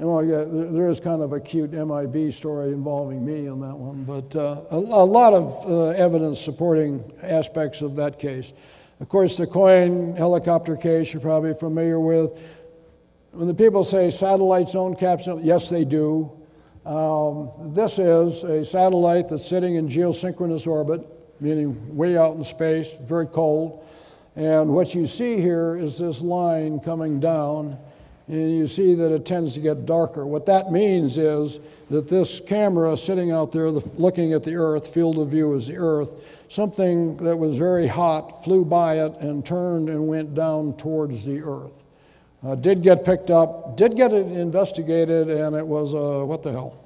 well, 0.00 0.24
yeah, 0.24 0.44
there 0.46 0.88
is 0.88 1.00
kind 1.00 1.22
of 1.22 1.32
a 1.32 1.40
cute 1.40 1.72
MIB 1.72 2.32
story 2.32 2.68
involving 2.68 3.24
me 3.24 3.48
on 3.48 3.58
that 3.60 3.76
one, 3.76 4.04
but 4.04 4.36
uh, 4.36 4.60
a, 4.70 4.76
a, 4.76 5.04
lot 5.04 5.32
of 5.32 5.66
uh, 5.66 5.86
evidence 5.88 6.40
supporting 6.40 7.02
aspects 7.20 7.82
of 7.82 7.96
that 7.96 8.20
case. 8.20 8.52
Of 9.00 9.08
course, 9.08 9.36
the 9.36 9.46
Coyne 9.48 10.14
helicopter 10.14 10.76
case 10.76 11.12
you're 11.12 11.20
probably 11.20 11.52
familiar 11.52 11.98
with. 11.98 12.30
When 13.32 13.48
the 13.48 13.54
people 13.54 13.82
say 13.82 14.10
satellites 14.10 14.76
own 14.76 14.94
capsule, 14.94 15.40
yes, 15.40 15.68
they 15.68 15.84
do. 15.84 16.30
Um, 16.86 17.50
this 17.74 17.98
is 17.98 18.44
a 18.44 18.64
satellite 18.64 19.30
that's 19.30 19.46
sitting 19.46 19.74
in 19.74 19.88
geosynchronous 19.88 20.68
orbit, 20.68 21.00
meaning 21.40 21.96
way 21.96 22.16
out 22.16 22.36
in 22.36 22.44
space, 22.44 22.96
very 23.00 23.26
cold. 23.26 23.84
And 24.36 24.70
what 24.70 24.94
you 24.94 25.06
see 25.06 25.40
here 25.40 25.76
is 25.76 25.98
this 25.98 26.20
line 26.20 26.80
coming 26.80 27.20
down 27.20 27.78
and 28.28 28.54
you 28.54 28.66
see 28.66 28.94
that 28.94 29.10
it 29.10 29.24
tends 29.24 29.54
to 29.54 29.60
get 29.60 29.86
darker. 29.86 30.26
What 30.26 30.44
that 30.46 30.70
means 30.70 31.16
is 31.16 31.60
that 31.88 32.08
this 32.08 32.40
camera 32.40 32.94
sitting 32.96 33.32
out 33.32 33.52
there 33.52 33.70
looking 33.70 34.34
at 34.34 34.42
the 34.42 34.54
Earth, 34.54 34.92
field 34.92 35.18
of 35.18 35.28
view 35.28 35.54
is 35.54 35.68
the 35.68 35.78
Earth, 35.78 36.14
something 36.48 37.16
that 37.18 37.36
was 37.36 37.56
very 37.56 37.86
hot 37.86 38.44
flew 38.44 38.66
by 38.66 39.00
it 39.00 39.14
and 39.20 39.44
turned 39.46 39.88
and 39.88 40.06
went 40.06 40.34
down 40.34 40.76
towards 40.76 41.24
the 41.24 41.40
Earth. 41.40 41.86
Uh, 42.44 42.54
did 42.54 42.82
get 42.82 43.04
picked 43.04 43.30
up, 43.30 43.78
did 43.78 43.96
get 43.96 44.12
it 44.12 44.26
investigated, 44.26 45.30
and 45.30 45.56
it 45.56 45.66
was, 45.66 45.94
uh, 45.94 46.24
what 46.24 46.42
the 46.42 46.52
hell? 46.52 46.78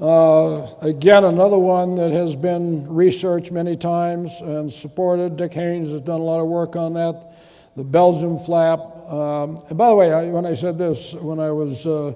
Uh, 0.00 0.66
again, 0.80 1.24
another 1.24 1.58
one 1.58 1.94
that 1.96 2.10
has 2.10 2.34
been 2.34 2.88
researched 2.88 3.52
many 3.52 3.76
times 3.76 4.40
and 4.40 4.72
supported. 4.72 5.36
Dick 5.36 5.52
Haines 5.52 5.90
has 5.90 6.00
done 6.00 6.20
a 6.20 6.24
lot 6.24 6.40
of 6.40 6.46
work 6.46 6.74
on 6.74 6.94
that 6.94 7.30
the 7.76 7.84
Belgium 7.84 8.38
flap. 8.38 8.80
Um, 9.10 9.62
and 9.68 9.78
by 9.78 9.88
the 9.88 9.94
way, 9.94 10.12
I, 10.12 10.26
when 10.26 10.46
I 10.46 10.54
said 10.54 10.78
this, 10.78 11.14
when 11.14 11.38
I 11.40 11.50
was 11.50 11.86
uh, 11.86 12.12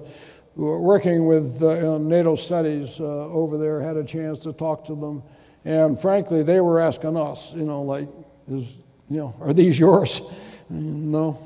working 0.55 1.25
with 1.25 1.61
uh, 1.61 1.97
NATO 1.97 2.35
studies 2.35 2.99
uh, 2.99 3.03
over 3.03 3.57
there, 3.57 3.81
had 3.81 3.97
a 3.97 4.03
chance 4.03 4.41
to 4.41 4.53
talk 4.53 4.85
to 4.85 4.95
them, 4.95 5.23
and 5.63 5.99
frankly, 5.99 6.43
they 6.43 6.59
were 6.59 6.79
asking 6.79 7.17
us, 7.17 7.53
you 7.53 7.65
know, 7.65 7.81
like, 7.81 8.09
is, 8.49 8.75
you 9.09 9.17
know, 9.17 9.35
are 9.41 9.53
these 9.53 9.79
yours? 9.79 10.21
No. 10.67 11.37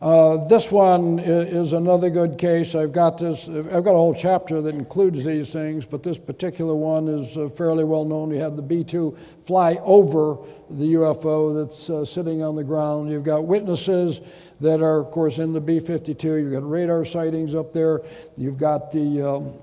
Uh, 0.00 0.46
this 0.46 0.70
one 0.70 1.18
is 1.18 1.72
another 1.72 2.08
good 2.08 2.38
case. 2.38 2.76
I've 2.76 2.92
got 2.92 3.18
this. 3.18 3.48
I've 3.48 3.82
got 3.82 3.94
a 3.94 3.98
whole 3.98 4.14
chapter 4.14 4.60
that 4.60 4.72
includes 4.72 5.24
these 5.24 5.52
things, 5.52 5.84
but 5.86 6.04
this 6.04 6.18
particular 6.18 6.76
one 6.76 7.08
is 7.08 7.36
uh, 7.36 7.48
fairly 7.48 7.82
well 7.82 8.04
known. 8.04 8.28
We 8.28 8.36
had 8.36 8.56
the 8.56 8.62
B-2 8.62 9.18
fly 9.44 9.74
over 9.82 10.38
the 10.70 10.94
UFO 10.94 11.64
that's 11.64 11.90
uh, 11.90 12.04
sitting 12.04 12.44
on 12.44 12.54
the 12.54 12.62
ground. 12.62 13.10
You've 13.10 13.24
got 13.24 13.44
witnesses 13.44 14.20
that 14.60 14.80
are, 14.80 15.00
of 15.00 15.10
course, 15.10 15.38
in 15.38 15.52
the 15.52 15.60
B-52. 15.60 16.22
You've 16.22 16.52
got 16.52 16.68
radar 16.68 17.04
sightings 17.04 17.56
up 17.56 17.72
there. 17.72 18.02
You've 18.36 18.58
got 18.58 18.92
the 18.92 19.28
um, 19.28 19.54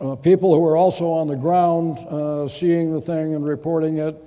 uh, 0.00 0.16
people 0.16 0.56
who 0.56 0.66
are 0.66 0.76
also 0.76 1.12
on 1.12 1.28
the 1.28 1.36
ground 1.36 1.98
uh, 1.98 2.48
seeing 2.48 2.92
the 2.92 3.00
thing 3.00 3.36
and 3.36 3.46
reporting 3.46 3.98
it. 3.98 4.20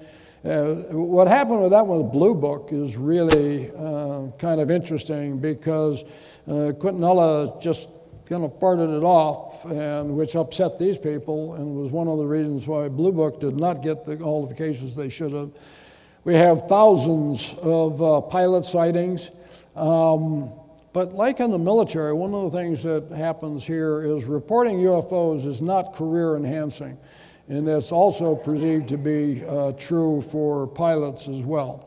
Uh, 0.43 0.73
what 0.91 1.27
happened 1.27 1.61
with 1.61 1.71
that 1.71 1.85
one, 1.85 1.97
the 1.97 2.03
Blue 2.05 2.33
Book, 2.33 2.69
is 2.71 2.95
really 2.95 3.69
uh, 3.71 4.27
kind 4.37 4.61
of 4.61 4.71
interesting 4.71 5.37
because 5.37 6.03
uh, 6.47 6.71
Quintanilla 6.79 7.61
just 7.61 7.89
kind 8.25 8.45
of 8.45 8.57
farted 8.59 8.95
it 8.95 9.03
off, 9.03 9.65
and 9.65 10.15
which 10.15 10.35
upset 10.35 10.79
these 10.79 10.97
people, 10.97 11.55
and 11.55 11.75
was 11.75 11.91
one 11.91 12.07
of 12.07 12.17
the 12.19 12.25
reasons 12.25 12.67
why 12.67 12.87
Blue 12.87 13.11
Book 13.11 13.41
did 13.41 13.59
not 13.59 13.83
get 13.83 14.05
the 14.05 14.15
qualifications 14.15 14.95
they 14.95 15.09
should 15.09 15.33
have. 15.33 15.51
We 16.23 16.35
have 16.35 16.67
thousands 16.69 17.55
of 17.61 18.01
uh, 18.01 18.21
pilot 18.21 18.65
sightings. 18.65 19.31
Um, 19.75 20.51
but 20.93 21.13
like 21.13 21.39
in 21.39 21.51
the 21.51 21.59
military, 21.59 22.13
one 22.13 22.33
of 22.33 22.51
the 22.51 22.57
things 22.57 22.83
that 22.83 23.11
happens 23.11 23.65
here 23.65 24.03
is 24.03 24.25
reporting 24.25 24.77
UFOs 24.79 25.45
is 25.45 25.61
not 25.61 25.93
career 25.93 26.35
enhancing. 26.35 26.97
And 27.49 27.67
that's 27.67 27.91
also 27.91 28.35
perceived 28.35 28.89
to 28.89 28.97
be 28.97 29.43
uh, 29.43 29.71
true 29.71 30.21
for 30.21 30.67
pilots 30.67 31.27
as 31.27 31.41
well. 31.41 31.85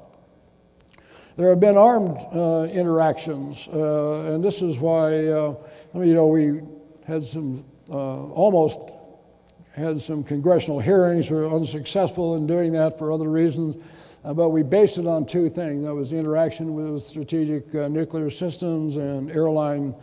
There 1.37 1.49
have 1.51 1.61
been 1.61 1.79
armed 1.79 2.19
uh, 2.35 2.65
interactions, 2.65 3.69
uh, 3.73 4.33
and 4.33 4.45
this 4.45 4.61
is 4.61 4.81
why, 4.81 5.29
uh, 5.29 5.55
you 5.95 6.15
know, 6.15 6.27
we 6.27 6.61
had 7.07 7.25
some 7.25 7.65
uh, 7.89 7.95
almost 7.95 8.79
had 9.75 10.01
some 10.01 10.25
congressional 10.25 10.81
hearings. 10.81 11.31
We 11.31 11.37
were 11.37 11.55
unsuccessful 11.55 12.37
in 12.37 12.47
doing 12.47 12.73
that 12.73 12.99
for 12.99 13.13
other 13.13 13.29
reasons. 13.29 13.77
Uh, 14.25 14.35
but 14.35 14.51
we 14.51 14.63
based 14.63 14.99
it 14.99 15.07
on 15.07 15.27
two 15.27 15.49
things. 15.49 15.85
That 15.85 15.95
was 15.95 16.11
the 16.11 16.19
interaction 16.19 16.75
with 16.75 17.03
strategic 17.03 17.75
uh, 17.75 17.89
nuclear 17.89 18.31
systems 18.31 18.97
and 18.97 19.31
airline 19.31 19.95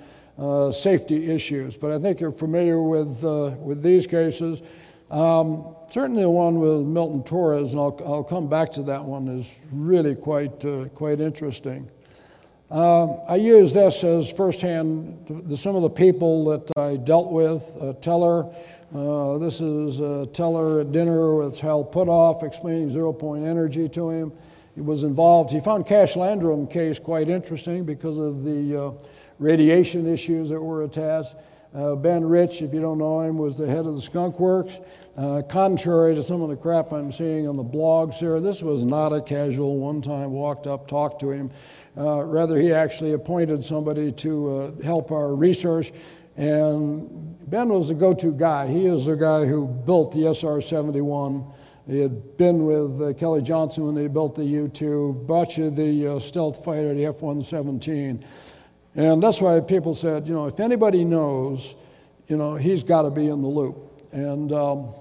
safety 0.71 1.29
issues. 1.29 1.75
But 1.75 1.91
I 1.91 1.99
think 1.99 2.21
you're 2.21 2.31
familiar 2.31 2.81
with, 2.81 3.23
with 3.23 3.83
these 3.83 4.07
cases. 4.07 4.61
Um, 5.11 5.75
certainly 5.91 6.21
the 6.21 6.29
one 6.29 6.59
with 6.59 6.85
Milton 6.85 7.23
Torres, 7.23 7.71
and 7.71 7.79
I'll, 7.79 7.99
I'll 8.05 8.23
come 8.23 8.47
back 8.47 8.71
to 8.73 8.83
that 8.83 9.03
one, 9.03 9.27
is 9.27 9.51
really 9.71 10.15
quite, 10.15 10.63
uh, 10.63 10.85
quite 10.95 11.19
interesting. 11.19 11.89
Uh, 12.69 13.13
I 13.23 13.37
use 13.37 13.73
this 13.73 14.03
as 14.03 14.31
firsthand 14.31 15.25
the, 15.47 15.57
some 15.57 15.75
of 15.75 15.81
the 15.81 15.89
people 15.89 16.45
that 16.45 16.69
I 16.77 16.97
dealt 16.97 17.31
with. 17.31 17.75
Uh, 17.81 17.93
Teller, 17.93 18.45
uh, 18.93 19.39
this 19.39 19.59
is 19.59 19.99
uh, 19.99 20.25
Teller 20.33 20.81
at 20.81 20.91
dinner 20.91 21.35
with 21.35 21.59
Hal 21.59 21.83
Puthoff 21.83 22.43
explaining 22.43 22.91
zero 22.91 23.11
point 23.11 23.43
energy 23.43 23.89
to 23.89 24.11
him. 24.11 24.31
He 24.75 24.81
was 24.81 25.03
involved. 25.03 25.51
He 25.51 25.59
found 25.59 25.87
Cash 25.87 26.15
Landrum 26.15 26.67
case 26.67 26.99
quite 26.99 27.27
interesting 27.27 27.85
because 27.85 28.19
of 28.19 28.43
the 28.43 28.79
uh, 28.79 28.91
radiation 29.39 30.07
issues 30.07 30.49
that 30.49 30.61
were 30.61 30.83
attached. 30.83 31.35
Uh, 31.73 31.93
ben 31.93 32.25
Rich, 32.25 32.63
if 32.63 32.73
you 32.73 32.81
don't 32.81 32.97
know 32.97 33.21
him, 33.21 33.37
was 33.37 33.57
the 33.57 33.67
head 33.67 33.85
of 33.85 33.95
the 33.95 34.01
Skunk 34.01 34.39
Works. 34.39 34.79
Uh, 35.15 35.43
contrary 35.47 36.15
to 36.15 36.23
some 36.23 36.41
of 36.41 36.49
the 36.49 36.55
crap 36.55 36.91
I'm 36.91 37.11
seeing 37.11 37.47
on 37.47 37.57
the 37.57 37.63
blogs 37.63 38.15
here, 38.15 38.39
this 38.39 38.63
was 38.63 38.85
not 38.85 39.13
a 39.13 39.21
casual 39.21 39.77
one 39.77 40.01
time 40.01 40.31
walked 40.31 40.65
up, 40.65 40.87
talked 40.87 41.19
to 41.21 41.29
him. 41.29 41.51
Uh, 41.95 42.23
rather, 42.23 42.59
he 42.59 42.73
actually 42.73 43.13
appointed 43.13 43.63
somebody 43.63 44.11
to 44.13 44.49
uh, 44.79 44.83
help 44.83 45.11
our 45.11 45.35
research. 45.35 45.91
And 46.37 47.37
Ben 47.47 47.69
was 47.69 47.89
the 47.89 47.93
go 47.93 48.13
to 48.13 48.33
guy. 48.33 48.67
He 48.67 48.87
is 48.87 49.05
the 49.05 49.15
guy 49.15 49.45
who 49.45 49.67
built 49.67 50.13
the 50.13 50.33
SR 50.33 50.61
71. 50.61 51.45
He 51.87 51.99
had 51.99 52.37
been 52.37 52.65
with 52.65 53.01
uh, 53.01 53.13
Kelly 53.13 53.41
Johnson 53.41 53.85
when 53.85 53.95
they 53.95 54.07
built 54.07 54.35
the 54.35 54.45
U 54.45 54.67
2, 54.67 55.25
brought 55.27 55.57
you 55.57 55.69
the 55.69 56.15
uh, 56.15 56.19
stealth 56.19 56.63
fighter, 56.63 56.93
the 56.93 57.05
F 57.05 57.21
117. 57.21 58.25
And 58.95 59.21
that's 59.21 59.39
why 59.39 59.59
people 59.59 59.93
said, 59.93 60.27
you 60.27 60.33
know, 60.33 60.47
if 60.47 60.59
anybody 60.59 61.05
knows, 61.05 61.75
you 62.27 62.37
know, 62.37 62.55
he's 62.55 62.83
got 62.83 63.03
to 63.03 63.11
be 63.11 63.27
in 63.27 63.41
the 63.41 63.47
loop. 63.47 63.77
And 64.11 64.51
um, 64.51 64.93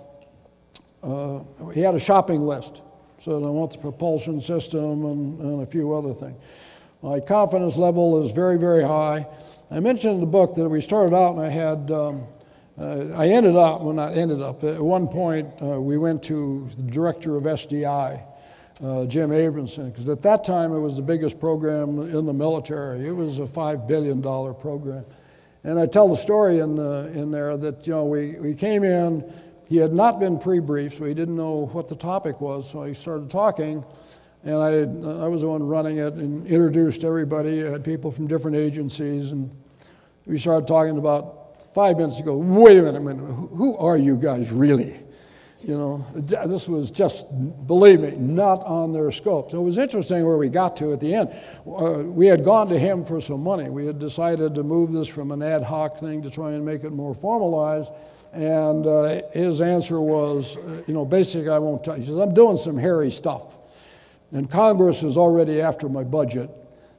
uh, 1.02 1.40
he 1.72 1.80
had 1.80 1.94
a 1.94 1.98
shopping 1.98 2.42
list. 2.42 2.82
So 3.20 3.36
I 3.44 3.50
want 3.50 3.72
the 3.72 3.78
propulsion 3.78 4.40
system 4.40 5.04
and, 5.04 5.40
and 5.40 5.62
a 5.62 5.66
few 5.66 5.94
other 5.94 6.14
things. 6.14 6.40
My 7.02 7.20
confidence 7.20 7.76
level 7.76 8.22
is 8.24 8.32
very, 8.32 8.58
very 8.58 8.82
high. 8.82 9.26
I 9.70 9.80
mentioned 9.80 10.14
in 10.14 10.20
the 10.20 10.26
book 10.26 10.54
that 10.54 10.68
we 10.68 10.80
started 10.80 11.14
out 11.14 11.34
and 11.34 11.40
I 11.40 11.48
had, 11.48 11.90
um, 11.90 12.26
uh, 12.78 13.16
I 13.16 13.28
ended 13.28 13.56
up, 13.56 13.80
well, 13.82 13.94
not 13.94 14.16
ended 14.16 14.40
up, 14.40 14.64
at 14.64 14.80
one 14.80 15.08
point 15.08 15.48
uh, 15.60 15.80
we 15.80 15.98
went 15.98 16.22
to 16.24 16.68
the 16.76 16.82
director 16.84 17.36
of 17.36 17.44
SDI 17.44 18.22
uh, 18.82 19.06
Jim 19.06 19.32
Abrahamson, 19.32 19.90
because 19.90 20.08
at 20.08 20.22
that 20.22 20.44
time 20.44 20.72
it 20.72 20.78
was 20.78 20.96
the 20.96 21.02
biggest 21.02 21.40
program 21.40 21.98
in 21.98 22.26
the 22.26 22.32
military. 22.32 23.06
It 23.06 23.12
was 23.12 23.38
a 23.38 23.46
$5 23.46 23.88
billion 23.88 24.22
program. 24.22 25.04
And 25.64 25.78
I 25.78 25.86
tell 25.86 26.08
the 26.08 26.16
story 26.16 26.60
in, 26.60 26.76
the, 26.76 27.10
in 27.14 27.30
there 27.30 27.56
that, 27.56 27.86
you 27.86 27.92
know, 27.92 28.04
we, 28.04 28.36
we 28.36 28.54
came 28.54 28.84
in, 28.84 29.30
he 29.68 29.76
had 29.76 29.92
not 29.92 30.20
been 30.20 30.38
pre-briefed, 30.38 30.98
so 30.98 31.04
he 31.04 31.14
didn't 31.14 31.36
know 31.36 31.66
what 31.72 31.88
the 31.88 31.96
topic 31.96 32.40
was, 32.40 32.70
so 32.70 32.84
he 32.84 32.94
started 32.94 33.28
talking, 33.28 33.84
and 34.44 34.54
I, 34.54 35.24
I 35.24 35.28
was 35.28 35.42
the 35.42 35.48
one 35.48 35.62
running 35.62 35.98
it 35.98 36.14
and 36.14 36.46
introduced 36.46 37.04
everybody, 37.04 37.66
I 37.66 37.70
had 37.70 37.84
people 37.84 38.10
from 38.10 38.28
different 38.28 38.56
agencies, 38.56 39.32
and 39.32 39.50
we 40.24 40.38
started 40.38 40.66
talking 40.66 40.96
about 40.96 41.74
five 41.74 41.96
minutes 41.96 42.20
ago, 42.20 42.36
wait 42.36 42.78
a 42.78 42.82
minute, 42.82 42.96
a 42.96 43.00
minute, 43.00 43.24
who 43.24 43.76
are 43.76 43.96
you 43.96 44.16
guys 44.16 44.52
really? 44.52 45.00
You 45.60 45.76
know, 45.76 46.06
this 46.14 46.68
was 46.68 46.92
just, 46.92 47.26
believe 47.66 48.00
me, 48.00 48.12
not 48.12 48.62
on 48.62 48.92
their 48.92 49.10
scope. 49.10 49.50
So 49.50 49.60
it 49.60 49.64
was 49.64 49.76
interesting 49.76 50.24
where 50.24 50.36
we 50.36 50.48
got 50.48 50.76
to 50.76 50.92
at 50.92 51.00
the 51.00 51.12
end. 51.12 51.30
Uh, 51.66 52.04
we 52.04 52.28
had 52.28 52.44
gone 52.44 52.68
to 52.68 52.78
him 52.78 53.04
for 53.04 53.20
some 53.20 53.42
money. 53.42 53.68
We 53.68 53.84
had 53.84 53.98
decided 53.98 54.54
to 54.54 54.62
move 54.62 54.92
this 54.92 55.08
from 55.08 55.32
an 55.32 55.42
ad 55.42 55.64
hoc 55.64 55.98
thing 55.98 56.22
to 56.22 56.30
try 56.30 56.52
and 56.52 56.64
make 56.64 56.84
it 56.84 56.90
more 56.90 57.12
formalized. 57.12 57.92
And 58.32 58.86
uh, 58.86 59.22
his 59.32 59.60
answer 59.60 60.00
was, 60.00 60.56
uh, 60.58 60.82
you 60.86 60.94
know, 60.94 61.04
basically, 61.04 61.50
I 61.50 61.58
won't 61.58 61.82
tell 61.82 61.96
you. 61.96 62.02
He 62.02 62.06
says, 62.06 62.18
I'm 62.18 62.34
doing 62.34 62.56
some 62.56 62.76
hairy 62.76 63.10
stuff. 63.10 63.56
And 64.30 64.48
Congress 64.48 65.02
is 65.02 65.16
already 65.16 65.60
after 65.60 65.88
my 65.88 66.04
budget. 66.04 66.50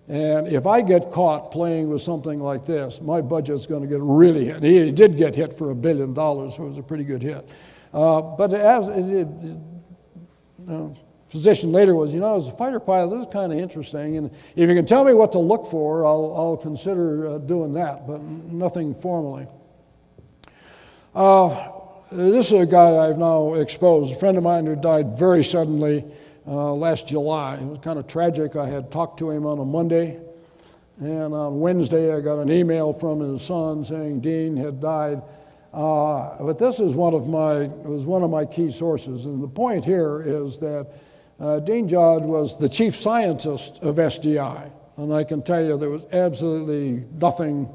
And 0.09 0.47
if 0.47 0.65
I 0.65 0.81
get 0.81 1.11
caught 1.11 1.51
playing 1.51 1.87
with 1.87 2.01
something 2.01 2.39
like 2.39 2.65
this, 2.65 2.99
my 2.99 3.21
budget's 3.21 3.67
going 3.67 3.83
to 3.83 3.87
get 3.87 4.01
really 4.01 4.45
hit. 4.45 4.63
He 4.63 4.91
did 4.91 5.15
get 5.15 5.35
hit 5.35 5.57
for 5.57 5.69
a 5.69 5.75
billion 5.75 6.13
dollars, 6.13 6.55
so 6.55 6.65
it 6.65 6.69
was 6.69 6.77
a 6.79 6.83
pretty 6.83 7.03
good 7.03 7.21
hit. 7.21 7.47
Uh, 7.93 8.21
but 8.21 8.53
as, 8.53 8.87
his 8.87 9.57
uh, 10.69 10.89
position 11.29 11.71
later 11.71 11.95
was, 11.95 12.13
you 12.13 12.19
know, 12.19 12.35
as 12.35 12.47
a 12.47 12.51
fighter 12.51 12.79
pilot, 12.79 13.15
this 13.15 13.27
is 13.27 13.33
kind 13.33 13.51
of 13.51 13.59
interesting. 13.59 14.17
And 14.17 14.31
if 14.55 14.69
you 14.69 14.75
can 14.75 14.85
tell 14.85 15.03
me 15.03 15.13
what 15.13 15.31
to 15.33 15.39
look 15.39 15.65
for, 15.67 16.05
I'll, 16.05 16.33
I'll 16.35 16.57
consider 16.57 17.27
uh, 17.27 17.37
doing 17.39 17.73
that, 17.73 18.07
but 18.07 18.21
nothing 18.21 18.93
formally. 18.95 19.47
Uh, 21.15 21.71
this 22.11 22.51
is 22.51 22.61
a 22.61 22.65
guy 22.65 22.97
I've 22.97 23.17
now 23.17 23.55
exposed, 23.55 24.15
a 24.15 24.15
friend 24.15 24.37
of 24.37 24.43
mine 24.43 24.65
who 24.65 24.75
died 24.75 25.17
very 25.17 25.43
suddenly 25.43 26.05
uh, 26.47 26.73
last 26.73 27.07
July. 27.07 27.55
It 27.55 27.65
was 27.65 27.79
kind 27.79 27.99
of 27.99 28.07
tragic. 28.07 28.55
I 28.55 28.67
had 28.67 28.91
talked 28.91 29.19
to 29.19 29.29
him 29.29 29.45
on 29.45 29.59
a 29.59 29.65
Monday, 29.65 30.19
and 30.99 31.33
on 31.33 31.59
Wednesday 31.59 32.15
I 32.15 32.21
got 32.21 32.39
an 32.39 32.51
email 32.51 32.93
from 32.93 33.19
his 33.19 33.43
son 33.43 33.83
saying 33.83 34.21
Dean 34.21 34.57
had 34.57 34.79
died 34.79 35.21
uh, 35.73 36.43
but 36.43 36.57
this 36.57 36.79
is 36.79 36.93
one 36.93 37.13
of 37.13 37.27
my 37.27 37.67
was 37.87 38.05
one 38.05 38.23
of 38.23 38.31
my 38.31 38.45
key 38.45 38.71
sources, 38.71 39.25
and 39.25 39.41
the 39.41 39.47
point 39.47 39.85
here 39.85 40.23
is 40.25 40.59
that 40.59 40.87
uh, 41.39 41.59
Dean 41.59 41.87
Judd 41.87 42.25
was 42.25 42.57
the 42.57 42.67
chief 42.67 42.95
scientist 42.95 43.79
of 43.83 43.97
SDI, 43.97 44.71
and 44.97 45.13
I 45.13 45.23
can 45.23 45.43
tell 45.43 45.63
you 45.63 45.77
there 45.77 45.89
was 45.89 46.05
absolutely 46.11 47.05
nothing 47.19 47.69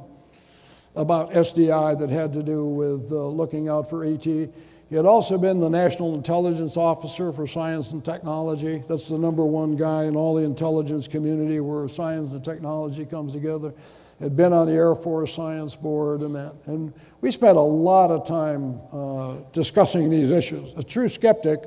about 0.97 1.33
SDI 1.33 1.99
that 2.01 2.11
had 2.11 2.33
to 2.33 2.43
do 2.43 2.67
with 2.67 3.13
uh, 3.13 3.27
looking 3.27 3.69
out 3.69 3.89
for 3.89 4.05
ET. 4.05 4.25
He 4.25 4.97
had 4.97 5.07
also 5.07 5.39
been 5.39 5.61
the 5.61 5.71
National 5.71 6.15
Intelligence 6.15 6.77
Officer 6.77 7.33
for 7.33 7.47
Science 7.47 7.93
and 7.93 8.05
Technology. 8.05 8.83
That's 8.89 9.09
the 9.09 9.19
number 9.19 9.45
one 9.45 9.77
guy 9.77 10.05
in 10.05 10.15
all 10.15 10.35
the 10.35 10.43
intelligence 10.43 11.09
community 11.09 11.59
where 11.61 11.89
science 11.89 12.31
and 12.31 12.45
technology 12.45 13.05
comes 13.05 13.33
together 13.33 13.73
had 14.21 14.37
been 14.37 14.53
on 14.53 14.67
the 14.67 14.73
Air 14.73 14.95
Force 14.95 15.35
Science 15.35 15.75
Board 15.75 16.21
and 16.21 16.35
that. 16.35 16.55
And 16.67 16.93
we 17.25 17.31
spent 17.31 17.57
a 17.57 17.61
lot 17.61 18.11
of 18.11 18.27
time 18.27 18.79
uh, 18.93 19.37
discussing 19.53 20.11
these 20.11 20.31
issues. 20.31 20.75
A 20.77 20.83
true 20.83 21.09
skeptic, 21.09 21.59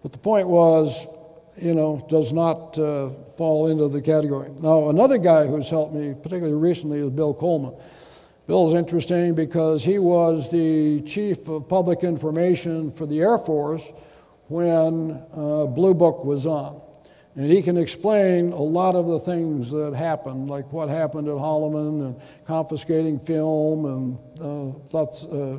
but 0.00 0.12
the 0.12 0.18
point 0.18 0.46
was, 0.46 1.08
you 1.60 1.74
know, 1.74 2.06
does 2.08 2.32
not 2.32 2.78
uh, 2.78 3.10
fall 3.36 3.66
into 3.66 3.88
the 3.88 4.00
category. 4.00 4.50
Now, 4.60 4.90
another 4.90 5.18
guy 5.18 5.48
who's 5.48 5.68
helped 5.68 5.92
me, 5.92 6.14
particularly 6.14 6.54
recently, 6.54 7.00
is 7.00 7.10
Bill 7.10 7.34
Coleman. 7.34 7.74
Bill's 8.46 8.74
interesting 8.74 9.34
because 9.34 9.82
he 9.82 9.98
was 9.98 10.52
the 10.52 11.00
chief 11.00 11.48
of 11.48 11.68
public 11.68 12.04
information 12.04 12.88
for 12.92 13.04
the 13.04 13.18
Air 13.18 13.38
Force 13.38 13.82
when 14.46 15.20
uh, 15.32 15.66
Blue 15.66 15.94
Book 15.94 16.24
was 16.24 16.46
on. 16.46 16.80
And 17.34 17.50
he 17.50 17.62
can 17.62 17.78
explain 17.78 18.52
a 18.52 18.60
lot 18.60 18.94
of 18.94 19.06
the 19.06 19.18
things 19.18 19.70
that 19.70 19.94
happened, 19.94 20.50
like 20.50 20.70
what 20.70 20.90
happened 20.90 21.28
at 21.28 21.34
Holloman 21.34 22.06
and 22.06 22.20
confiscating 22.46 23.18
film 23.18 23.86
and 23.86 24.18
uh, 24.38 24.78
thoughts, 24.88 25.24
uh, 25.24 25.58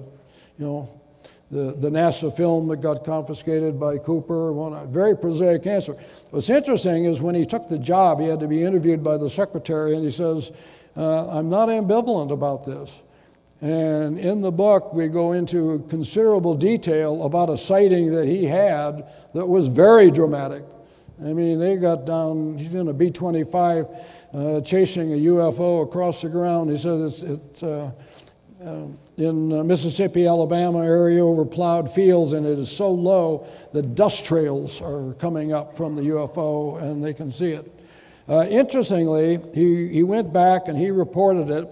you 0.60 0.66
know, 0.66 1.02
the, 1.50 1.76
the 1.78 1.90
NASA 1.90 2.36
film 2.36 2.68
that 2.68 2.78
got 2.78 3.04
confiscated 3.04 3.80
by 3.80 3.98
Cooper, 3.98 4.54
one, 4.54 4.92
very 4.92 5.16
prosaic 5.16 5.66
answer. 5.66 5.96
What's 6.30 6.50
interesting 6.50 7.06
is 7.06 7.22
when 7.22 7.36
he 7.36 7.46
took 7.46 7.70
the 7.70 7.78
job, 7.78 8.20
he 8.20 8.28
had 8.28 8.40
to 8.40 8.48
be 8.48 8.64
interviewed 8.64 9.04
by 9.04 9.18
the 9.18 9.30
secretary, 9.30 9.96
and 9.96 10.04
he 10.04 10.12
says, 10.12 10.52
uh, 10.96 11.28
I'm 11.30 11.50
not 11.50 11.70
ambivalent 11.70 12.32
about 12.32 12.66
this. 12.66 13.02
And 13.62 14.20
in 14.20 14.42
the 14.42 14.52
book, 14.52 14.94
we 14.94 15.08
go 15.08 15.32
into 15.32 15.86
considerable 15.90 16.56
detail 16.56 17.24
about 17.24 17.50
a 17.50 17.58
sighting 17.58 18.12
that 18.12 18.28
he 18.28 18.46
had 18.46 19.08
that 19.34 19.48
was 19.48 19.68
very 19.68 20.12
dramatic. 20.12 20.64
I 21.26 21.34
mean, 21.34 21.60
they 21.60 21.78
got 21.78 22.06
down, 22.06 22.58
he's 22.58 22.76
in 22.76 22.88
a 22.90 22.94
B 22.94 23.10
25 23.10 23.88
uh, 24.34 24.62
chasing 24.62 25.14
a 25.14 25.16
UFO 25.16 25.84
across 25.84 26.22
the 26.22 26.30
ground. 26.30 26.70
He 26.70 26.78
says 26.78 27.24
it's, 27.24 27.32
it's 27.32 27.64
uh, 27.64 27.92
uh, 28.66 28.86
in 29.18 29.68
Mississippi, 29.68 30.28
Alabama 30.28 30.80
area 30.80 31.24
over 31.24 31.46
plowed 31.46 31.90
fields, 31.94 32.34
and 32.34 32.46
it 32.46 32.58
is 32.58 32.72
so 32.72 32.92
low 32.92 33.48
that 33.72 33.96
dust 33.96 34.26
trails 34.26 34.82
are 34.82 35.14
coming 35.14 35.54
up 35.54 35.78
from 35.78 35.96
the 35.96 36.02
UFO 36.04 36.82
and 36.82 37.04
they 37.04 37.14
can 37.14 37.32
see 37.32 37.52
it. 37.52 37.72
Uh, 38.28 38.46
interestingly, 38.46 39.40
he, 39.54 39.90
he 39.90 40.04
went 40.04 40.34
back 40.34 40.68
and 40.68 40.78
he 40.78 40.92
reported 40.92 41.50
it. 41.50 41.70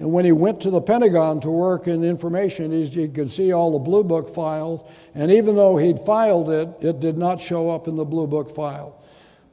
And 0.00 0.12
when 0.12 0.24
he 0.24 0.32
went 0.32 0.60
to 0.62 0.70
the 0.70 0.80
Pentagon 0.80 1.40
to 1.40 1.50
work 1.50 1.86
in 1.86 2.02
information, 2.04 2.72
he 2.72 3.08
could 3.08 3.30
see 3.30 3.52
all 3.52 3.72
the 3.72 3.78
Blue 3.78 4.02
Book 4.02 4.34
files. 4.34 4.82
And 5.14 5.30
even 5.30 5.54
though 5.54 5.76
he'd 5.76 6.00
filed 6.00 6.50
it, 6.50 6.68
it 6.80 7.00
did 7.00 7.16
not 7.16 7.40
show 7.40 7.70
up 7.70 7.86
in 7.86 7.96
the 7.96 8.04
Blue 8.04 8.26
Book 8.26 8.54
file. 8.54 9.00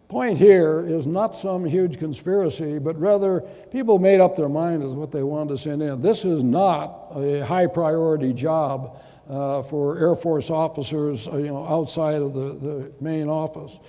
Point 0.08 0.38
here 0.38 0.82
is 0.86 1.08
not 1.08 1.36
some 1.36 1.64
huge 1.64 1.98
conspiracy, 1.98 2.80
but 2.80 3.00
rather 3.00 3.42
people 3.72 3.98
made 3.98 4.20
up 4.20 4.36
their 4.36 4.50
mind 4.50 4.84
as 4.84 4.94
what 4.94 5.12
they 5.12 5.24
wanted 5.24 5.52
to 5.52 5.58
send 5.58 5.82
in. 5.82 6.02
This 6.02 6.26
is 6.26 6.44
not 6.44 7.12
a 7.16 7.46
high 7.46 7.68
priority 7.68 8.34
job 8.34 9.00
uh, 9.30 9.62
for 9.62 9.98
Air 9.98 10.16
Force 10.18 10.50
officers 10.50 11.30
uh, 11.30 11.38
you 11.38 11.48
know, 11.48 11.66
outside 11.66 12.22
of 12.22 12.34
the, 12.34 12.58
the 12.60 12.92
main 13.00 13.30
office. 13.30 13.80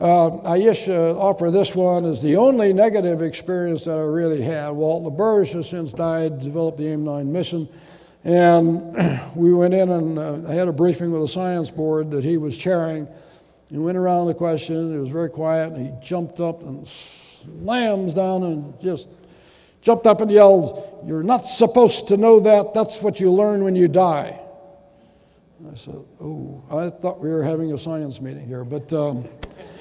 Uh, 0.00 0.40
I 0.42 0.62
just 0.62 0.88
uh, 0.88 1.18
offer 1.18 1.50
this 1.50 1.74
one 1.74 2.04
as 2.04 2.22
the 2.22 2.36
only 2.36 2.72
negative 2.72 3.20
experience 3.20 3.84
that 3.84 3.96
I 3.96 4.02
really 4.02 4.42
had. 4.42 4.70
Walt 4.70 5.02
LaBerge 5.12 5.52
has 5.54 5.68
since 5.68 5.92
died, 5.92 6.40
developed 6.40 6.78
the 6.78 6.86
AIM 6.86 7.04
9 7.04 7.32
mission, 7.32 7.68
and 8.22 9.20
we 9.34 9.52
went 9.52 9.74
in 9.74 9.90
and 9.90 10.18
uh, 10.18 10.48
I 10.48 10.54
had 10.54 10.68
a 10.68 10.72
briefing 10.72 11.10
with 11.10 11.22
the 11.22 11.28
science 11.28 11.72
board 11.72 12.12
that 12.12 12.22
he 12.22 12.36
was 12.36 12.56
chairing. 12.56 13.08
He 13.70 13.78
went 13.78 13.98
around 13.98 14.28
the 14.28 14.34
question, 14.34 14.94
it 14.94 15.00
was 15.00 15.08
very 15.08 15.30
quiet, 15.30 15.72
and 15.72 15.84
he 15.84 16.06
jumped 16.06 16.38
up 16.38 16.62
and 16.62 16.86
slams 16.86 18.14
down 18.14 18.44
and 18.44 18.80
just 18.80 19.08
jumped 19.82 20.06
up 20.06 20.20
and 20.20 20.30
yelled, 20.30 21.02
You're 21.08 21.24
not 21.24 21.44
supposed 21.44 22.06
to 22.08 22.16
know 22.16 22.38
that, 22.38 22.72
that's 22.72 23.02
what 23.02 23.18
you 23.18 23.32
learn 23.32 23.64
when 23.64 23.74
you 23.74 23.88
die. 23.88 24.38
I 25.68 25.74
said, 25.74 25.96
Oh, 26.20 26.62
I 26.70 26.88
thought 26.88 27.18
we 27.18 27.30
were 27.30 27.42
having 27.42 27.72
a 27.72 27.78
science 27.78 28.20
meeting 28.20 28.46
here, 28.46 28.62
but. 28.62 28.92
Um, 28.92 29.28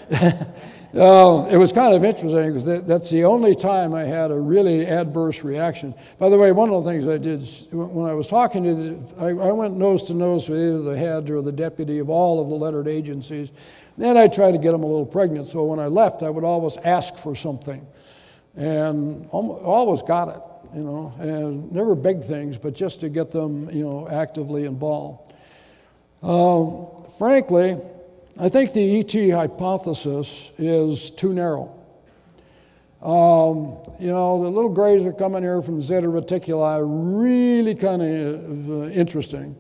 uh, 0.09 1.47
it 1.51 1.57
was 1.57 1.73
kind 1.73 1.93
of 1.93 2.05
interesting 2.05 2.47
because 2.47 2.65
that, 2.65 2.87
that's 2.87 3.09
the 3.09 3.25
only 3.25 3.53
time 3.53 3.93
I 3.93 4.03
had 4.03 4.31
a 4.31 4.39
really 4.39 4.85
adverse 4.85 5.43
reaction. 5.43 5.93
By 6.17 6.29
the 6.29 6.37
way, 6.37 6.53
one 6.53 6.69
of 6.69 6.83
the 6.83 6.89
things 6.89 7.07
I 7.07 7.17
did 7.17 7.45
when 7.73 8.09
I 8.09 8.13
was 8.13 8.27
talking 8.27 8.63
to, 8.63 8.73
the, 8.73 9.21
I, 9.21 9.49
I, 9.49 9.51
went 9.51 9.75
nose 9.75 10.03
to 10.03 10.13
nose 10.13 10.47
with 10.47 10.59
either 10.59 10.81
the 10.81 10.97
head 10.97 11.29
or 11.29 11.41
the 11.41 11.51
deputy 11.51 11.99
of 11.99 12.09
all 12.09 12.41
of 12.41 12.47
the 12.47 12.55
lettered 12.55 12.87
agencies. 12.87 13.51
Then 13.97 14.15
I 14.15 14.27
tried 14.27 14.51
to 14.51 14.57
get 14.57 14.71
them 14.71 14.83
a 14.83 14.87
little 14.87 15.05
pregnant, 15.05 15.47
so 15.47 15.65
when 15.65 15.79
I 15.79 15.87
left, 15.87 16.23
I 16.23 16.29
would 16.29 16.45
always 16.45 16.77
ask 16.77 17.15
for 17.15 17.35
something, 17.35 17.85
and 18.55 19.27
almost, 19.31 19.63
always 19.63 20.01
got 20.03 20.29
it, 20.29 20.41
you 20.77 20.83
know, 20.83 21.13
and 21.19 21.69
never 21.71 21.95
big 21.95 22.23
things, 22.23 22.57
but 22.57 22.73
just 22.75 23.01
to 23.01 23.09
get 23.09 23.31
them, 23.31 23.69
you 23.71 23.83
know, 23.83 24.07
actively 24.09 24.65
involved. 24.65 25.33
Um, 26.23 26.87
frankly, 27.17 27.77
I 28.39 28.49
think 28.49 28.73
the 28.73 28.99
ET 28.99 29.31
hypothesis 29.31 30.51
is 30.59 31.09
too 31.09 31.33
narrow. 31.33 31.73
Um, 33.01 33.77
you 33.99 34.11
know, 34.11 34.43
the 34.43 34.49
little 34.49 34.69
grays 34.69 35.03
are 35.07 35.13
coming 35.13 35.41
here 35.41 35.59
from 35.63 35.81
Zeta 35.81 36.05
Reticuli, 36.05 36.83
really 36.85 37.73
kind 37.73 38.03
of 38.03 38.69
uh, 38.69 38.73
interesting. 38.89 39.55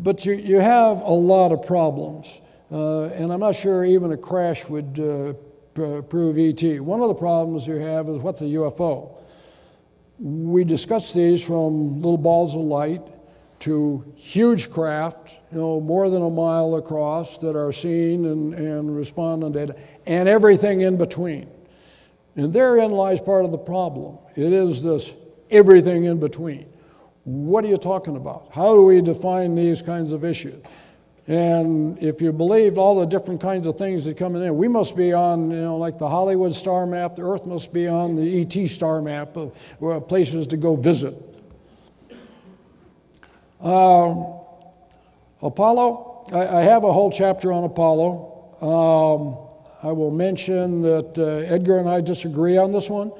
But 0.00 0.26
you, 0.26 0.32
you 0.32 0.58
have 0.58 1.00
a 1.02 1.12
lot 1.12 1.52
of 1.52 1.64
problems. 1.64 2.40
Uh, 2.72 3.04
and 3.04 3.32
I'm 3.32 3.38
not 3.38 3.54
sure 3.54 3.84
even 3.84 4.10
a 4.10 4.16
crash 4.16 4.68
would 4.68 4.98
uh, 4.98 5.34
pr- 5.74 6.02
prove 6.02 6.38
ET. 6.38 6.80
One 6.80 7.02
of 7.02 7.08
the 7.08 7.14
problems 7.14 7.68
you 7.68 7.74
have 7.74 8.08
is 8.08 8.20
what's 8.20 8.40
a 8.40 8.46
UFO? 8.46 9.16
We 10.18 10.64
discuss 10.64 11.12
these 11.12 11.44
from 11.44 11.96
little 11.96 12.18
balls 12.18 12.56
of 12.56 12.62
light 12.62 13.02
to 13.62 14.04
huge 14.16 14.70
craft, 14.70 15.38
you 15.52 15.58
know, 15.58 15.80
more 15.80 16.10
than 16.10 16.20
a 16.20 16.30
mile 16.30 16.74
across 16.74 17.38
that 17.38 17.56
are 17.56 17.70
seen 17.70 18.26
and, 18.26 18.54
and 18.54 18.96
respond 18.96 19.44
on 19.44 19.52
data, 19.52 19.76
and 20.04 20.28
everything 20.28 20.80
in 20.80 20.96
between. 20.96 21.48
And 22.34 22.52
therein 22.52 22.90
lies 22.90 23.20
part 23.20 23.44
of 23.44 23.52
the 23.52 23.58
problem. 23.58 24.18
It 24.34 24.52
is 24.52 24.82
this 24.82 25.12
everything 25.48 26.04
in 26.04 26.18
between. 26.18 26.66
What 27.22 27.64
are 27.64 27.68
you 27.68 27.76
talking 27.76 28.16
about? 28.16 28.48
How 28.52 28.74
do 28.74 28.82
we 28.82 29.00
define 29.00 29.54
these 29.54 29.80
kinds 29.80 30.12
of 30.12 30.24
issues? 30.24 30.60
And 31.28 32.02
if 32.02 32.20
you 32.20 32.32
believe 32.32 32.78
all 32.78 32.98
the 32.98 33.06
different 33.06 33.40
kinds 33.40 33.68
of 33.68 33.78
things 33.78 34.06
that 34.06 34.16
come 34.16 34.34
in, 34.34 34.56
we 34.56 34.66
must 34.66 34.96
be 34.96 35.12
on, 35.12 35.52
you 35.52 35.62
know, 35.62 35.76
like 35.76 35.98
the 35.98 36.08
Hollywood 36.08 36.52
star 36.52 36.84
map, 36.84 37.14
the 37.14 37.22
Earth 37.22 37.46
must 37.46 37.72
be 37.72 37.86
on 37.86 38.16
the 38.16 38.40
ET 38.40 38.68
star 38.68 39.00
map 39.00 39.36
of 39.36 39.54
uh, 39.80 40.00
places 40.00 40.48
to 40.48 40.56
go 40.56 40.74
visit. 40.74 41.31
Um, 43.62 44.40
Apollo, 45.40 46.26
I, 46.32 46.58
I, 46.58 46.62
have 46.62 46.82
a 46.82 46.92
whole 46.92 47.12
chapter 47.12 47.52
on 47.52 47.62
Apollo. 47.62 48.56
Um, 48.60 49.88
I 49.88 49.92
will 49.92 50.10
mention 50.10 50.82
that 50.82 51.16
uh, 51.16 51.52
Edgar 51.52 51.78
and 51.78 51.88
I 51.88 52.00
disagree 52.00 52.56
on 52.56 52.72
this 52.72 52.90
one, 52.90 53.12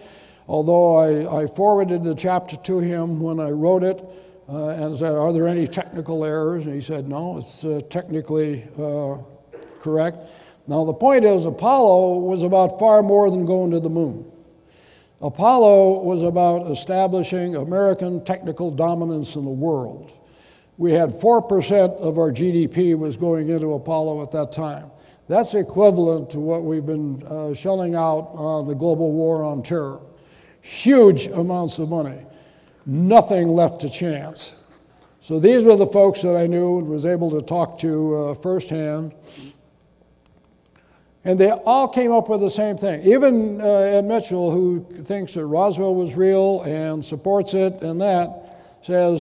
although 0.48 0.96
I, 0.96 1.42
I, 1.42 1.46
forwarded 1.46 2.02
the 2.02 2.16
chapter 2.16 2.56
to 2.56 2.80
him 2.80 3.20
when 3.20 3.38
I 3.38 3.50
wrote 3.50 3.84
it 3.84 4.04
uh, 4.48 4.70
and 4.70 4.96
said, 4.96 5.12
Are 5.12 5.32
there 5.32 5.46
any 5.46 5.68
technical 5.68 6.24
errors? 6.24 6.66
And 6.66 6.74
he 6.74 6.80
said, 6.80 7.06
No, 7.06 7.38
it's 7.38 7.64
uh, 7.64 7.80
technically 7.88 8.64
uh, 8.76 9.18
correct. 9.78 10.18
Now, 10.66 10.84
the 10.84 10.92
point 10.92 11.24
is, 11.24 11.46
Apollo 11.46 12.18
was 12.18 12.42
about 12.42 12.80
far 12.80 13.00
more 13.00 13.30
than 13.30 13.46
going 13.46 13.70
to 13.70 13.78
the 13.78 13.90
moon. 13.90 14.28
Apollo 15.20 16.02
was 16.02 16.24
about 16.24 16.68
establishing 16.68 17.54
American 17.54 18.24
technical 18.24 18.72
dominance 18.72 19.36
in 19.36 19.44
the 19.44 19.50
world. 19.50 20.10
We 20.78 20.92
had 20.92 21.10
4% 21.10 22.00
of 22.00 22.18
our 22.18 22.30
GDP 22.30 22.96
was 22.96 23.16
going 23.16 23.48
into 23.48 23.74
Apollo 23.74 24.22
at 24.22 24.30
that 24.32 24.52
time. 24.52 24.90
That's 25.28 25.54
equivalent 25.54 26.30
to 26.30 26.40
what 26.40 26.64
we've 26.64 26.84
been 26.84 27.22
uh, 27.22 27.54
shelling 27.54 27.94
out 27.94 28.30
on 28.34 28.66
the 28.66 28.74
global 28.74 29.12
war 29.12 29.44
on 29.44 29.62
terror. 29.62 30.00
Huge 30.60 31.26
amounts 31.26 31.78
of 31.78 31.88
money, 31.88 32.26
nothing 32.86 33.48
left 33.48 33.80
to 33.82 33.88
chance. 33.88 34.54
So 35.20 35.38
these 35.38 35.62
were 35.62 35.76
the 35.76 35.86
folks 35.86 36.22
that 36.22 36.36
I 36.36 36.46
knew 36.46 36.78
and 36.78 36.88
was 36.88 37.06
able 37.06 37.30
to 37.30 37.40
talk 37.40 37.78
to 37.80 38.16
uh, 38.16 38.34
firsthand. 38.34 39.14
And 41.24 41.38
they 41.38 41.50
all 41.50 41.86
came 41.86 42.10
up 42.10 42.28
with 42.28 42.40
the 42.40 42.50
same 42.50 42.76
thing. 42.76 43.04
Even 43.04 43.60
uh, 43.60 43.64
Ed 43.64 44.04
Mitchell, 44.04 44.50
who 44.50 44.84
thinks 45.04 45.34
that 45.34 45.46
Roswell 45.46 45.94
was 45.94 46.16
real 46.16 46.62
and 46.62 47.04
supports 47.04 47.54
it 47.54 47.82
and 47.82 48.00
that, 48.00 48.58
says 48.82 49.21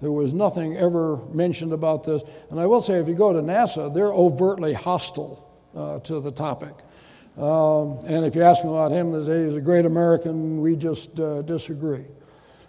There 0.00 0.12
was 0.12 0.32
nothing 0.32 0.76
ever 0.76 1.16
mentioned 1.32 1.72
about 1.72 2.04
this. 2.04 2.22
And 2.50 2.60
I 2.60 2.66
will 2.66 2.80
say, 2.80 2.94
if 2.94 3.08
you 3.08 3.14
go 3.14 3.32
to 3.32 3.40
NASA, 3.40 3.92
they're 3.92 4.12
overtly 4.12 4.72
hostile 4.72 5.44
uh, 5.76 5.98
to 6.00 6.20
the 6.20 6.30
topic. 6.30 6.74
Um, 7.36 7.98
and 8.06 8.24
if 8.24 8.34
you 8.34 8.42
ask 8.42 8.62
them 8.62 8.72
about 8.72 8.92
him, 8.92 9.12
they 9.12 9.24
say 9.24 9.46
he's 9.46 9.56
a 9.56 9.60
great 9.60 9.86
American. 9.86 10.60
We 10.60 10.76
just 10.76 11.18
uh, 11.18 11.42
disagree. 11.42 12.04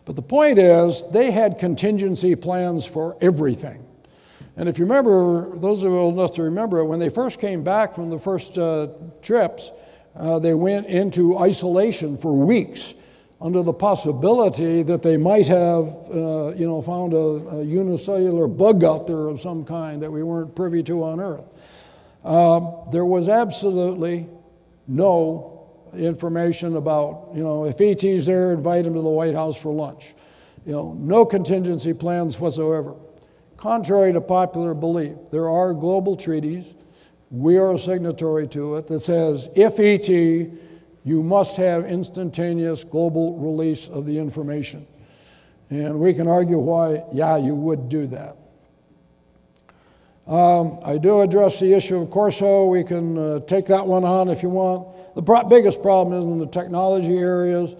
But 0.05 0.15
the 0.15 0.21
point 0.21 0.57
is, 0.57 1.03
they 1.11 1.31
had 1.31 1.59
contingency 1.59 2.35
plans 2.35 2.85
for 2.85 3.15
everything. 3.21 3.85
And 4.57 4.67
if 4.67 4.79
you 4.79 4.85
remember, 4.85 5.57
those 5.57 5.83
of 5.83 5.91
you 5.91 5.97
old 5.97 6.15
enough 6.15 6.33
to 6.35 6.43
remember, 6.43 6.83
when 6.83 6.99
they 6.99 7.09
first 7.09 7.39
came 7.39 7.63
back 7.63 7.93
from 7.93 8.09
the 8.09 8.19
first 8.19 8.57
uh, 8.57 8.87
trips, 9.21 9.71
uh, 10.15 10.39
they 10.39 10.53
went 10.53 10.87
into 10.87 11.37
isolation 11.37 12.17
for 12.17 12.33
weeks 12.33 12.93
under 13.41 13.63
the 13.63 13.73
possibility 13.73 14.83
that 14.83 15.01
they 15.01 15.15
might 15.15 15.47
have, 15.47 15.85
uh, 16.13 16.53
you 16.55 16.67
know, 16.67 16.81
found 16.81 17.13
a, 17.13 17.17
a, 17.17 17.63
unicellular 17.63 18.47
bug 18.47 18.83
out 18.83 19.07
there 19.07 19.27
of 19.27 19.39
some 19.39 19.63
kind 19.63 20.01
that 20.01 20.11
we 20.11 20.23
weren't 20.23 20.53
privy 20.55 20.83
to 20.83 21.03
on 21.03 21.21
Earth. 21.21 21.45
Um, 22.25 22.89
there 22.91 23.05
was 23.05 23.29
absolutely 23.29 24.27
no 24.87 25.69
information 25.95 26.75
about, 26.75 27.29
you 27.33 27.41
know, 27.41 27.65
if 27.65 27.79
ET's 27.79 28.25
there, 28.25 28.51
invite 28.51 28.85
him 28.85 28.93
to 28.93 29.01
the 29.01 29.09
White 29.09 29.35
House 29.35 29.59
for 29.59 29.71
lunch. 29.71 30.13
You 30.65 30.73
know, 30.73 30.93
no 30.99 31.25
contingency 31.25 31.93
plans 31.93 32.39
whatsoever. 32.39 32.95
Contrary 33.55 34.11
to 34.13 34.21
popular 34.21 34.73
belief, 34.73 35.15
there 35.31 35.49
are 35.49 35.73
global 35.73 36.15
treaties, 36.17 36.75
we 37.31 37.57
are 37.57 37.73
a 37.73 37.79
signatory 37.79 38.47
to 38.47 38.75
it, 38.75 38.87
that 38.87 38.99
says 38.99 39.49
if 39.55 39.79
ET, 39.79 40.09
you 41.03 41.23
must 41.23 41.57
have 41.57 41.85
instantaneous 41.85 42.83
global 42.83 43.37
release 43.37 43.87
of 43.89 44.05
the 44.05 44.17
information. 44.17 44.85
And 45.69 45.99
we 45.99 46.13
can 46.13 46.27
argue 46.27 46.57
why, 46.57 47.03
yeah, 47.13 47.37
you 47.37 47.55
would 47.55 47.89
do 47.89 48.07
that. 48.07 48.35
Um, 50.27 50.77
I 50.85 50.97
do 50.97 51.21
address 51.21 51.59
the 51.59 51.73
issue 51.73 51.97
of 52.01 52.11
Corso. 52.11 52.65
We 52.65 52.83
can 52.83 53.17
uh, 53.17 53.39
take 53.41 53.65
that 53.67 53.87
one 53.87 54.03
on 54.03 54.29
if 54.29 54.43
you 54.43 54.49
want. 54.49 55.15
The 55.15 55.23
pro- 55.23 55.43
biggest 55.43 55.81
problem 55.81 56.17
is 56.19 56.23
in 56.23 56.37
the 56.37 56.47
technology 56.47 57.17
areas. 57.17 57.75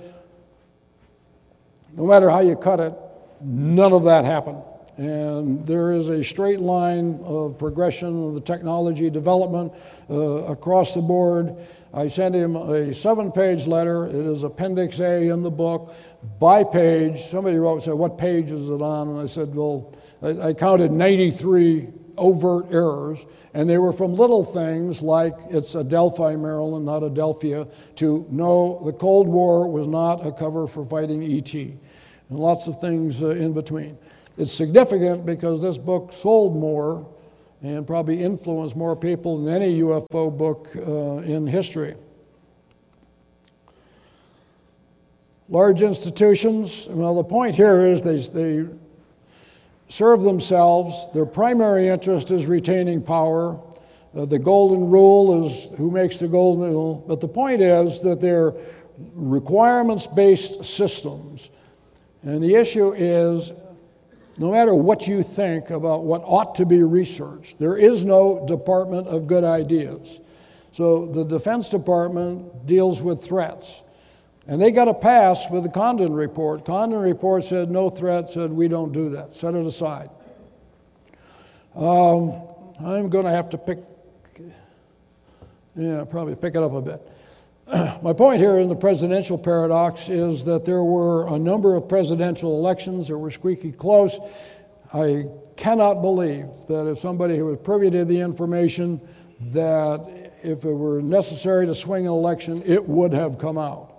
No 1.96 2.08
matter 2.08 2.30
how 2.30 2.40
you 2.40 2.56
cut 2.56 2.80
it, 2.80 2.94
none 3.42 3.94
of 3.94 4.04
that 4.04 4.26
happened. 4.26 4.64
And 4.98 5.66
there 5.66 5.94
is 5.94 6.10
a 6.10 6.24
straight 6.24 6.60
line 6.60 7.20
of 7.24 7.58
progression 7.58 8.28
of 8.28 8.34
the 8.34 8.42
technology 8.42 9.10
development 9.10 9.72
uh, 10.10 10.16
across 10.16 10.94
the 10.94 11.02
board. 11.02 11.56
I 11.94 12.08
sent 12.08 12.36
him 12.36 12.56
a 12.56 12.94
seven 12.94 13.32
page 13.32 13.66
letter. 13.66 14.06
It 14.08 14.16
is 14.16 14.44
Appendix 14.44 15.00
A 15.00 15.30
in 15.30 15.42
the 15.42 15.50
book, 15.50 15.94
by 16.40 16.64
page. 16.64 17.22
Somebody 17.22 17.58
wrote 17.58 17.76
and 17.76 17.84
said, 17.84 17.94
What 17.96 18.18
page 18.18 18.52
is 18.52 18.70
it 18.70 18.82
on? 18.82 19.10
And 19.10 19.20
I 19.20 19.26
said, 19.26 19.56
Well, 19.56 19.96
I, 20.22 20.50
I 20.50 20.54
counted 20.54 20.92
93 20.92 21.88
overt 22.18 22.68
errors, 22.72 23.26
and 23.54 23.70
they 23.70 23.78
were 23.78 23.94
from 23.94 24.14
little 24.14 24.44
things 24.44 25.02
like 25.02 25.34
it's 25.50 25.74
Adelphi, 25.74 26.36
Maryland, 26.36 26.86
not 26.86 27.02
Adelphia, 27.02 27.72
to 27.96 28.28
no, 28.30 28.82
the 28.86 28.94
Cold 28.94 29.28
War 29.28 29.68
was 29.68 29.88
not 29.88 30.26
a 30.26 30.32
cover 30.32 30.68
for 30.68 30.86
fighting 30.86 31.24
ET, 31.24 31.54
and 31.54 31.78
lots 32.30 32.68
of 32.68 32.80
things 32.80 33.24
uh, 33.24 33.30
in 33.30 33.54
between. 33.54 33.98
It's 34.38 34.54
significant 34.54 35.26
because 35.26 35.62
this 35.62 35.78
book 35.78 36.14
sold 36.14 36.56
more 36.56 37.08
and 37.62 37.86
probably 37.86 38.24
influenced 38.24 38.76
more 38.76 38.96
people 38.96 39.44
than 39.44 39.54
any 39.54 39.80
UFO 39.82 40.36
book 40.36 40.70
uh, 40.76 41.24
in 41.24 41.46
history. 41.46 41.96
Large 45.50 45.82
institutions, 45.82 46.88
well, 46.90 47.16
the 47.16 47.24
point 47.24 47.56
here 47.56 47.86
is 47.86 48.02
they, 48.02 48.18
they 48.18 48.70
serve 49.90 50.22
themselves. 50.22 51.12
Their 51.14 51.26
primary 51.26 51.88
interest 51.88 52.32
is 52.32 52.46
retaining 52.46 53.02
power. 53.02 53.60
Uh, 54.16 54.26
the 54.26 54.40
golden 54.40 54.90
rule 54.90 55.46
is 55.46 55.68
who 55.78 55.92
makes 55.92 56.20
the 56.20 56.28
golden 56.28 56.72
rule. 56.72 57.04
But 57.08 57.20
the 57.20 57.28
point 57.28 57.62
is 57.62 58.02
that 58.02 58.22
they're 58.22 58.54
requirements 59.14 60.08
based 60.08 60.64
systems. 60.64 61.50
And 62.22 62.44
the 62.44 62.56
issue 62.56 62.94
is 62.94 63.52
no 64.40 64.52
matter 64.52 64.74
what 64.74 65.06
you 65.06 65.22
think 65.22 65.70
about 65.70 66.06
what 66.06 66.22
ought 66.24 66.56
to 66.56 66.66
be 66.66 66.82
researched, 66.82 67.60
there 67.60 67.76
is 67.76 68.06
no 68.06 68.46
Department 68.48 69.08
of 69.08 69.28
Good 69.28 69.44
Ideas. 69.44 70.22
So 70.72 71.06
the 71.08 71.26
Defense 71.26 71.68
Department 71.68 72.66
deals 72.66 73.02
with 73.02 73.22
threats. 73.22 73.84
And 74.48 74.62
they 74.62 74.72
got 74.72 74.88
a 74.88 74.94
pass 74.94 75.50
with 75.52 75.64
the 75.64 75.70
Condon 75.70 76.14
report. 76.14 76.64
Condon 76.64 77.00
report 77.00 77.44
said 77.44 77.70
no 77.70 77.90
threat, 77.90 78.30
said 78.30 78.52
we 78.52 78.70
don't 78.70 78.94
do 78.94 79.10
that, 79.10 79.34
set 79.34 79.56
it 79.56 79.66
aside. 79.66 80.10
Um, 81.76 82.32
I'm 82.80 83.10
going 83.10 83.26
to 83.26 83.32
have 83.32 83.50
to 83.50 83.58
pick, 83.58 83.80
yeah, 85.76 86.06
probably 86.06 86.36
pick 86.36 86.56
it 86.56 86.64
up 86.64 86.72
a 86.72 86.82
bit. 86.82 87.02
My 88.02 88.14
point 88.14 88.42
here 88.42 88.58
in 88.58 88.68
the 88.68 88.76
presidential 88.76 89.38
paradox 89.38 90.10
is 90.10 90.44
that 90.46 90.66
there 90.66 90.84
were 90.84 91.28
a 91.28 91.38
number 91.38 91.76
of 91.76 91.88
presidential 91.88 92.58
elections 92.58 93.10
that 93.10 93.18
were 93.18 93.30
squeaky 93.30 93.72
close. 93.72 94.20
I 94.92 95.26
cannot 95.56 96.02
believe 96.02 96.48
that 96.68 96.90
if 96.90 96.98
somebody 96.98 97.38
who 97.38 97.46
was 97.46 97.60
privy 97.60 97.92
to 97.92 98.06
the 98.06 98.22
information 98.22 99.00
that 99.52 100.32
if 100.42 100.66
it 100.66 100.74
were 100.74 101.00
necessary 101.02 101.68
to 101.68 101.76
swing 101.76 102.08
an 102.08 102.12
election, 102.12 102.64
it 102.66 102.84
would 102.88 103.14
have 103.14 103.38
come 103.38 103.60
out. 103.60 103.94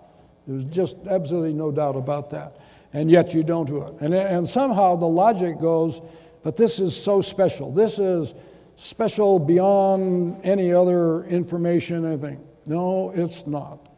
There's 0.49 0.65
just 0.65 0.97
absolutely 1.09 1.53
no 1.53 1.71
doubt 1.71 1.95
about 1.95 2.31
that. 2.31 2.57
And 2.93 3.09
yet 3.09 3.35
you 3.35 3.45
don't 3.45 3.67
do 3.67 3.83
it. 3.83 3.95
And, 4.01 4.13
and 4.13 4.49
somehow 4.49 4.97
the 4.97 5.07
logic 5.07 5.61
goes, 5.61 6.01
but 6.43 6.57
this 6.57 6.81
is 6.81 7.01
so 7.01 7.21
special. 7.21 7.71
This 7.71 8.01
is 8.01 8.35
special 8.75 9.39
beyond 9.39 10.41
any 10.43 10.73
other 10.73 11.23
information, 11.25 12.05
anything. 12.05 12.45
No, 12.67 13.11
it's 13.15 13.47
not. 13.47 13.89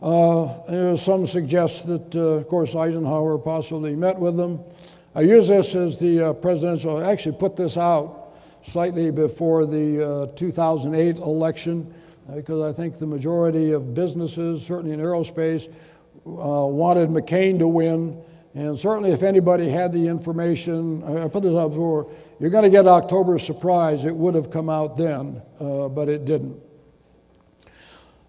Uh, 0.00 0.96
some 0.96 1.26
suggest 1.26 1.86
that, 1.86 2.14
uh, 2.14 2.20
of 2.20 2.48
course, 2.48 2.74
Eisenhower 2.74 3.38
possibly 3.38 3.96
met 3.96 4.18
with 4.18 4.36
them. 4.36 4.60
I 5.14 5.22
use 5.22 5.48
this 5.48 5.74
as 5.74 5.98
the 5.98 6.20
uh, 6.20 6.32
presidential, 6.34 6.98
I 6.98 7.10
actually 7.10 7.36
put 7.36 7.56
this 7.56 7.76
out 7.76 8.34
slightly 8.62 9.10
before 9.10 9.64
the 9.66 10.26
uh, 10.28 10.34
2008 10.34 11.18
election 11.18 11.94
because 12.34 12.62
I 12.62 12.76
think 12.76 12.98
the 12.98 13.06
majority 13.06 13.72
of 13.72 13.94
businesses, 13.94 14.64
certainly 14.64 14.92
in 14.92 15.00
aerospace, 15.00 15.68
uh, 16.26 16.66
wanted 16.66 17.10
McCain 17.10 17.58
to 17.58 17.68
win. 17.68 18.20
And 18.54 18.78
certainly, 18.78 19.10
if 19.10 19.22
anybody 19.22 19.68
had 19.68 19.92
the 19.92 20.06
information, 20.06 21.02
I 21.04 21.28
put 21.28 21.42
this 21.42 21.54
out 21.54 21.70
before, 21.70 22.10
you're 22.38 22.50
going 22.50 22.64
to 22.64 22.70
get 22.70 22.86
October 22.86 23.38
surprise. 23.38 24.04
It 24.04 24.14
would 24.14 24.34
have 24.34 24.50
come 24.50 24.68
out 24.68 24.96
then, 24.96 25.42
uh, 25.60 25.88
but 25.88 26.08
it 26.08 26.24
didn't. 26.24 26.63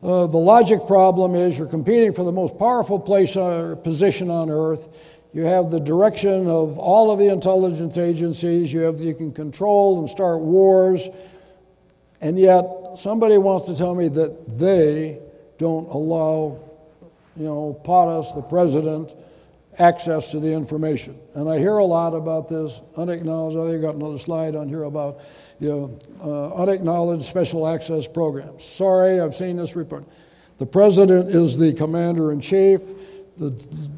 Uh, 0.05 0.27
the 0.27 0.37
logic 0.37 0.85
problem 0.85 1.33
is 1.33 1.57
you're 1.57 1.67
competing 1.67 2.13
for 2.13 2.23
the 2.23 2.31
most 2.31 2.59
powerful 2.59 2.99
place 2.99 3.35
or 3.35 3.75
position 3.77 4.29
on 4.29 4.51
earth. 4.51 4.87
You 5.33 5.45
have 5.45 5.71
the 5.71 5.79
direction 5.79 6.47
of 6.47 6.77
all 6.77 7.09
of 7.09 7.17
the 7.17 7.29
intelligence 7.29 7.97
agencies. 7.97 8.71
You 8.71 8.81
have 8.81 8.99
you 8.99 9.15
can 9.15 9.31
control 9.31 9.97
and 9.97 10.07
start 10.07 10.41
wars. 10.41 11.09
And 12.21 12.37
yet, 12.37 12.63
somebody 12.97 13.39
wants 13.39 13.65
to 13.65 13.75
tell 13.75 13.95
me 13.95 14.07
that 14.09 14.59
they 14.59 15.17
don't 15.57 15.89
allow, 15.89 16.59
you 17.35 17.45
know, 17.45 17.81
POTUS, 17.83 18.35
the 18.35 18.43
president, 18.43 19.15
access 19.79 20.29
to 20.31 20.39
the 20.39 20.53
information. 20.53 21.17
And 21.33 21.49
I 21.49 21.57
hear 21.57 21.77
a 21.77 21.85
lot 21.85 22.13
about 22.13 22.47
this 22.47 22.79
unacknowledged. 22.95 23.57
I 23.57 23.71
think 23.71 23.79
I 23.79 23.81
got 23.81 23.95
another 23.95 24.19
slide 24.19 24.55
on 24.55 24.69
here 24.69 24.83
about, 24.83 25.19
you 25.59 25.69
know, 25.69 25.99
uh, 26.21 26.61
unacknowledged 26.61 27.23
special 27.23 27.67
access 27.67 28.07
programs. 28.07 28.63
Sorry, 28.63 29.19
I've 29.19 29.35
seen 29.35 29.57
this 29.57 29.75
report. 29.75 30.05
The 30.57 30.65
president 30.65 31.29
is 31.29 31.57
the 31.57 31.73
commander 31.73 32.31
in 32.31 32.41
chief. 32.41 32.81
The 33.37 33.51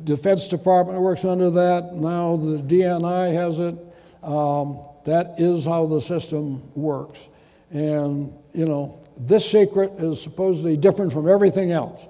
Defense 0.04 0.48
Department 0.48 1.00
works 1.00 1.24
under 1.24 1.52
that. 1.52 1.94
Now 1.94 2.36
the 2.36 2.58
DNI 2.58 3.34
has 3.34 3.60
it. 3.60 3.76
Um, 4.24 4.80
that 5.06 5.36
is 5.40 5.66
how 5.66 5.86
the 5.86 6.02
system 6.02 6.62
works. 6.76 7.30
And, 7.72 8.34
you 8.54 8.66
know, 8.66 9.00
this 9.18 9.50
secret 9.50 9.94
is 9.98 10.22
supposedly 10.22 10.78
different 10.78 11.14
from 11.14 11.28
everything 11.28 11.72
else. 11.72 12.06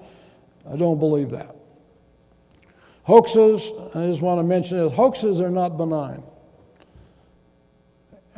I 0.70 0.76
don't 0.76 0.98
believe 0.98 1.30
that. 1.30 1.54
Hoaxes, 3.04 3.72
I 3.94 4.06
just 4.06 4.20
want 4.20 4.38
to 4.38 4.42
mention 4.42 4.78
this 4.78 4.92
hoaxes 4.92 5.40
are 5.40 5.50
not 5.50 5.78
benign. 5.78 6.22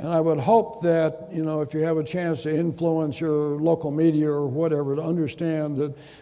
And 0.01 0.09
I 0.09 0.19
would 0.19 0.39
hope 0.39 0.81
that, 0.81 1.29
you 1.31 1.45
know, 1.45 1.61
if 1.61 1.75
you 1.75 1.81
have 1.81 1.99
a 1.99 2.03
chance 2.03 2.45
to 2.45 2.57
influence 2.59 3.21
your 3.21 3.61
local 3.61 3.91
media 3.91 4.31
or 4.31 4.47
whatever, 4.47 4.97
to 4.97 5.03
understand 5.03 5.77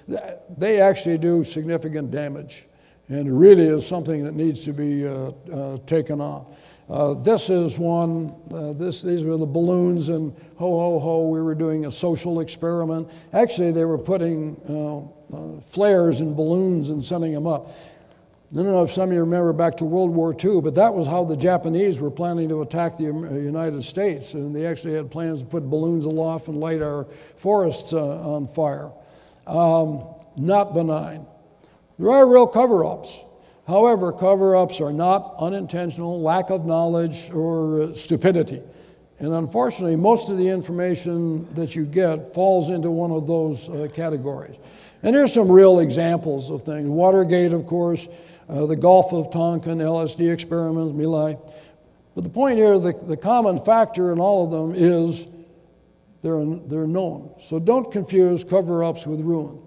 that 0.08 0.58
they 0.58 0.80
actually 0.80 1.16
do 1.16 1.44
significant 1.44 2.10
damage. 2.10 2.66
and 3.08 3.28
it 3.28 3.32
really 3.32 3.68
is 3.68 3.86
something 3.86 4.24
that 4.24 4.34
needs 4.34 4.64
to 4.64 4.72
be 4.72 5.06
uh, 5.06 5.30
uh, 5.52 5.76
taken 5.86 6.20
on. 6.20 6.44
Uh, 6.90 7.14
this 7.14 7.50
is 7.50 7.78
one, 7.78 8.34
uh, 8.52 8.72
this, 8.72 9.02
these 9.02 9.22
were 9.22 9.36
the 9.36 9.46
balloons, 9.46 10.08
and 10.08 10.34
ho, 10.56 10.80
ho, 10.80 10.98
ho, 10.98 11.28
we 11.28 11.40
were 11.40 11.54
doing 11.54 11.86
a 11.86 11.90
social 11.90 12.40
experiment. 12.40 13.08
Actually, 13.32 13.70
they 13.70 13.84
were 13.84 13.98
putting 13.98 14.60
uh, 14.68 15.36
uh, 15.36 15.60
flares 15.60 16.20
in 16.20 16.34
balloons 16.34 16.90
and 16.90 17.04
sending 17.04 17.32
them 17.32 17.46
up. 17.46 17.70
I 18.50 18.54
don't 18.54 18.64
know 18.64 18.82
if 18.82 18.92
some 18.92 19.10
of 19.10 19.14
you 19.14 19.20
remember 19.20 19.52
back 19.52 19.76
to 19.76 19.84
World 19.84 20.08
War 20.10 20.34
II, 20.34 20.62
but 20.62 20.74
that 20.76 20.94
was 20.94 21.06
how 21.06 21.22
the 21.22 21.36
Japanese 21.36 22.00
were 22.00 22.10
planning 22.10 22.48
to 22.48 22.62
attack 22.62 22.96
the 22.96 23.04
United 23.04 23.84
States. 23.84 24.32
And 24.32 24.56
they 24.56 24.64
actually 24.64 24.94
had 24.94 25.10
plans 25.10 25.40
to 25.40 25.46
put 25.46 25.68
balloons 25.68 26.06
aloft 26.06 26.48
and 26.48 26.58
light 26.58 26.80
our 26.80 27.06
forests 27.36 27.92
uh, 27.92 27.98
on 27.98 28.46
fire. 28.48 28.90
Um, 29.46 30.02
not 30.38 30.72
benign. 30.72 31.26
There 31.98 32.10
are 32.10 32.26
real 32.26 32.46
cover 32.46 32.86
ups. 32.86 33.20
However, 33.66 34.14
cover 34.14 34.56
ups 34.56 34.80
are 34.80 34.94
not 34.94 35.34
unintentional, 35.38 36.22
lack 36.22 36.48
of 36.48 36.64
knowledge, 36.64 37.30
or 37.30 37.82
uh, 37.82 37.94
stupidity. 37.94 38.62
And 39.18 39.34
unfortunately, 39.34 39.96
most 39.96 40.30
of 40.30 40.38
the 40.38 40.48
information 40.48 41.52
that 41.54 41.76
you 41.76 41.84
get 41.84 42.32
falls 42.32 42.70
into 42.70 42.90
one 42.90 43.10
of 43.10 43.26
those 43.26 43.68
uh, 43.68 43.88
categories. 43.92 44.56
And 45.02 45.14
there's 45.14 45.32
some 45.32 45.50
real 45.50 45.78
examples 45.78 46.50
of 46.50 46.62
things. 46.62 46.88
Watergate, 46.88 47.52
of 47.52 47.66
course, 47.66 48.06
uh, 48.48 48.66
the 48.66 48.76
Gulf 48.76 49.12
of 49.12 49.30
Tonkin, 49.30 49.78
LSD 49.78 50.32
experiments, 50.32 50.94
My 50.94 51.04
Lai. 51.04 51.38
But 52.14 52.24
the 52.24 52.30
point 52.30 52.58
here, 52.58 52.78
the, 52.78 52.92
the 52.92 53.16
common 53.16 53.60
factor 53.60 54.12
in 54.12 54.18
all 54.18 54.44
of 54.44 54.50
them 54.50 54.74
is 54.74 55.26
they're, 56.22 56.44
they're 56.44 56.86
known. 56.86 57.34
So 57.40 57.60
don't 57.60 57.92
confuse 57.92 58.42
cover 58.42 58.82
ups 58.82 59.06
with 59.06 59.20
ruin. 59.20 59.62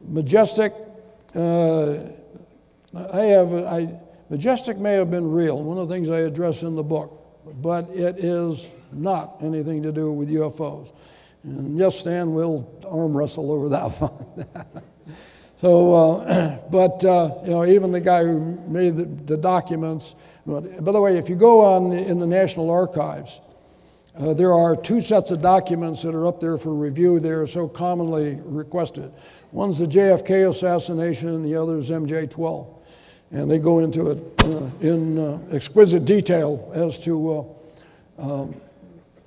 Majestic, 0.00 0.72
uh, 1.34 1.98
I 2.94 3.20
have, 3.26 3.54
I, 3.54 4.00
Majestic 4.30 4.78
may 4.78 4.94
have 4.94 5.10
been 5.10 5.30
real, 5.30 5.62
one 5.62 5.78
of 5.78 5.88
the 5.88 5.94
things 5.94 6.10
I 6.10 6.20
address 6.20 6.62
in 6.62 6.74
the 6.74 6.82
book, 6.82 7.44
but 7.62 7.90
it 7.90 8.18
is 8.18 8.66
not 8.90 9.36
anything 9.40 9.82
to 9.84 9.92
do 9.92 10.10
with 10.10 10.28
UFOs. 10.28 10.90
And 11.42 11.78
yes, 11.78 12.00
Stan 12.00 12.34
we'll 12.34 12.68
arm 12.88 13.16
wrestle 13.16 13.50
over 13.50 13.68
that 13.70 13.90
one. 14.00 14.66
so, 15.56 15.94
uh, 15.94 16.58
but 16.70 17.04
uh, 17.04 17.38
you 17.44 17.50
know, 17.50 17.64
even 17.64 17.92
the 17.92 18.00
guy 18.00 18.24
who 18.24 18.40
made 18.68 18.96
the, 18.96 19.04
the 19.04 19.36
documents. 19.36 20.14
By 20.46 20.60
the 20.60 21.00
way, 21.00 21.16
if 21.18 21.28
you 21.28 21.36
go 21.36 21.60
on 21.60 21.92
in 21.92 22.18
the 22.18 22.26
National 22.26 22.70
Archives, 22.70 23.40
uh, 24.18 24.34
there 24.34 24.52
are 24.52 24.74
two 24.74 25.00
sets 25.00 25.30
of 25.30 25.40
documents 25.40 26.02
that 26.02 26.14
are 26.14 26.26
up 26.26 26.40
there 26.40 26.58
for 26.58 26.74
review. 26.74 27.20
They 27.20 27.30
are 27.30 27.46
so 27.46 27.68
commonly 27.68 28.40
requested. 28.42 29.12
One's 29.52 29.78
the 29.78 29.86
JFK 29.86 30.48
assassination, 30.48 31.28
and 31.28 31.44
the 31.44 31.54
other 31.54 31.76
is 31.76 31.90
MJ 31.90 32.28
12 32.28 32.80
and 33.32 33.50
they 33.50 33.58
go 33.58 33.78
into 33.78 34.10
it 34.10 34.44
uh, 34.44 34.68
in 34.80 35.18
uh, 35.18 35.38
exquisite 35.52 36.04
detail 36.04 36.70
as 36.74 36.98
to 36.98 37.32
uh, 38.18 38.22
um, 38.22 38.54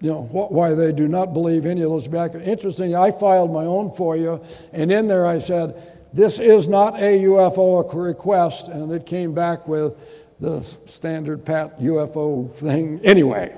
you 0.04 0.10
know 0.10 0.24
why 0.24 0.74
they 0.74 0.91
do 0.91 1.08
not 1.08 1.32
believe 1.32 1.66
any 1.66 1.82
of 1.82 1.89
those 1.89 2.10
back. 2.10 2.36
Interesting, 2.36 2.93
I 2.93 3.10
filed 3.10 3.54
my 3.54 3.64
own 3.64 3.89
FOIA, 3.89 4.45
and 4.74 4.91
in 4.91 5.08
there 5.08 5.26
I 5.26 5.39
said, 5.39 5.82
"This 6.12 6.39
is 6.39 6.68
not 6.68 7.01
a 7.01 7.24
UFO 7.24 7.82
request," 7.93 8.68
and 8.68 8.91
it 8.91 9.06
came 9.06 9.34
back 9.34 9.66
with 9.66 9.95
the 10.41 10.62
standard 10.62 11.45
pat 11.45 11.82
UFO 11.82 12.54
thing 12.56 12.99
anyway. 13.06 13.56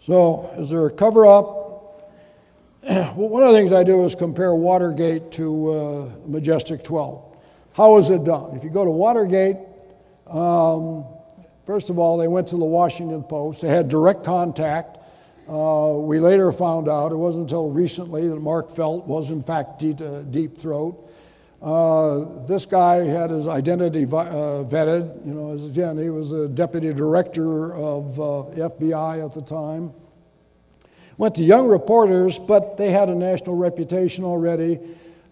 So, 0.00 0.50
is 0.56 0.70
there 0.70 0.86
a 0.86 0.90
cover 0.90 1.26
up? 1.26 2.14
well, 2.88 3.28
one 3.28 3.42
of 3.42 3.52
the 3.52 3.54
things 3.58 3.70
I 3.70 3.82
do 3.82 4.02
is 4.06 4.14
compare 4.14 4.54
Watergate 4.54 5.30
to 5.32 5.72
uh, 5.74 6.10
Majestic 6.26 6.82
12. 6.82 7.36
How 7.74 7.92
was 7.92 8.08
it 8.08 8.24
done? 8.24 8.56
If 8.56 8.64
you 8.64 8.70
go 8.70 8.86
to 8.86 8.90
Watergate, 8.90 9.58
um, 10.26 11.04
first 11.66 11.90
of 11.90 11.98
all, 11.98 12.16
they 12.16 12.28
went 12.28 12.48
to 12.48 12.56
the 12.56 12.64
Washington 12.64 13.22
Post. 13.22 13.60
They 13.60 13.68
had 13.68 13.88
direct 13.88 14.24
contact. 14.24 14.98
Uh, 15.48 15.98
we 15.98 16.18
later 16.18 16.50
found 16.50 16.88
out, 16.88 17.12
it 17.12 17.16
wasn't 17.16 17.42
until 17.42 17.68
recently, 17.68 18.28
that 18.28 18.40
Mark 18.40 18.74
Felt 18.74 19.06
was 19.06 19.30
in 19.30 19.42
fact 19.42 19.78
deep, 19.78 20.00
uh, 20.00 20.22
deep 20.22 20.56
throat. 20.56 21.02
Uh, 21.62 22.44
this 22.46 22.66
guy 22.66 23.04
had 23.04 23.30
his 23.30 23.48
identity 23.48 24.04
uh, 24.04 24.64
vetted. 24.64 25.26
You 25.26 25.34
know, 25.34 25.52
as 25.52 25.70
again, 25.70 25.98
he 25.98 26.10
was 26.10 26.32
a 26.32 26.48
deputy 26.48 26.92
director 26.92 27.74
of 27.74 28.20
uh, 28.20 28.68
FBI 28.68 29.24
at 29.24 29.32
the 29.34 29.42
time. 29.42 29.92
Went 31.16 31.34
to 31.36 31.44
young 31.44 31.66
reporters, 31.66 32.38
but 32.38 32.76
they 32.76 32.90
had 32.90 33.08
a 33.08 33.14
national 33.14 33.56
reputation 33.56 34.22
already. 34.22 34.78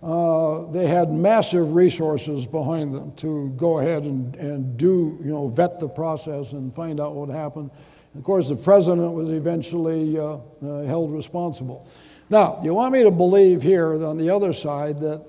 Uh, 0.05 0.71
they 0.71 0.87
had 0.87 1.11
massive 1.11 1.73
resources 1.73 2.45
behind 2.45 2.95
them 2.95 3.11
to 3.17 3.49
go 3.57 3.79
ahead 3.79 4.03
and, 4.03 4.37
and 4.37 4.77
do, 4.77 5.19
you 5.25 5.31
know, 5.31 5.49
vet 5.49 5.81
the 5.81 5.89
process 5.89 6.53
and 6.53 6.75
find 6.75 7.01
out 7.01 7.15
what 7.15 7.31
happened. 7.31 7.71
And 8.13 8.21
of 8.21 8.25
course, 8.25 8.51
the 8.51 8.57
president 8.57 9.15
was 9.15 9.31
eventually 9.31 10.19
uh, 10.19 10.37
uh, 10.63 10.83
held 10.83 11.11
responsible. 11.11 11.89
Now, 12.29 12.61
you 12.63 12.75
want 12.75 12.93
me 12.93 13.03
to 13.03 13.11
believe 13.11 13.63
here 13.63 14.05
on 14.05 14.19
the 14.19 14.29
other 14.29 14.53
side 14.53 15.01
that, 15.01 15.25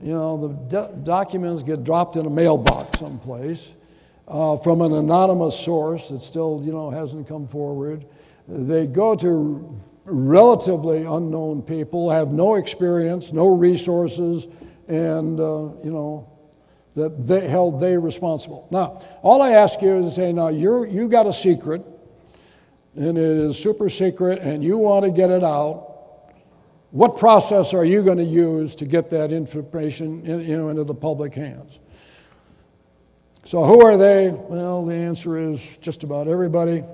you 0.00 0.12
know, 0.12 0.46
the 0.46 0.48
do- 0.88 1.02
documents 1.02 1.64
get 1.64 1.82
dropped 1.82 2.14
in 2.14 2.24
a 2.24 2.30
mailbox 2.30 3.00
someplace 3.00 3.72
uh, 4.28 4.58
from 4.58 4.80
an 4.80 4.92
anonymous 4.92 5.58
source 5.58 6.08
that 6.10 6.22
still, 6.22 6.62
you 6.64 6.70
know, 6.70 6.90
hasn't 6.90 7.26
come 7.26 7.48
forward. 7.48 8.06
They 8.46 8.86
go 8.86 9.16
to 9.16 9.80
relatively 10.04 11.04
unknown 11.04 11.62
people, 11.62 12.10
have 12.10 12.28
no 12.28 12.56
experience, 12.56 13.32
no 13.32 13.48
resources, 13.48 14.48
and, 14.88 15.38
uh, 15.38 15.70
you 15.84 15.90
know, 15.90 16.28
that 16.94 17.26
they 17.26 17.48
held 17.48 17.80
they 17.80 17.96
responsible. 17.96 18.68
Now, 18.70 19.02
all 19.22 19.40
I 19.40 19.52
ask 19.52 19.80
you 19.80 19.98
is 19.98 20.06
to 20.06 20.12
say, 20.12 20.32
now 20.32 20.48
you're, 20.48 20.86
you 20.86 21.08
got 21.08 21.26
a 21.26 21.32
secret, 21.32 21.82
and 22.94 23.16
it 23.16 23.24
is 23.24 23.58
super 23.58 23.88
secret, 23.88 24.40
and 24.40 24.62
you 24.62 24.76
want 24.76 25.04
to 25.04 25.10
get 25.10 25.30
it 25.30 25.42
out. 25.42 25.88
What 26.90 27.16
process 27.16 27.72
are 27.72 27.84
you 27.84 28.02
going 28.02 28.18
to 28.18 28.24
use 28.24 28.74
to 28.76 28.84
get 28.84 29.08
that 29.10 29.32
information 29.32 30.26
in, 30.26 30.40
you 30.40 30.58
know, 30.58 30.68
into 30.68 30.84
the 30.84 30.94
public 30.94 31.34
hands? 31.34 31.78
So, 33.44 33.64
who 33.64 33.84
are 33.84 33.96
they? 33.96 34.28
Well, 34.28 34.84
the 34.84 34.94
answer 34.94 35.38
is 35.38 35.78
just 35.78 36.04
about 36.04 36.28
everybody. 36.28 36.84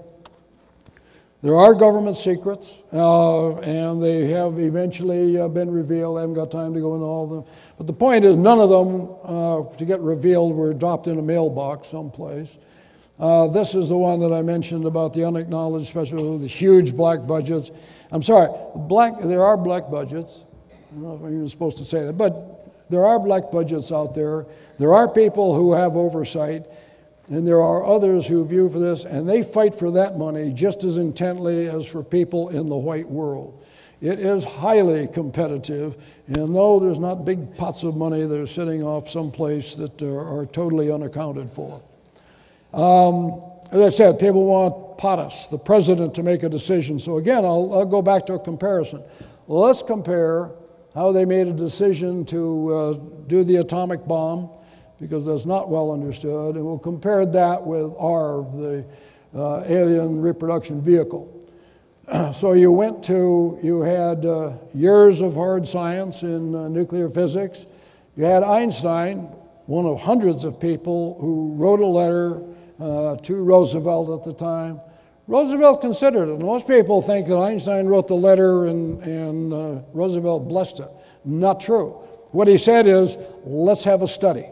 There 1.41 1.57
are 1.57 1.73
government 1.73 2.17
secrets, 2.17 2.83
uh, 2.93 3.59
and 3.59 4.03
they 4.03 4.27
have 4.31 4.59
eventually 4.59 5.39
uh, 5.39 5.47
been 5.47 5.71
revealed. 5.71 6.19
I 6.19 6.23
haven't 6.23 6.35
got 6.35 6.51
time 6.51 6.75
to 6.75 6.81
go 6.81 6.95
into 6.95 7.07
all 7.07 7.25
of 7.25 7.31
them. 7.31 7.45
But 7.77 7.87
the 7.87 7.93
point 7.93 8.25
is, 8.25 8.37
none 8.37 8.59
of 8.59 8.69
them, 8.69 9.15
uh, 9.23 9.77
to 9.77 9.85
get 9.85 10.01
revealed, 10.01 10.57
were 10.57 10.75
dropped 10.75 11.07
in 11.07 11.17
a 11.17 11.23
mailbox 11.23 11.87
someplace. 11.87 12.59
Uh, 13.21 13.47
this 13.47 13.77
is 13.77 13.89
the 13.89 13.97
one 13.97 14.19
that 14.19 14.33
I 14.33 14.43
mentioned 14.43 14.85
about 14.85 15.15
the 15.15 15.25
unacknowledged 15.25 15.87
special, 15.87 16.39
the 16.39 16.49
huge 16.49 16.97
black 16.97 17.25
budgets. 17.25 17.71
I'm 18.11 18.23
sorry, 18.23 18.49
black, 18.75 19.21
there 19.21 19.45
are 19.45 19.57
black 19.57 19.91
budgets. 19.93 20.45
I 20.73 20.95
don't 20.95 21.03
know 21.03 21.15
if 21.15 21.23
I'm 21.23 21.35
even 21.35 21.49
supposed 21.49 21.79
to 21.79 21.85
say 21.85 22.05
that, 22.05 22.15
but 22.15 22.91
there 22.91 23.05
are 23.05 23.21
black 23.21 23.53
budgets 23.53 23.93
out 23.93 24.13
there. 24.13 24.47
There 24.81 24.93
are 24.93 25.09
people 25.09 25.55
who 25.55 25.73
have 25.73 25.97
oversight. 25.97 26.67
And 27.31 27.47
there 27.47 27.61
are 27.63 27.85
others 27.85 28.27
who 28.27 28.47
view 28.47 28.71
for 28.71 28.79
this, 28.79 29.05
and 29.05 29.29
they 29.29 29.43
fight 29.43 29.75
for 29.75 29.91
that 29.93 30.17
money 30.17 30.51
just 30.51 30.83
as 30.85 30.97
intently 30.97 31.69
as 31.69 31.87
for 31.87 32.03
people 32.03 32.49
in 32.49 32.69
the 32.69 32.77
white 32.77 33.09
world. 33.09 33.63
It 34.01 34.21
is 34.21 34.45
highly 34.45 35.09
competitive, 35.09 35.97
and 36.29 36.55
though 36.55 36.79
there's 36.79 37.01
not 37.01 37.25
big 37.25 37.57
pots 37.57 37.83
of 37.83 37.97
money 37.97 38.25
that 38.25 38.41
are 38.41 38.47
sitting 38.47 38.83
off 38.83 39.11
someplace 39.11 39.75
that 39.75 40.01
are, 40.03 40.41
are 40.41 40.47
totally 40.47 40.91
unaccounted 40.91 41.51
for. 41.51 41.83
Um, 42.73 43.43
as 43.73 43.81
I 43.81 43.89
said, 43.97 44.19
people 44.19 44.47
want 44.47 44.99
POTUS, 44.99 45.51
the 45.51 45.59
president, 45.59 46.15
to 46.15 46.23
make 46.23 46.43
a 46.45 46.49
decision. 46.49 46.99
So 46.99 47.19
again, 47.19 47.45
I'll, 47.45 47.71
I'll 47.75 47.85
go 47.85 48.01
back 48.01 48.25
to 48.27 48.35
a 48.35 48.39
comparison. 48.39 49.03
Let's 49.49 49.83
compare 49.83 50.51
how 50.95 51.13
they 51.13 51.25
made 51.25 51.49
a 51.49 51.53
decision 51.53 52.25
to 52.27 52.75
uh, 52.75 52.93
do 53.27 53.45
the 53.45 53.57
atomic 53.57 54.07
bomb 54.07 54.51
because 55.01 55.27
that's 55.27 55.47
not 55.47 55.69
well 55.69 55.93
understood. 55.93 56.57
And 56.57 56.65
we'll 56.65 56.79
compare 56.79 57.25
that 57.27 57.65
with 57.67 57.95
ARV, 57.99 58.53
the 58.53 58.85
uh, 59.37 59.63
alien 59.67 60.21
reproduction 60.21 60.83
vehicle. 60.83 61.35
so 62.35 62.53
you 62.53 62.73
went 62.73 63.03
to, 63.05 63.59
you 63.63 63.83
had 63.83 64.25
uh, 64.25 64.53
years 64.75 65.21
of 65.21 65.35
hard 65.35 65.69
science 65.69 66.23
in 66.23 66.55
uh, 66.55 66.69
nuclear 66.69 67.09
physics. 67.09 67.67
You 68.17 68.25
had 68.25 68.43
Einstein, 68.43 69.19
one 69.67 69.87
of 69.87 70.01
hundreds 70.01 70.45
of 70.45 70.59
people 70.59 71.19
who 71.21 71.55
wrote 71.55 71.81
a 71.81 71.87
letter 71.87 72.43
uh, 72.81 73.17
to 73.17 73.43
Roosevelt 73.43 74.21
at 74.21 74.25
the 74.25 74.33
time. 74.33 74.81
Roosevelt 75.27 75.83
considered 75.83 76.31
it. 76.31 76.39
Most 76.41 76.67
people 76.67 77.03
think 77.03 77.29
that 77.29 77.37
Einstein 77.37 77.87
wrote 77.87 78.09
the 78.09 78.15
letter 78.15 78.65
and, 78.65 79.03
and 79.03 79.53
uh, 79.53 79.83
Roosevelt 79.93 80.49
blessed 80.49 80.81
it. 80.81 80.89
Not 81.25 81.61
true. 81.61 81.91
What 82.31 82.49
he 82.49 82.57
said 82.57 82.87
is, 82.87 83.17
let's 83.45 83.85
have 83.85 84.01
a 84.01 84.09
study. 84.09 84.47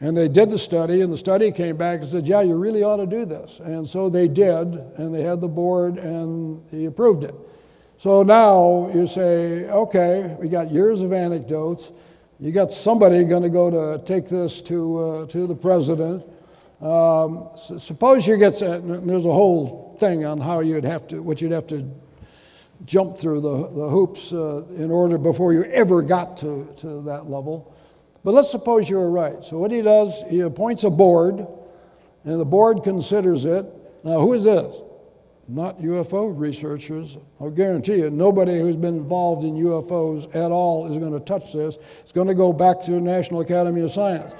And 0.00 0.16
they 0.16 0.28
did 0.28 0.50
the 0.50 0.58
study, 0.58 1.00
and 1.00 1.12
the 1.12 1.16
study 1.16 1.52
came 1.52 1.76
back 1.76 2.00
and 2.00 2.08
said, 2.08 2.26
Yeah, 2.26 2.42
you 2.42 2.56
really 2.56 2.82
ought 2.82 2.96
to 2.96 3.06
do 3.06 3.24
this. 3.24 3.60
And 3.60 3.86
so 3.88 4.10
they 4.10 4.28
did, 4.28 4.74
and 4.98 5.14
they 5.14 5.22
had 5.22 5.40
the 5.40 5.48
board, 5.48 5.96
and 5.98 6.62
he 6.70 6.86
approved 6.86 7.24
it. 7.24 7.34
So 7.96 8.22
now 8.22 8.90
you 8.92 9.06
say, 9.06 9.64
Okay, 9.70 10.36
we 10.38 10.48
got 10.48 10.70
years 10.70 11.00
of 11.00 11.12
anecdotes. 11.12 11.92
You 12.40 12.50
got 12.50 12.72
somebody 12.72 13.24
going 13.24 13.44
to 13.44 13.48
go 13.48 13.70
to 13.70 14.04
take 14.04 14.28
this 14.28 14.60
to, 14.62 14.98
uh, 14.98 15.26
to 15.26 15.46
the 15.46 15.54
president. 15.54 16.26
Um, 16.80 17.48
s- 17.54 17.72
suppose 17.78 18.26
you 18.26 18.36
get, 18.36 18.58
there's 18.58 19.24
a 19.24 19.32
whole 19.32 19.96
thing 20.00 20.26
on 20.26 20.40
how 20.40 20.58
you'd 20.60 20.84
have 20.84 21.06
to, 21.08 21.20
what 21.22 21.40
you'd 21.40 21.52
have 21.52 21.68
to 21.68 21.88
jump 22.84 23.16
through 23.16 23.40
the, 23.40 23.68
the 23.68 23.88
hoops 23.88 24.32
uh, 24.32 24.64
in 24.76 24.90
order 24.90 25.16
before 25.16 25.52
you 25.52 25.62
ever 25.64 26.02
got 26.02 26.36
to, 26.38 26.70
to 26.76 27.00
that 27.02 27.30
level. 27.30 27.73
But 28.24 28.32
let's 28.32 28.50
suppose 28.50 28.88
you're 28.88 29.10
right. 29.10 29.44
So 29.44 29.58
what 29.58 29.70
he 29.70 29.82
does, 29.82 30.22
he 30.28 30.40
appoints 30.40 30.82
a 30.84 30.90
board, 30.90 31.46
and 32.24 32.40
the 32.40 32.44
board 32.44 32.82
considers 32.82 33.44
it. 33.44 33.66
Now, 34.02 34.20
who 34.20 34.32
is 34.32 34.44
this? 34.44 34.74
Not 35.46 35.78
UFO 35.82 36.32
researchers. 36.34 37.18
I'll 37.38 37.50
guarantee 37.50 37.96
you, 37.96 38.10
nobody 38.10 38.58
who's 38.58 38.76
been 38.76 38.96
involved 38.96 39.44
in 39.44 39.56
UFOs 39.56 40.34
at 40.34 40.50
all 40.50 40.90
is 40.90 40.96
going 40.96 41.12
to 41.12 41.20
touch 41.20 41.52
this. 41.52 41.76
It's 42.00 42.12
going 42.12 42.28
to 42.28 42.34
go 42.34 42.52
back 42.54 42.80
to 42.84 42.92
the 42.92 43.00
National 43.00 43.42
Academy 43.42 43.82
of 43.82 43.92
Science. 43.92 44.32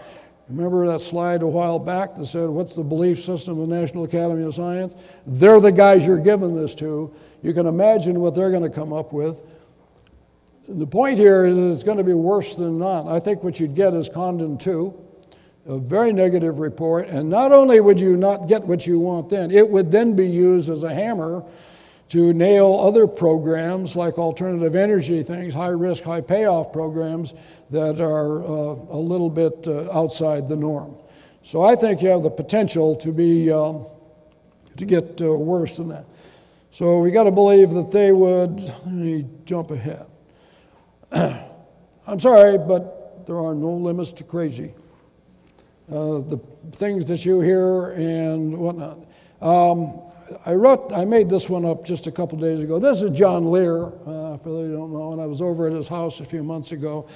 Remember 0.49 0.87
that 0.87 1.01
slide 1.01 1.43
a 1.43 1.47
while 1.47 1.79
back 1.79 2.17
that 2.17 2.27
said, 2.27 2.49
What's 2.49 2.75
the 2.75 2.83
belief 2.83 3.23
system 3.23 3.59
of 3.61 3.69
the 3.69 3.75
National 3.75 4.05
Academy 4.05 4.45
of 4.45 4.55
Science? 4.55 4.95
They're 5.27 5.61
the 5.61 5.73
guys 5.73 6.07
you're 6.07 6.19
giving 6.19 6.55
this 6.55 6.75
to. 6.77 7.15
You 7.43 7.53
can 7.53 7.67
imagine 7.67 8.21
what 8.21 8.35
they're 8.35 8.51
going 8.51 8.63
to 8.63 8.71
come 8.71 8.93
up 8.93 9.13
with. 9.13 9.43
The 10.67 10.87
point 10.87 11.19
here 11.19 11.45
is 11.45 11.59
it's 11.59 11.85
going 11.85 11.99
to 11.99 12.05
be 12.05 12.15
worse 12.15 12.55
than 12.55 12.79
not. 12.79 13.07
I 13.07 13.21
think 13.21 13.45
what 13.45 13.61
you'd 13.61 13.75
get 13.75 13.93
is 13.93 14.09
Condon 14.09 14.57
2, 14.57 14.95
a 15.67 15.79
very 15.79 16.11
negative 16.11 16.59
report, 16.59 17.09
and 17.09 17.29
not 17.29 17.53
only 17.53 17.81
would 17.81 18.01
you 18.01 18.17
not 18.17 18.49
get 18.49 18.65
what 18.65 18.87
you 18.87 18.99
want 18.99 19.29
then, 19.29 19.51
it 19.51 19.69
would 19.69 19.91
then 19.91 20.17
be 20.17 20.27
used 20.27 20.71
as 20.71 20.83
a 20.83 20.95
hammer 20.95 21.45
to 22.09 22.33
nail 22.33 22.79
other 22.81 23.07
programs 23.07 23.95
like 23.95 24.17
alternative 24.17 24.75
energy 24.75 25.23
things, 25.23 25.53
high 25.53 25.69
risk, 25.69 26.03
high 26.05 26.23
payoff 26.23 26.73
programs 26.73 27.35
that 27.71 28.01
are 28.01 28.43
uh, 28.43 28.75
a 28.91 28.97
little 28.97 29.31
bit 29.31 29.67
uh, 29.69 29.91
outside 29.93 30.49
the 30.49 30.57
norm. 30.57 30.97
So 31.43 31.63
I 31.63 31.77
think 31.77 32.01
you 32.01 32.09
have 32.09 32.23
the 32.23 32.31
potential 32.31 32.97
to 32.97 33.13
be 33.13 33.53
um, 33.53 33.87
to 34.79 34.87
get 34.87 35.21
uh, 35.21 35.33
worse 35.33 35.77
than 35.77 35.89
that. 35.89 36.07
So 36.71 37.01
we 37.01 37.11
got 37.11 37.25
to 37.25 37.31
believe 37.31 37.71
that 37.73 37.91
they 37.91 38.13
would. 38.13 38.61
Let 38.61 38.87
me 38.87 39.27
jump 39.45 39.71
ahead. 39.71 40.07
I'm 42.07 42.19
sorry, 42.19 42.59
but 42.59 43.27
there 43.27 43.39
are 43.39 43.55
no 43.55 43.73
limits 43.73 44.13
to 44.15 44.25
crazy. 44.25 44.75
Uh, 45.89 46.19
the 46.21 46.41
things 46.73 47.07
that 47.09 47.25
you 47.25 47.41
hear 47.41 47.91
and 47.91 48.57
whatnot. 48.57 48.99
Um, 49.41 50.01
I 50.45 50.55
wrote, 50.55 50.91
I 50.93 51.05
made 51.05 51.29
this 51.29 51.49
one 51.49 51.65
up 51.65 51.85
just 51.85 52.07
a 52.07 52.13
couple 52.13 52.39
days 52.39 52.61
ago. 52.61 52.79
This 52.79 53.03
is 53.03 53.11
John 53.17 53.51
Lear, 53.51 53.87
uh, 53.87 54.39
for 54.39 54.49
those 54.49 54.69
who 54.69 54.77
don't 54.77 54.93
know, 54.93 55.13
and 55.13 55.21
I 55.21 55.27
was 55.27 55.41
over 55.41 55.67
at 55.67 55.73
his 55.73 55.87
house 55.87 56.21
a 56.21 56.25
few 56.25 56.43
months 56.43 56.73
ago. 56.73 57.07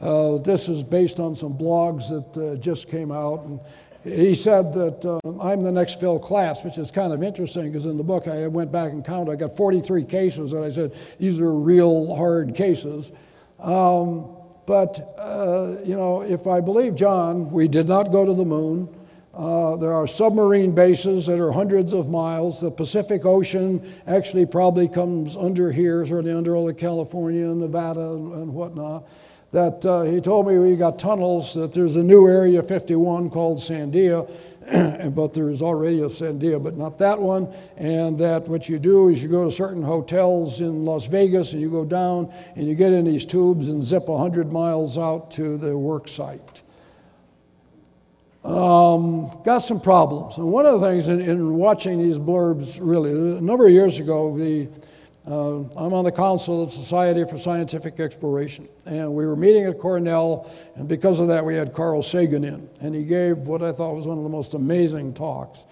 Uh, 0.00 0.38
this 0.38 0.68
is 0.68 0.84
based 0.84 1.18
on 1.18 1.34
some 1.34 1.54
blogs 1.54 2.08
that 2.10 2.40
uh, 2.40 2.56
just 2.56 2.88
came 2.88 3.10
out. 3.10 3.44
And 3.44 3.60
he 4.04 4.34
said 4.34 4.72
that 4.74 5.04
uh, 5.04 5.42
I'm 5.42 5.62
the 5.62 5.72
next 5.72 5.98
Phil 5.98 6.20
Klass, 6.20 6.64
which 6.64 6.78
is 6.78 6.90
kind 6.90 7.12
of 7.12 7.22
interesting 7.22 7.72
because 7.72 7.86
in 7.86 7.96
the 7.96 8.04
book 8.04 8.28
I 8.28 8.46
went 8.46 8.70
back 8.70 8.92
and 8.92 9.04
counted. 9.04 9.32
I 9.32 9.36
got 9.36 9.56
43 9.56 10.04
cases, 10.04 10.52
and 10.52 10.64
I 10.64 10.70
said, 10.70 10.94
these 11.18 11.40
are 11.40 11.52
real 11.52 12.14
hard 12.14 12.54
cases. 12.54 13.10
Um, 13.58 14.36
but, 14.66 15.14
uh, 15.18 15.76
you 15.84 15.96
know, 15.96 16.20
if 16.20 16.46
I 16.46 16.60
believe 16.60 16.94
John, 16.94 17.50
we 17.50 17.68
did 17.68 17.88
not 17.88 18.12
go 18.12 18.24
to 18.24 18.34
the 18.34 18.44
moon. 18.44 18.94
Uh, 19.32 19.76
there 19.76 19.94
are 19.94 20.06
submarine 20.06 20.72
bases 20.72 21.26
that 21.26 21.38
are 21.38 21.52
hundreds 21.52 21.92
of 21.92 22.10
miles. 22.10 22.60
The 22.60 22.70
Pacific 22.70 23.24
Ocean 23.24 23.80
actually 24.06 24.46
probably 24.46 24.88
comes 24.88 25.36
under 25.36 25.70
here, 25.70 26.04
certainly 26.04 26.32
under 26.32 26.56
all 26.56 26.68
of 26.68 26.76
California 26.76 27.44
and 27.44 27.60
Nevada 27.60 28.00
and, 28.00 28.34
and 28.34 28.52
whatnot. 28.52 29.08
That 29.52 29.86
uh, 29.86 30.02
he 30.02 30.20
told 30.20 30.46
me 30.46 30.58
we 30.58 30.76
got 30.76 30.98
tunnels, 30.98 31.54
that 31.54 31.72
there's 31.72 31.96
a 31.96 32.02
new 32.02 32.28
Area 32.28 32.62
51 32.62 33.30
called 33.30 33.58
Sandia, 33.58 34.28
but 35.14 35.32
there's 35.32 35.62
already 35.62 36.00
a 36.00 36.06
Sandia, 36.06 36.62
but 36.62 36.76
not 36.76 36.98
that 36.98 37.18
one. 37.18 37.52
And 37.76 38.18
that 38.18 38.48
what 38.48 38.68
you 38.68 38.78
do 38.78 39.08
is 39.08 39.22
you 39.22 39.28
go 39.28 39.44
to 39.44 39.50
certain 39.50 39.82
hotels 39.82 40.60
in 40.60 40.84
Las 40.84 41.06
Vegas 41.06 41.52
and 41.52 41.62
you 41.62 41.70
go 41.70 41.84
down 41.84 42.32
and 42.54 42.68
you 42.68 42.74
get 42.74 42.92
in 42.92 43.06
these 43.06 43.24
tubes 43.24 43.68
and 43.68 43.82
zip 43.82 44.08
100 44.08 44.52
miles 44.52 44.98
out 44.98 45.30
to 45.32 45.56
the 45.56 45.76
work 45.76 46.06
site. 46.06 46.62
Um, 48.44 49.30
got 49.42 49.58
some 49.58 49.80
problems. 49.80 50.36
And 50.36 50.50
one 50.52 50.66
of 50.66 50.80
the 50.80 50.86
things 50.86 51.08
in, 51.08 51.20
in 51.20 51.54
watching 51.54 51.98
these 51.98 52.18
blurbs, 52.18 52.78
really, 52.80 53.10
a 53.10 53.40
number 53.40 53.66
of 53.66 53.72
years 53.72 53.98
ago, 53.98 54.36
the, 54.36 54.68
uh, 55.28 55.58
I'm 55.76 55.92
on 55.92 56.04
the 56.04 56.12
Council 56.12 56.62
of 56.62 56.72
Society 56.72 57.22
for 57.24 57.36
Scientific 57.36 58.00
Exploration, 58.00 58.66
and 58.86 59.12
we 59.12 59.26
were 59.26 59.36
meeting 59.36 59.66
at 59.66 59.78
Cornell, 59.78 60.50
and 60.74 60.88
because 60.88 61.20
of 61.20 61.28
that, 61.28 61.44
we 61.44 61.54
had 61.54 61.74
Carl 61.74 62.02
Sagan 62.02 62.44
in, 62.44 62.66
and 62.80 62.94
he 62.94 63.04
gave 63.04 63.36
what 63.36 63.62
I 63.62 63.72
thought 63.72 63.94
was 63.94 64.06
one 64.06 64.16
of 64.16 64.24
the 64.24 64.30
most 64.30 64.54
amazing 64.54 65.12
talks, 65.12 65.66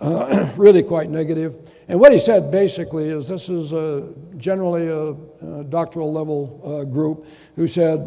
uh, 0.00 0.50
really 0.56 0.82
quite 0.82 1.10
negative. 1.10 1.54
And 1.86 2.00
what 2.00 2.12
he 2.12 2.18
said 2.18 2.50
basically 2.50 3.08
is 3.10 3.28
this 3.28 3.50
is 3.50 3.74
a, 3.74 4.10
generally 4.38 4.88
a, 4.88 5.60
a 5.60 5.64
doctoral 5.64 6.10
level 6.10 6.62
uh, 6.64 6.84
group 6.84 7.26
who 7.56 7.66
said, 7.66 7.98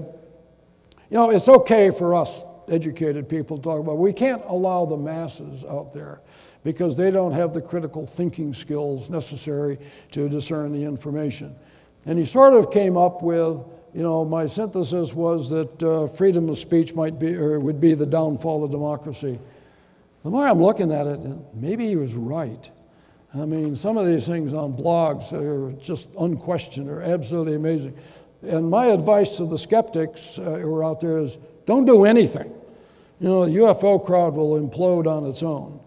you 1.11 1.17
know, 1.17 1.29
it's 1.29 1.47
okay 1.47 1.91
for 1.91 2.15
us 2.15 2.41
educated 2.69 3.29
people 3.29 3.57
to 3.57 3.63
talk 3.63 3.79
about. 3.79 3.97
We 3.97 4.13
can't 4.13 4.41
allow 4.45 4.85
the 4.85 4.97
masses 4.97 5.63
out 5.63 5.93
there 5.93 6.21
because 6.67 6.97
they 6.97 7.09
don't 7.09 7.31
have 7.31 7.53
the 7.53 7.61
critical 7.61 8.05
thinking 8.05 8.53
skills 8.53 9.09
necessary 9.09 9.79
to 10.11 10.27
discern 10.27 10.73
the 10.73 10.83
information. 10.83 11.55
And 12.05 12.19
he 12.19 12.25
sort 12.25 12.53
of 12.55 12.71
came 12.71 12.97
up 12.97 13.23
with, 13.23 13.63
you 13.93 14.03
know, 14.03 14.25
my 14.25 14.47
synthesis 14.47 15.13
was 15.13 15.49
that 15.49 15.81
uh, 15.81 16.07
freedom 16.07 16.49
of 16.49 16.57
speech 16.57 16.93
might 16.93 17.19
be 17.19 17.33
or 17.35 17.57
would 17.61 17.79
be 17.79 17.93
the 17.93 18.05
downfall 18.05 18.65
of 18.65 18.71
democracy. 18.71 19.39
The 20.25 20.29
more 20.29 20.45
I'm 20.45 20.61
looking 20.61 20.91
at 20.91 21.07
it, 21.07 21.21
maybe 21.53 21.87
he 21.87 21.95
was 21.95 22.15
right. 22.15 22.69
I 23.33 23.45
mean, 23.45 23.73
some 23.73 23.95
of 23.95 24.05
these 24.05 24.27
things 24.27 24.53
on 24.53 24.73
blogs 24.73 25.31
are 25.31 25.71
just 25.81 26.09
unquestioned, 26.19 26.89
are 26.89 27.01
absolutely 27.01 27.55
amazing. 27.55 27.97
And 28.41 28.69
my 28.69 28.87
advice 28.87 29.37
to 29.37 29.45
the 29.45 29.57
skeptics 29.57 30.37
uh, 30.37 30.41
who 30.41 30.75
are 30.75 30.83
out 30.83 30.99
there 30.99 31.17
is 31.19 31.37
don't 31.65 31.85
do 31.85 32.03
anything. 32.03 32.51
You 33.21 33.29
know, 33.29 33.45
the 33.45 33.51
UFO 33.51 34.05
crowd 34.05 34.33
will 34.33 34.61
implode 34.61 35.07
on 35.07 35.25
its 35.25 35.41
own. 35.41 35.79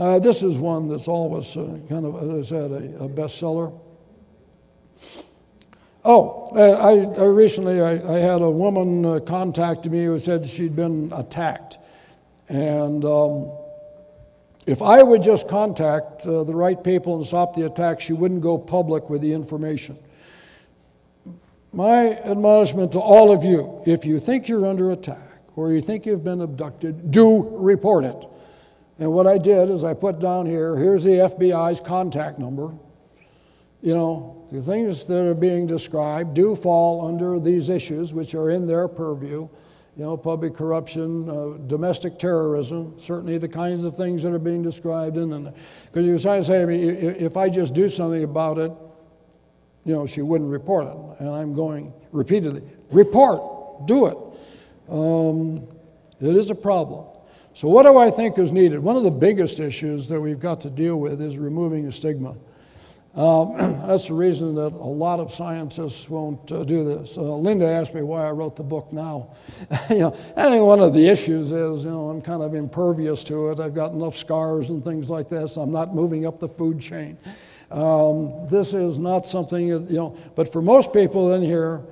Uh, 0.00 0.18
this 0.18 0.42
is 0.42 0.56
one 0.56 0.88
that's 0.88 1.08
always 1.08 1.54
uh, 1.58 1.78
kind 1.86 2.06
of, 2.06 2.16
as 2.22 2.46
I 2.46 2.56
said, 2.56 2.70
a, 2.70 3.04
a 3.04 3.08
bestseller. 3.10 3.78
Oh, 6.06 6.50
uh, 6.56 6.60
I, 6.60 7.20
I, 7.20 7.26
recently 7.26 7.82
I, 7.82 8.16
I, 8.16 8.18
had 8.18 8.40
a 8.40 8.50
woman 8.50 9.04
uh, 9.04 9.20
contact 9.20 9.86
me 9.90 10.06
who 10.06 10.18
said 10.18 10.46
she'd 10.46 10.74
been 10.74 11.12
attacked. 11.14 11.76
And 12.48 13.04
um, 13.04 13.52
if 14.64 14.80
I 14.80 15.02
would 15.02 15.20
just 15.22 15.48
contact 15.48 16.26
uh, 16.26 16.44
the 16.44 16.54
right 16.54 16.82
people 16.82 17.16
and 17.16 17.26
stop 17.26 17.54
the 17.54 17.66
attack, 17.66 18.00
she 18.00 18.14
wouldn't 18.14 18.40
go 18.40 18.56
public 18.56 19.10
with 19.10 19.20
the 19.20 19.34
information. 19.34 19.98
My 21.74 22.18
admonishment 22.20 22.92
to 22.92 23.00
all 23.00 23.30
of 23.30 23.44
you 23.44 23.82
if 23.84 24.06
you 24.06 24.18
think 24.18 24.48
you're 24.48 24.64
under 24.64 24.92
attack 24.92 25.42
or 25.56 25.72
you 25.72 25.82
think 25.82 26.06
you've 26.06 26.24
been 26.24 26.40
abducted, 26.40 27.10
do 27.10 27.54
report 27.58 28.06
it. 28.06 28.29
And 29.00 29.10
what 29.14 29.26
I 29.26 29.38
did 29.38 29.70
is 29.70 29.82
I 29.82 29.94
put 29.94 30.20
down 30.20 30.44
here 30.44 30.76
here's 30.76 31.04
the 31.04 31.10
FBI's 31.10 31.80
contact 31.80 32.38
number. 32.38 32.74
You 33.80 33.94
know, 33.94 34.46
the 34.52 34.60
things 34.60 35.06
that 35.06 35.26
are 35.26 35.34
being 35.34 35.66
described 35.66 36.34
do 36.34 36.54
fall 36.54 37.08
under 37.08 37.40
these 37.40 37.70
issues, 37.70 38.12
which 38.12 38.34
are 38.34 38.50
in 38.50 38.66
their 38.66 38.88
purview. 38.88 39.48
You 39.96 40.04
know, 40.04 40.16
public 40.16 40.54
corruption, 40.54 41.28
uh, 41.28 41.66
domestic 41.66 42.18
terrorism, 42.18 42.94
certainly 42.98 43.38
the 43.38 43.48
kinds 43.48 43.84
of 43.84 43.96
things 43.96 44.22
that 44.22 44.32
are 44.32 44.38
being 44.38 44.62
described 44.62 45.16
in 45.16 45.30
there. 45.30 45.52
Because 45.86 46.06
you 46.06 46.18
trying 46.18 46.42
to 46.42 46.46
say 46.46 46.60
to 46.60 46.66
me, 46.66 46.88
if 46.88 47.36
I 47.36 47.48
just 47.48 47.74
do 47.74 47.88
something 47.88 48.22
about 48.22 48.58
it, 48.58 48.72
you 49.84 49.94
know, 49.94 50.06
she 50.06 50.22
wouldn't 50.22 50.50
report 50.50 50.86
it. 50.86 51.20
And 51.20 51.30
I'm 51.30 51.54
going 51.54 51.92
repeatedly, 52.12 52.62
report, 52.90 53.86
do 53.86 54.06
it. 54.06 54.16
Um, 54.90 55.66
it 56.20 56.36
is 56.36 56.50
a 56.50 56.54
problem. 56.54 57.09
So, 57.60 57.68
what 57.68 57.82
do 57.82 57.98
I 57.98 58.10
think 58.10 58.38
is 58.38 58.52
needed? 58.52 58.78
One 58.78 58.96
of 58.96 59.02
the 59.02 59.10
biggest 59.10 59.60
issues 59.60 60.08
that 60.08 60.18
we've 60.18 60.40
got 60.40 60.62
to 60.62 60.70
deal 60.70 60.96
with 60.96 61.20
is 61.20 61.36
removing 61.36 61.84
the 61.84 61.92
stigma. 61.92 62.34
Um, 63.14 63.82
that's 63.86 64.08
the 64.08 64.14
reason 64.14 64.54
that 64.54 64.72
a 64.72 64.92
lot 65.04 65.20
of 65.20 65.30
scientists 65.30 66.08
won't 66.08 66.50
uh, 66.50 66.64
do 66.64 66.84
this. 66.84 67.18
Uh, 67.18 67.20
Linda 67.20 67.66
asked 67.66 67.94
me 67.94 68.00
why 68.00 68.26
I 68.26 68.30
wrote 68.30 68.56
the 68.56 68.62
book 68.62 68.94
now. 68.94 69.34
you 69.90 69.98
know, 69.98 70.16
I 70.38 70.44
think 70.44 70.64
one 70.64 70.80
of 70.80 70.94
the 70.94 71.06
issues 71.06 71.52
is, 71.52 71.84
you 71.84 71.90
know, 71.90 72.08
I'm 72.08 72.22
kind 72.22 72.42
of 72.42 72.54
impervious 72.54 73.22
to 73.24 73.50
it. 73.50 73.60
I've 73.60 73.74
got 73.74 73.92
enough 73.92 74.16
scars 74.16 74.70
and 74.70 74.82
things 74.82 75.10
like 75.10 75.28
this. 75.28 75.58
I'm 75.58 75.70
not 75.70 75.94
moving 75.94 76.24
up 76.24 76.40
the 76.40 76.48
food 76.48 76.80
chain. 76.80 77.18
Um, 77.70 78.48
this 78.48 78.72
is 78.72 78.98
not 78.98 79.26
something, 79.26 79.66
you 79.66 79.80
know, 79.90 80.16
but 80.34 80.50
for 80.50 80.62
most 80.62 80.94
people 80.94 81.34
in 81.34 81.42
here, 81.42 81.82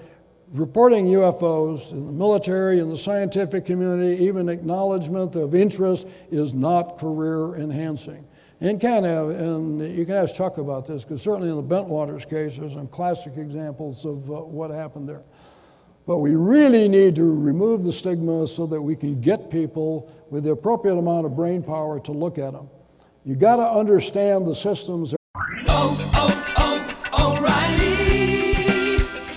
reporting 0.53 1.07
UFOs 1.07 1.92
in 1.92 2.07
the 2.07 2.12
military, 2.12 2.78
in 2.78 2.88
the 2.88 2.96
scientific 2.96 3.64
community, 3.64 4.24
even 4.24 4.49
acknowledgement 4.49 5.36
of 5.36 5.55
interest 5.55 6.07
is 6.30 6.55
not 6.55 6.99
career 6.99 7.57
enhancing. 7.57 8.26
And 8.61 8.80
can 8.80 9.05
have, 9.05 9.28
and 9.28 9.96
you 9.96 10.05
can 10.05 10.16
ask 10.16 10.34
Chuck 10.34 10.59
about 10.59 10.86
this, 10.86 11.05
because 11.05 11.22
certainly 11.22 11.49
in 11.49 11.57
the 11.57 11.62
Bentwaters 11.62 12.28
case, 12.28 12.57
there's 12.57 12.72
some 12.72 12.88
classic 12.88 13.36
examples 13.36 14.05
of 14.05 14.28
uh, 14.30 14.40
what 14.40 14.70
happened 14.70 15.09
there. 15.09 15.22
But 16.07 16.18
we 16.18 16.34
really 16.34 16.88
need 16.88 17.14
to 17.16 17.38
remove 17.38 17.84
the 17.84 17.92
stigma 17.92 18.46
so 18.49 18.66
that 18.66 18.80
we 18.80 18.96
can 18.96 19.20
get 19.20 19.51
people 19.51 20.11
with 20.30 20.44
the 20.44 20.53
appropriate 20.53 20.96
amount 20.96 21.26
of 21.26 21.36
brain 21.36 21.62
power 21.62 22.01
to 22.01 22.12
look 22.12 22.38
at 22.38 22.55
them. 22.55 22.68
You 23.24 23.36
got 23.36 23.57
to 23.57 23.68
understand 23.68 24.46
the 24.46 24.55
systems. 24.55 25.14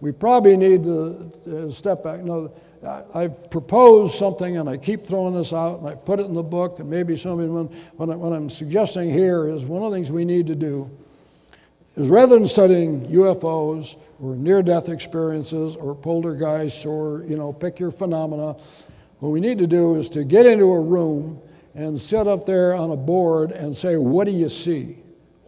We 0.00 0.12
probably 0.12 0.56
need 0.56 0.84
to 0.84 1.70
step 1.72 2.02
back. 2.04 2.20
No, 2.20 2.52
I, 2.86 3.02
I've 3.14 3.50
proposed 3.50 4.14
something 4.14 4.56
and 4.56 4.68
I 4.68 4.76
keep 4.76 5.06
throwing 5.06 5.34
this 5.34 5.52
out 5.52 5.80
and 5.80 5.88
I 5.88 5.94
put 5.94 6.20
it 6.20 6.26
in 6.26 6.34
the 6.34 6.42
book 6.42 6.78
and 6.78 6.88
maybe 6.88 7.16
somebody, 7.16 7.48
when, 7.48 7.66
when, 7.96 8.10
I, 8.10 8.16
what 8.16 8.32
I'm 8.32 8.48
suggesting 8.48 9.10
here 9.10 9.48
is 9.48 9.64
one 9.64 9.82
of 9.82 9.90
the 9.90 9.96
things 9.96 10.10
we 10.10 10.24
need 10.24 10.46
to 10.46 10.54
do 10.54 10.90
is 11.96 12.08
rather 12.08 12.36
than 12.38 12.46
studying 12.46 13.06
UFOs 13.08 13.96
or 14.20 14.34
near-death 14.34 14.88
experiences 14.88 15.76
or 15.76 15.94
poltergeists 15.94 16.86
or, 16.86 17.24
you 17.24 17.36
know, 17.36 17.52
pick 17.52 17.78
your 17.78 17.90
phenomena, 17.90 18.56
what 19.18 19.28
we 19.30 19.40
need 19.40 19.58
to 19.58 19.66
do 19.66 19.96
is 19.96 20.08
to 20.10 20.24
get 20.24 20.46
into 20.46 20.64
a 20.64 20.80
room 20.80 21.42
and 21.74 22.00
sit 22.00 22.26
up 22.26 22.46
there 22.46 22.74
on 22.74 22.90
a 22.90 22.96
board 22.96 23.52
and 23.52 23.76
say, 23.76 23.96
what 23.96 24.24
do 24.24 24.30
you 24.30 24.48
see? 24.48 24.96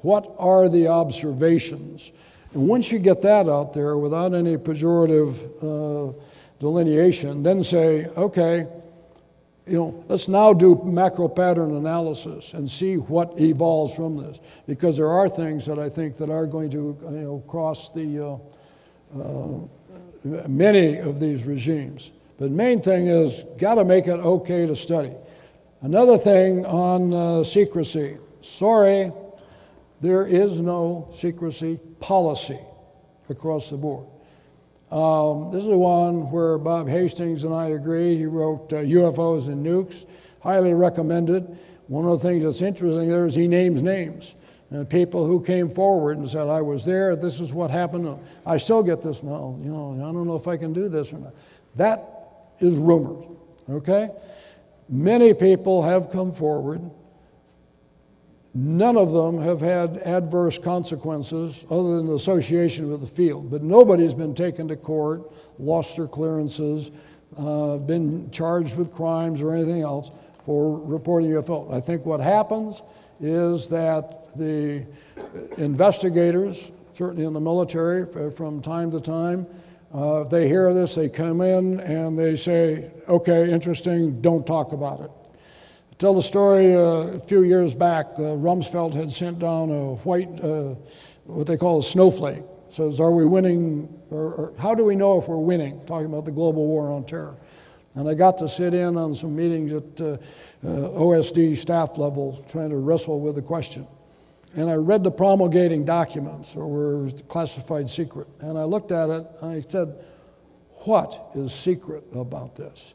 What 0.03 0.35
are 0.39 0.69
the 0.69 0.89
observations? 0.89 2.13
And 2.55 2.69
once 2.69 2.93
you 2.93 2.99
get 2.99 3.23
that 3.23 3.49
out 3.49 3.73
there 3.73 3.97
without 3.97 4.35
any 4.35 4.57
pejorative 4.57 5.35
uh, 5.63 6.13
delineation, 6.59 7.43
then 7.43 7.65
say, 7.65 8.07
okay, 8.17 8.67
you 9.67 9.79
know, 9.79 10.05
let's 10.09 10.29
now 10.29 10.53
do 10.53 10.81
macro 10.85 11.29
pattern 11.29 11.77
analysis 11.77 12.53
and 12.53 12.69
see 12.69 12.97
what 12.97 13.41
evolves 13.41 13.95
from 13.95 14.17
this. 14.17 14.41
Because 14.67 14.97
there 14.97 15.09
are 15.09 15.29
things 15.29 15.67
that 15.67 15.79
I 15.79 15.89
think 15.89 16.17
that 16.17 16.31
are 16.31 16.47
going 16.47 16.71
to 16.71 16.99
you 17.03 17.11
know, 17.11 17.45
cross 17.47 17.93
the 17.93 18.41
uh, 19.15 19.19
uh, 19.19 20.49
many 20.49 20.97
of 20.99 21.21
these 21.21 21.45
regimes. 21.45 22.13
But 22.39 22.47
the 22.47 22.57
main 22.57 22.83
thing 22.83 23.07
is, 23.07 23.45
got 23.59 23.75
to 23.75 23.85
make 23.85 24.07
it 24.07 24.19
okay 24.19 24.67
to 24.67 24.75
study. 24.75 25.13
Another 25.81 26.19
thing 26.19 26.67
on 26.67 27.15
uh, 27.15 27.45
secrecy. 27.45 28.19
Sorry, 28.41 29.13
there 30.03 30.27
is 30.27 30.61
no 30.61 31.09
secrecy 31.13 31.79
policy 32.01 32.59
across 33.29 33.71
the 33.71 33.77
board. 33.77 34.09
Um, 34.91 35.53
this 35.53 35.63
is 35.63 35.69
the 35.69 35.79
one 35.79 36.31
where 36.31 36.59
Bob 36.59 36.89
Hastings 36.89 37.45
and 37.45 37.55
I 37.55 37.69
agree. 37.69 38.17
He 38.17 38.27
wrote 38.27 38.73
uh, 38.73 38.77
UFOs 38.77 39.47
and 39.47 39.65
Nukes, 39.65 40.05
highly 40.41 40.75
recommended. 40.75 41.57
One 41.87 42.05
of 42.05 42.21
the 42.21 42.29
things 42.29 42.43
that's 42.43 42.61
interesting 42.61 43.09
there 43.09 43.27
is 43.27 43.37
he 43.37 43.47
names 43.47 43.81
names. 43.81 44.35
And 44.71 44.89
people 44.91 45.25
who 45.25 45.41
came 45.41 45.71
forward 45.71 46.19
and 46.19 46.29
said, 46.29 46.49
I 46.49 46.63
was 46.63 46.85
there, 46.85 47.15
this 47.15 47.39
is 47.39 47.53
what 47.53 47.71
happened. 47.71 48.19
I 48.45 48.57
still 48.57 48.83
get 48.83 49.03
this 49.03 49.23
now, 49.23 49.57
you 49.63 49.71
know, 49.71 49.95
I 49.95 50.13
don't 50.13 50.27
know 50.27 50.37
if 50.37 50.49
I 50.49 50.57
can 50.57 50.73
do 50.73 50.89
this 50.89 51.13
or 51.13 51.19
not. 51.19 51.35
That 51.77 52.51
is 52.59 52.75
rumors, 52.75 53.25
okay? 53.71 54.11
Many 54.89 55.33
people 55.33 55.83
have 55.85 56.11
come 56.11 56.33
forward 56.33 56.91
None 58.55 58.99
of 58.99 59.13
them 59.13 59.39
have 59.39 59.63
had 59.63 59.97
adverse 59.99 60.59
consequences 60.59 61.65
other 61.71 61.97
than 61.97 62.11
association 62.11 62.91
with 62.91 63.01
the 63.01 63.07
field. 63.07 63.51
But 63.51 63.63
nobody's 63.63 64.15
been 64.15 64.35
taken 64.35 64.69
to 64.69 64.77
court, 64.77 65.33
lost 65.59 65.97
their 65.97 66.07
clearances, 66.07 66.91
uh, 67.39 67.79
been 67.79 68.31
charged 68.31 68.77
with 68.77 68.93
crimes 68.93 69.41
or 69.41 69.55
anything 69.55 69.81
else 69.81 70.11
for 70.45 70.79
reporting 70.79 71.31
UFO. 71.31 71.73
I 71.73 71.81
think 71.81 72.05
what 72.05 72.21
happens 72.21 72.83
is 73.21 73.69
that 73.71 74.37
the 74.37 74.85
investigators, 75.57 76.71
certainly 76.93 77.25
in 77.25 77.33
the 77.33 77.41
military, 77.41 78.05
from 78.33 78.61
time 78.61 78.91
to 78.91 79.01
time, 79.01 79.47
uh, 79.95 80.25
they 80.25 80.47
hear 80.47 80.75
this, 80.75 80.95
they 80.95 81.09
come 81.09 81.41
in 81.41 81.81
and 81.81 82.19
they 82.19 82.37
say, 82.37 82.91
okay, 83.09 83.51
interesting, 83.51 84.21
don't 84.21 84.47
talk 84.47 84.73
about 84.73 85.01
it 85.01 85.11
tell 86.03 86.15
the 86.15 86.21
story 86.21 86.75
uh, 86.75 87.15
a 87.15 87.21
few 87.21 87.45
years 87.45 87.77
back. 87.77 88.07
Uh, 88.19 88.35
Rumsfeld 88.35 88.93
had 88.93 89.09
sent 89.09 89.39
down 89.39 89.71
a 89.71 89.95
white, 90.03 90.29
uh, 90.43 90.75
what 91.27 91.47
they 91.47 91.57
call 91.57 91.79
a 91.79 91.83
snowflake. 91.83 92.43
Says, 92.71 92.99
are 92.99 93.13
we 93.13 93.25
winning, 93.25 94.01
or, 94.11 94.35
or, 94.35 94.53
how 94.59 94.75
do 94.75 94.85
we 94.85 94.97
know 94.97 95.19
if 95.19 95.29
we're 95.29 95.37
winning? 95.37 95.81
Talking 95.87 96.07
about 96.07 96.25
the 96.25 96.33
global 96.33 96.67
war 96.67 96.91
on 96.91 97.05
terror. 97.05 97.37
And 97.95 98.09
I 98.09 98.15
got 98.15 98.37
to 98.39 98.49
sit 98.49 98.75
in 98.75 98.97
on 98.97 99.15
some 99.15 99.37
meetings 99.37 99.71
at 99.71 100.01
uh, 100.01 100.05
uh, 100.05 100.99
OSD 100.99 101.57
staff 101.57 101.97
level 101.97 102.45
trying 102.51 102.71
to 102.71 102.79
wrestle 102.79 103.21
with 103.21 103.37
the 103.37 103.43
question. 103.43 103.87
And 104.57 104.69
I 104.69 104.75
read 104.75 105.05
the 105.05 105.13
promulgating 105.13 105.85
documents, 105.85 106.57
or 106.57 106.67
were 106.67 107.11
classified 107.29 107.89
secret. 107.89 108.27
And 108.41 108.59
I 108.59 108.65
looked 108.65 108.91
at 108.91 109.09
it 109.09 109.25
and 109.41 109.53
I 109.53 109.61
said, 109.61 109.95
what 110.79 111.31
is 111.37 111.55
secret 111.55 112.03
about 112.13 112.57
this? 112.57 112.95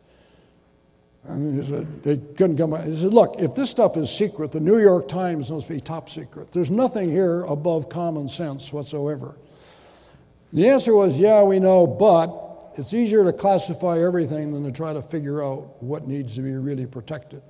And 1.27 1.61
he 1.61 1.69
said, 1.69 2.03
they 2.03 2.17
couldn't 2.17 2.57
come 2.57 2.69
by. 2.69 2.83
He 2.83 2.95
said, 2.95 3.13
look, 3.13 3.35
if 3.37 3.53
this 3.53 3.69
stuff 3.69 3.97
is 3.97 4.09
secret, 4.09 4.51
the 4.51 4.59
New 4.59 4.79
York 4.79 5.07
Times 5.07 5.51
must 5.51 5.67
be 5.67 5.79
top 5.79 6.09
secret. 6.09 6.51
There's 6.51 6.71
nothing 6.71 7.11
here 7.11 7.43
above 7.43 7.89
common 7.89 8.29
sense 8.29 8.71
whatsoever. 8.71 9.35
The 10.53 10.69
answer 10.69 10.95
was, 10.95 11.19
yeah, 11.19 11.43
we 11.43 11.59
know, 11.59 11.85
but 11.85 12.73
it's 12.77 12.93
easier 12.93 13.25
to 13.25 13.33
classify 13.33 13.99
everything 14.01 14.53
than 14.53 14.63
to 14.63 14.71
try 14.71 14.93
to 14.93 15.01
figure 15.01 15.43
out 15.43 15.83
what 15.83 16.07
needs 16.07 16.35
to 16.35 16.41
be 16.41 16.53
really 16.53 16.85
protected 16.85 17.41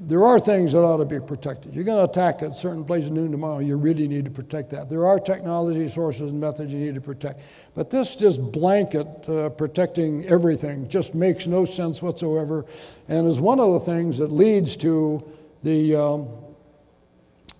there 0.00 0.24
are 0.24 0.40
things 0.40 0.72
that 0.72 0.80
ought 0.80 0.96
to 0.96 1.04
be 1.04 1.20
protected. 1.20 1.74
You're 1.74 1.84
going 1.84 1.98
to 1.98 2.10
attack 2.10 2.42
a 2.42 2.52
certain 2.52 2.84
place 2.84 3.06
at 3.06 3.12
noon 3.12 3.30
tomorrow, 3.30 3.60
you 3.60 3.76
really 3.76 4.08
need 4.08 4.24
to 4.24 4.30
protect 4.30 4.70
that. 4.70 4.90
There 4.90 5.06
are 5.06 5.20
technology 5.20 5.88
sources 5.88 6.32
and 6.32 6.40
methods 6.40 6.72
you 6.72 6.80
need 6.80 6.96
to 6.96 7.00
protect. 7.00 7.40
But 7.74 7.90
this 7.90 8.16
just 8.16 8.40
blanket 8.52 9.28
uh, 9.28 9.50
protecting 9.50 10.26
everything 10.26 10.88
just 10.88 11.14
makes 11.14 11.46
no 11.46 11.64
sense 11.64 12.02
whatsoever 12.02 12.66
and 13.08 13.26
is 13.26 13.38
one 13.38 13.60
of 13.60 13.72
the 13.72 13.80
things 13.80 14.18
that 14.18 14.32
leads 14.32 14.76
to 14.78 15.20
the 15.62 15.94
um, 15.94 16.28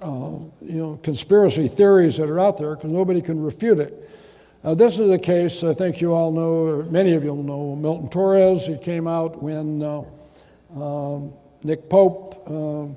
uh, 0.03 0.39
you 0.61 0.79
know, 0.79 1.01
conspiracy 1.03 1.69
theories 1.69 2.17
that 2.17 2.29
are 2.29 2.41
out 2.41 2.59
there 2.59 2.75
because 2.75 2.91
nobody 2.91 3.23
can 3.23 3.41
refute 3.43 3.79
it. 3.79 4.11
Uh, 4.65 4.75
this 4.75 4.99
is 4.99 5.11
a 5.11 5.19
case 5.19 5.63
I 5.63 5.73
think 5.73 6.01
you 6.01 6.13
all 6.13 6.33
know, 6.33 6.65
or 6.65 6.83
many 6.85 7.13
of 7.13 7.23
you 7.23 7.35
know, 7.35 7.77
Milton 7.77 8.09
Torres. 8.09 8.67
He 8.67 8.77
came 8.77 9.07
out 9.07 9.43
when 9.43 9.83
uh, 9.83 10.03
um, 10.75 11.33
Nick 11.65 11.89
Pope, 11.89 12.35
uh, 12.47 12.95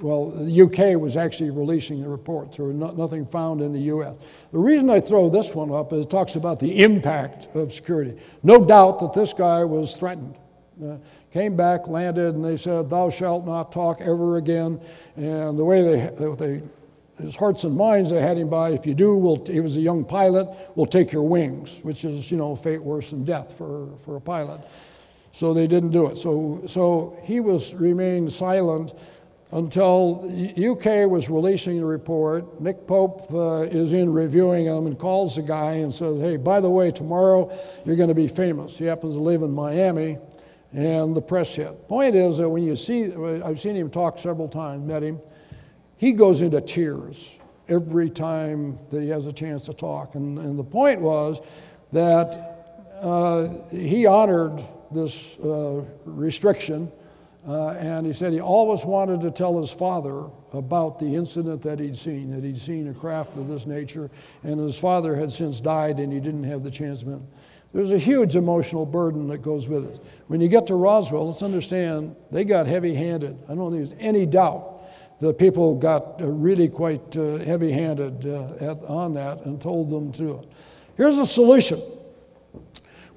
well, 0.00 0.30
the 0.30 0.62
UK 0.62 1.00
was 1.00 1.16
actually 1.16 1.50
releasing 1.50 2.02
the 2.02 2.08
reports. 2.08 2.58
There 2.58 2.66
no, 2.66 2.90
nothing 2.90 3.26
found 3.26 3.60
in 3.60 3.72
the 3.72 3.80
US. 3.80 4.14
The 4.52 4.58
reason 4.58 4.88
I 4.90 5.00
throw 5.00 5.28
this 5.28 5.54
one 5.54 5.72
up 5.72 5.92
is 5.92 6.04
it 6.04 6.10
talks 6.10 6.36
about 6.36 6.60
the 6.60 6.82
impact 6.82 7.48
of 7.54 7.72
security. 7.72 8.16
No 8.44 8.64
doubt 8.64 9.00
that 9.00 9.12
this 9.12 9.32
guy 9.32 9.64
was 9.64 9.96
threatened. 9.96 10.36
Uh, 10.80 10.98
came 11.32 11.56
back, 11.56 11.88
landed, 11.88 12.36
and 12.36 12.44
they 12.44 12.56
said, 12.56 12.88
Thou 12.88 13.10
shalt 13.10 13.44
not 13.44 13.72
talk 13.72 14.00
ever 14.00 14.36
again. 14.36 14.80
And 15.16 15.58
the 15.58 15.64
way 15.64 15.82
they, 15.82 16.34
they 16.36 16.62
his 17.20 17.34
hearts 17.34 17.64
and 17.64 17.76
minds 17.76 18.10
they 18.10 18.20
had 18.20 18.38
him 18.38 18.48
by, 18.48 18.70
if 18.70 18.86
you 18.86 18.94
do, 18.94 19.16
we'll, 19.16 19.44
he 19.44 19.60
was 19.60 19.76
a 19.76 19.80
young 19.80 20.04
pilot, 20.04 20.48
we'll 20.76 20.86
take 20.86 21.10
your 21.12 21.24
wings, 21.24 21.80
which 21.82 22.04
is, 22.04 22.30
you 22.30 22.36
know, 22.36 22.54
fate 22.54 22.82
worse 22.82 23.10
than 23.10 23.24
death 23.24 23.54
for, 23.58 23.88
for 24.04 24.16
a 24.16 24.20
pilot. 24.20 24.60
So 25.32 25.54
they 25.54 25.66
didn't 25.66 25.90
do 25.90 26.06
it. 26.06 26.16
So, 26.16 26.62
so 26.66 27.18
he 27.22 27.40
was 27.40 27.74
remained 27.74 28.32
silent 28.32 28.94
until 29.50 30.24
UK 30.56 31.08
was 31.08 31.30
releasing 31.30 31.78
the 31.78 31.84
report. 31.84 32.60
Nick 32.60 32.86
Pope 32.86 33.32
uh, 33.32 33.62
is 33.62 33.92
in 33.92 34.12
reviewing 34.12 34.66
them 34.66 34.86
and 34.86 34.98
calls 34.98 35.36
the 35.36 35.42
guy 35.42 35.74
and 35.74 35.92
says, 35.92 36.20
"Hey, 36.20 36.36
by 36.36 36.60
the 36.60 36.68
way, 36.68 36.90
tomorrow 36.90 37.50
you're 37.84 37.96
going 37.96 38.10
to 38.10 38.14
be 38.14 38.28
famous." 38.28 38.78
He 38.78 38.84
happens 38.84 39.16
to 39.16 39.22
live 39.22 39.42
in 39.42 39.52
Miami, 39.52 40.18
and 40.72 41.16
the 41.16 41.22
press 41.22 41.54
hit. 41.54 41.88
Point 41.88 42.14
is 42.14 42.38
that 42.38 42.48
when 42.48 42.62
you 42.62 42.76
see, 42.76 43.12
I've 43.42 43.60
seen 43.60 43.74
him 43.74 43.90
talk 43.90 44.18
several 44.18 44.48
times, 44.48 44.86
met 44.86 45.02
him, 45.02 45.20
he 45.96 46.12
goes 46.12 46.42
into 46.42 46.60
tears 46.60 47.38
every 47.68 48.10
time 48.10 48.78
that 48.90 49.02
he 49.02 49.08
has 49.08 49.26
a 49.26 49.32
chance 49.32 49.66
to 49.66 49.72
talk. 49.72 50.14
And, 50.14 50.38
and 50.38 50.58
the 50.58 50.64
point 50.64 51.00
was 51.00 51.40
that 51.92 52.36
uh, 53.00 53.48
he 53.70 54.06
honored 54.06 54.62
this 54.90 55.38
uh, 55.38 55.82
restriction, 56.04 56.90
uh, 57.46 57.70
and 57.70 58.06
he 58.06 58.12
said 58.12 58.32
he 58.32 58.40
always 58.40 58.84
wanted 58.84 59.20
to 59.20 59.30
tell 59.30 59.60
his 59.60 59.70
father 59.70 60.26
about 60.52 60.98
the 60.98 61.14
incident 61.14 61.62
that 61.62 61.78
he'd 61.78 61.96
seen, 61.96 62.30
that 62.30 62.44
he'd 62.44 62.58
seen 62.58 62.88
a 62.88 62.94
craft 62.94 63.36
of 63.36 63.48
this 63.48 63.66
nature, 63.66 64.10
and 64.42 64.60
his 64.60 64.78
father 64.78 65.16
had 65.16 65.30
since 65.30 65.60
died 65.60 65.98
and 65.98 66.12
he 66.12 66.20
didn't 66.20 66.44
have 66.44 66.62
the 66.62 66.70
chance. 66.70 67.04
There's 67.72 67.92
a 67.92 67.98
huge 67.98 68.34
emotional 68.34 68.86
burden 68.86 69.28
that 69.28 69.38
goes 69.38 69.68
with 69.68 69.84
it. 69.84 70.02
When 70.26 70.40
you 70.40 70.48
get 70.48 70.66
to 70.68 70.74
Roswell, 70.74 71.28
let's 71.28 71.42
understand 71.42 72.16
they 72.30 72.44
got 72.44 72.66
heavy 72.66 72.94
handed. 72.94 73.38
I 73.48 73.54
don't 73.54 73.72
think 73.72 73.88
there's 73.88 74.00
any 74.00 74.24
doubt 74.24 74.78
the 75.20 75.34
people 75.34 75.74
got 75.74 76.20
uh, 76.20 76.26
really 76.26 76.68
quite 76.68 77.16
uh, 77.16 77.38
heavy 77.38 77.72
handed 77.72 78.24
uh, 78.26 78.74
on 78.86 79.14
that 79.14 79.44
and 79.44 79.60
told 79.60 79.90
them 79.90 80.12
to. 80.12 80.42
Here's 80.96 81.16
a 81.16 81.26
solution. 81.26 81.80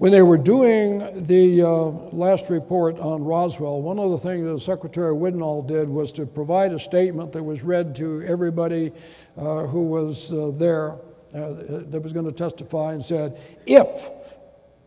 When 0.01 0.11
they 0.11 0.23
were 0.23 0.39
doing 0.39 1.25
the 1.27 1.61
uh, 1.61 1.69
last 2.11 2.49
report 2.49 2.97
on 2.97 3.23
Roswell, 3.23 3.83
one 3.83 3.99
of 3.99 4.09
the 4.09 4.17
things 4.17 4.47
that 4.47 4.59
Secretary 4.59 5.13
Widnall 5.13 5.61
did 5.61 5.87
was 5.87 6.11
to 6.13 6.25
provide 6.25 6.73
a 6.73 6.79
statement 6.79 7.33
that 7.33 7.43
was 7.43 7.61
read 7.61 7.93
to 7.97 8.23
everybody 8.23 8.93
uh, 9.37 9.67
who 9.67 9.83
was 9.83 10.33
uh, 10.33 10.53
there 10.55 10.95
that 11.33 12.01
was 12.01 12.13
going 12.13 12.25
to 12.25 12.31
testify 12.31 12.93
and 12.93 13.05
said, 13.05 13.39
if 13.67 14.09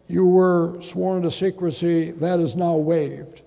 you 0.09 0.27
were 0.27 0.81
sworn 0.81 1.23
to 1.23 1.31
secrecy, 1.31 2.11
that 2.11 2.41
is 2.41 2.57
now 2.57 2.75
waived. 2.75 3.43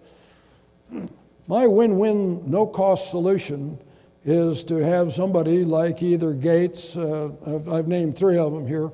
My 1.49 1.68
win 1.68 1.98
win, 1.98 2.49
no 2.49 2.65
cost 2.65 3.11
solution 3.11 3.77
is 4.23 4.64
to 4.64 4.76
have 4.76 5.14
somebody 5.14 5.65
like 5.65 6.02
either 6.02 6.31
Gates, 6.31 6.95
uh, 6.95 7.30
I've, 7.45 7.68
I've, 7.68 7.88
named 7.89 8.18
three 8.18 8.38
of 8.38 8.53
them 8.53 8.68
here. 8.68 8.89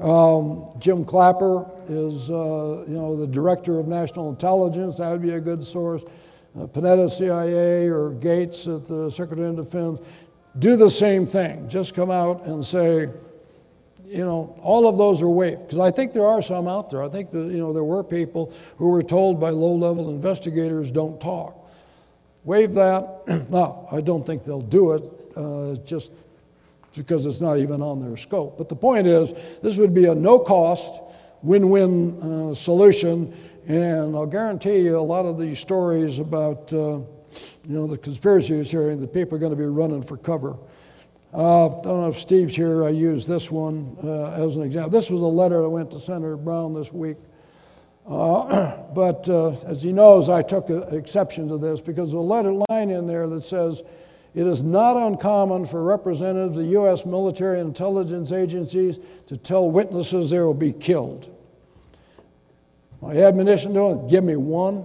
Um, 0.00 0.68
Jim 0.78 1.04
Clapper 1.04 1.66
is, 1.88 2.30
uh, 2.30 2.84
you 2.86 2.94
know, 2.94 3.16
the 3.16 3.26
director 3.26 3.78
of 3.78 3.88
national 3.88 4.28
intelligence. 4.28 4.98
That 4.98 5.10
would 5.10 5.22
be 5.22 5.30
a 5.30 5.40
good 5.40 5.62
source. 5.62 6.04
Uh, 6.58 6.66
Panetta, 6.66 7.10
CIA, 7.10 7.88
or 7.88 8.10
Gates 8.10 8.66
at 8.66 8.86
the 8.86 9.10
Secretary 9.10 9.48
of 9.48 9.56
Defense. 9.56 10.00
Do 10.58 10.76
the 10.76 10.90
same 10.90 11.26
thing. 11.26 11.68
Just 11.68 11.94
come 11.94 12.10
out 12.10 12.44
and 12.44 12.64
say, 12.64 13.08
you 14.06 14.24
know, 14.24 14.58
all 14.62 14.86
of 14.88 14.98
those 14.98 15.22
are 15.22 15.28
waived. 15.28 15.64
Because 15.66 15.80
I 15.80 15.90
think 15.90 16.12
there 16.12 16.26
are 16.26 16.40
some 16.40 16.68
out 16.68 16.90
there. 16.90 17.02
I 17.02 17.08
think 17.08 17.30
that, 17.30 17.50
you 17.50 17.58
know, 17.58 17.72
there 17.72 17.84
were 17.84 18.04
people 18.04 18.52
who 18.78 18.88
were 18.88 19.02
told 19.02 19.40
by 19.40 19.50
low 19.50 19.74
level 19.74 20.10
investigators, 20.10 20.90
don't 20.90 21.20
talk 21.20 21.66
waive 22.46 22.74
that. 22.74 23.22
now, 23.50 23.86
I 23.92 24.00
don't 24.00 24.24
think 24.24 24.44
they'll 24.44 24.62
do 24.62 24.92
it 24.92 25.02
uh, 25.36 25.74
just 25.84 26.12
because 26.96 27.26
it's 27.26 27.40
not 27.40 27.58
even 27.58 27.82
on 27.82 28.00
their 28.00 28.16
scope. 28.16 28.58
But 28.58 28.68
the 28.68 28.76
point 28.76 29.06
is, 29.06 29.32
this 29.62 29.76
would 29.76 29.94
be 29.94 30.06
a 30.06 30.14
no 30.14 30.38
cost, 30.38 31.02
win 31.42 31.68
win 31.68 32.50
uh, 32.50 32.54
solution. 32.54 33.34
And 33.66 34.14
I'll 34.14 34.26
guarantee 34.26 34.78
you 34.78 34.98
a 34.98 35.00
lot 35.00 35.26
of 35.26 35.38
these 35.38 35.58
stories 35.58 36.18
about, 36.18 36.72
uh, 36.72 36.76
you 36.76 37.06
know, 37.64 37.86
the 37.86 37.98
conspiracy 37.98 38.62
theory 38.64 38.94
that 38.94 39.12
people 39.12 39.36
are 39.36 39.40
going 39.40 39.50
to 39.50 39.56
be 39.56 39.64
running 39.64 40.02
for 40.02 40.16
cover. 40.16 40.56
Uh, 41.34 41.66
I 41.66 41.82
don't 41.82 42.00
know 42.00 42.08
if 42.08 42.18
Steve's 42.18 42.56
here. 42.56 42.84
I 42.84 42.90
use 42.90 43.26
this 43.26 43.50
one 43.50 43.96
uh, 44.02 44.30
as 44.42 44.56
an 44.56 44.62
example. 44.62 44.90
This 44.90 45.10
was 45.10 45.20
a 45.20 45.26
letter 45.26 45.60
that 45.60 45.68
went 45.68 45.90
to 45.90 46.00
Senator 46.00 46.36
Brown 46.36 46.74
this 46.74 46.92
week. 46.92 47.18
Uh, 48.08 48.76
but 48.94 49.28
uh, 49.28 49.50
as 49.66 49.82
he 49.82 49.92
knows, 49.92 50.28
I 50.28 50.42
took 50.42 50.70
exception 50.70 51.48
to 51.48 51.58
this 51.58 51.80
because 51.80 52.12
there's 52.12 52.14
a 52.14 52.20
letter 52.20 52.52
line 52.70 52.90
in 52.90 53.06
there 53.06 53.28
that 53.28 53.42
says, 53.42 53.82
it 54.36 54.46
is 54.46 54.62
not 54.62 54.98
uncommon 54.98 55.64
for 55.64 55.82
representatives 55.82 56.58
of 56.58 56.64
the 56.64 56.70
U.S. 56.72 57.06
military 57.06 57.58
intelligence 57.58 58.32
agencies 58.32 59.00
to 59.28 59.36
tell 59.38 59.70
witnesses 59.70 60.28
they 60.28 60.38
will 60.38 60.52
be 60.52 60.74
killed. 60.74 61.34
My 63.00 63.16
admonition 63.16 63.72
to 63.72 63.80
them, 63.80 64.08
give 64.08 64.22
me 64.22 64.36
one. 64.36 64.84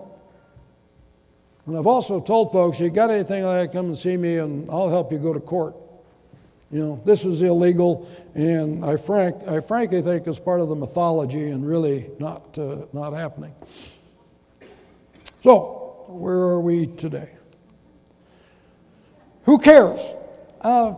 And 1.66 1.78
I've 1.78 1.86
also 1.86 2.22
told 2.22 2.54
folks, 2.54 2.80
you 2.80 2.90
got 2.90 3.12
anything 3.12 3.44
like 3.44 3.68
that, 3.68 3.78
come 3.78 3.88
and 3.88 3.98
see 3.98 4.16
me 4.16 4.38
and 4.38 4.72
I'll 4.72 4.90
help 4.90 5.12
you 5.12 5.20
go 5.20 5.34
to 5.34 5.42
court. 5.42 5.76
You 6.72 6.80
know, 6.80 7.02
this 7.04 7.26
is 7.26 7.42
illegal, 7.42 8.10
and 8.34 8.86
I, 8.86 8.96
frank, 8.96 9.46
I 9.46 9.60
frankly 9.60 10.02
think 10.02 10.26
it's 10.28 10.40
part 10.40 10.62
of 10.62 10.70
the 10.70 10.76
mythology 10.76 11.50
and 11.50 11.68
really 11.68 12.10
not, 12.20 12.58
uh, 12.58 12.86
not 12.94 13.12
happening. 13.12 13.54
So, 15.44 16.06
where 16.08 16.38
are 16.38 16.62
we 16.62 16.88
today? 16.88 17.32
Who 19.44 19.60
cares? 19.60 20.14
Uh, 20.62 20.96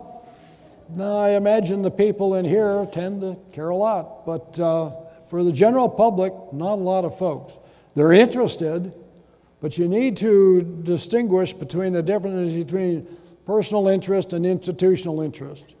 now, 0.90 1.16
I 1.16 1.30
imagine 1.30 1.82
the 1.82 1.90
people 1.90 2.34
in 2.34 2.44
here 2.44 2.86
tend 2.92 3.22
to 3.22 3.36
care 3.52 3.70
a 3.70 3.76
lot, 3.76 4.26
but 4.26 4.60
uh, 4.60 4.90
for 5.28 5.42
the 5.42 5.52
general 5.52 5.88
public, 5.88 6.32
not 6.52 6.74
a 6.74 6.82
lot 6.82 7.04
of 7.04 7.16
folks. 7.18 7.58
They're 7.94 8.12
interested, 8.12 8.92
but 9.60 9.78
you 9.78 9.88
need 9.88 10.16
to 10.18 10.62
distinguish 10.82 11.52
between 11.52 11.94
the 11.94 12.02
differences 12.02 12.54
between 12.54 13.06
personal 13.46 13.88
interest 13.88 14.32
and 14.32 14.44
institutional 14.44 15.22
interest. 15.22 15.74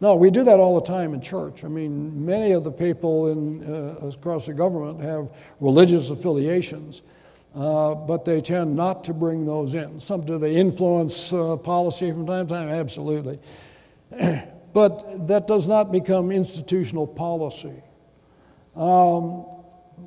No, 0.00 0.14
we 0.14 0.30
do 0.30 0.44
that 0.44 0.60
all 0.60 0.78
the 0.78 0.86
time 0.86 1.14
in 1.14 1.20
church. 1.20 1.64
I 1.64 1.68
mean, 1.68 2.24
many 2.24 2.52
of 2.52 2.62
the 2.64 2.70
people 2.70 3.28
in, 3.28 3.64
uh, 3.64 4.06
across 4.06 4.46
the 4.46 4.54
government 4.54 5.00
have 5.00 5.30
religious 5.60 6.10
affiliations, 6.10 7.02
uh, 7.54 7.94
but 7.94 8.24
they 8.24 8.40
tend 8.40 8.76
not 8.76 9.04
to 9.04 9.14
bring 9.14 9.46
those 9.46 9.74
in. 9.74 9.98
Some 10.00 10.24
do 10.24 10.38
they 10.38 10.54
influence 10.54 11.32
uh, 11.32 11.56
policy 11.56 12.10
from 12.12 12.26
time 12.26 12.46
to 12.46 12.54
time? 12.54 12.68
Absolutely. 12.68 13.38
but 14.72 15.26
that 15.26 15.46
does 15.46 15.66
not 15.66 15.90
become 15.90 16.30
institutional 16.30 17.06
policy. 17.06 17.82
Um, 18.76 19.46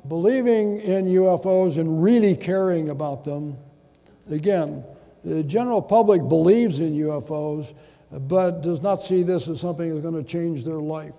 believing 0.08 0.78
in 0.78 1.06
UFOs 1.06 1.78
and 1.78 2.02
really 2.02 2.36
caring 2.36 2.88
about 2.88 3.24
them, 3.24 3.58
again, 4.30 4.84
the 5.24 5.42
general 5.42 5.82
public 5.82 6.26
believes 6.28 6.80
in 6.80 6.94
UFOs, 6.94 7.74
but 8.10 8.62
does 8.62 8.80
not 8.80 8.96
see 8.96 9.22
this 9.22 9.48
as 9.48 9.60
something 9.60 9.90
that's 9.90 10.02
going 10.02 10.14
to 10.14 10.28
change 10.28 10.64
their 10.64 10.80
life. 10.80 11.14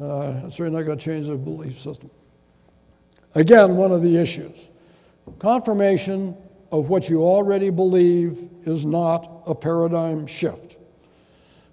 Uh, 0.00 0.48
certainly 0.48 0.80
not 0.80 0.86
going 0.86 0.98
to 0.98 1.04
change 1.04 1.26
their 1.26 1.36
belief 1.36 1.78
system. 1.78 2.10
Again, 3.34 3.76
one 3.76 3.92
of 3.92 4.02
the 4.02 4.16
issues 4.16 4.70
confirmation 5.38 6.36
of 6.70 6.88
what 6.88 7.08
you 7.08 7.22
already 7.22 7.70
believe 7.70 8.48
is 8.64 8.84
not 8.84 9.42
a 9.46 9.54
paradigm 9.54 10.26
shift. 10.26 10.76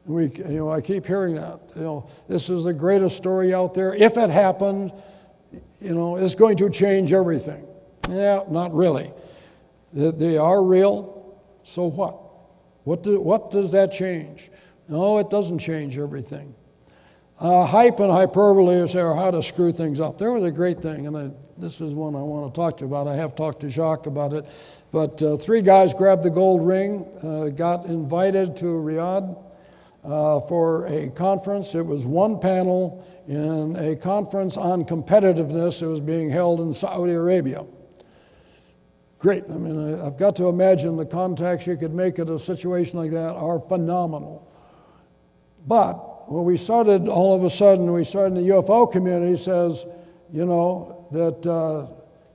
We, 0.06 0.28
you 0.28 0.58
know, 0.58 0.72
I 0.72 0.82
keep 0.82 1.06
hearing 1.06 1.36
that. 1.36 1.60
You 1.76 1.82
know, 1.82 2.10
this 2.28 2.50
is 2.50 2.64
the 2.64 2.74
greatest 2.74 3.18
story 3.18 3.54
out 3.54 3.74
there. 3.74 3.94
If 3.94 4.18
it 4.18 4.30
happened, 4.30 4.94
you 5.82 5.96
know, 5.96 6.16
it's 6.16 6.36
going 6.36 6.58
to 6.58 6.70
change 6.70 7.12
everything. 7.12 7.66
Yeah, 8.10 8.44
not 8.50 8.74
really. 8.74 9.12
They 9.94 10.38
are 10.38 10.62
real. 10.62 11.38
So 11.64 11.86
what? 11.86 12.20
What, 12.84 13.02
do, 13.02 13.20
what 13.20 13.50
does 13.50 13.72
that 13.72 13.92
change? 13.92 14.52
No, 14.88 15.18
it 15.18 15.32
doesn't 15.32 15.60
change 15.60 15.98
everything. 15.98 16.54
Uh, 17.38 17.66
hype 17.66 18.00
and 18.00 18.10
hyperbole 18.10 18.76
is 18.76 18.94
how 18.94 19.30
to 19.30 19.44
screw 19.44 19.74
things 19.74 20.00
up. 20.00 20.18
There 20.18 20.32
was 20.32 20.44
a 20.44 20.52
great 20.52 20.82
thing, 20.82 21.06
and 21.06 21.18
I, 21.18 21.32
this 21.58 21.82
is 21.82 21.94
one 21.94 22.16
I 22.16 22.22
want 22.22 22.54
to 22.54 22.58
talk 22.58 22.78
to 22.78 22.86
you 22.86 22.88
about. 22.88 23.08
I 23.08 23.16
have 23.16 23.36
talked 23.36 23.60
to 23.62 23.70
Jacques 23.70 24.06
about 24.06 24.32
it. 24.32 24.46
But 24.92 25.22
uh, 25.22 25.36
three 25.36 25.62
guys 25.62 25.94
grabbed 25.94 26.24
the 26.24 26.30
gold 26.30 26.66
ring, 26.66 27.06
uh, 27.22 27.50
got 27.50 27.86
invited 27.86 28.56
to 28.58 28.66
Riyadh 28.66 29.38
uh, 30.06 30.40
for 30.42 30.86
a 30.86 31.10
conference. 31.10 31.76
It 31.76 31.86
was 31.86 32.06
one 32.06 32.40
panel 32.40 33.06
in 33.28 33.76
a 33.76 33.98
conference 33.98 34.56
on 34.56 34.86
competitiveness. 34.86 35.82
It 35.82 35.88
was 35.88 36.00
being 36.00 36.30
held 36.30 36.62
in 36.62 36.74
Saudi 36.74 37.12
Arabia 37.12 37.66
great. 39.26 39.44
I 39.50 39.54
mean, 39.54 40.00
I've 40.02 40.18
got 40.18 40.36
to 40.36 40.50
imagine 40.50 40.98
the 40.98 41.06
contacts 41.06 41.66
you 41.66 41.76
could 41.78 41.96
make 41.96 42.20
at 42.20 42.30
a 42.30 42.38
situation 42.38 43.00
like 43.00 43.10
that 43.10 43.34
are 43.34 43.60
phenomenal. 43.60 44.48
But 45.66 46.15
when 46.28 46.46
we 46.46 46.58
started, 46.58 47.08
all 47.08 47.36
of 47.36 47.44
a 47.44 47.50
sudden, 47.50 47.92
we 47.92 48.04
started 48.04 48.38
in 48.38 48.48
the 48.48 48.54
UFO 48.54 48.92
community 48.92 49.38
says, 49.38 49.86
you 50.32 50.46
know, 50.46 51.08
that 51.12 51.46
uh, 51.48 51.88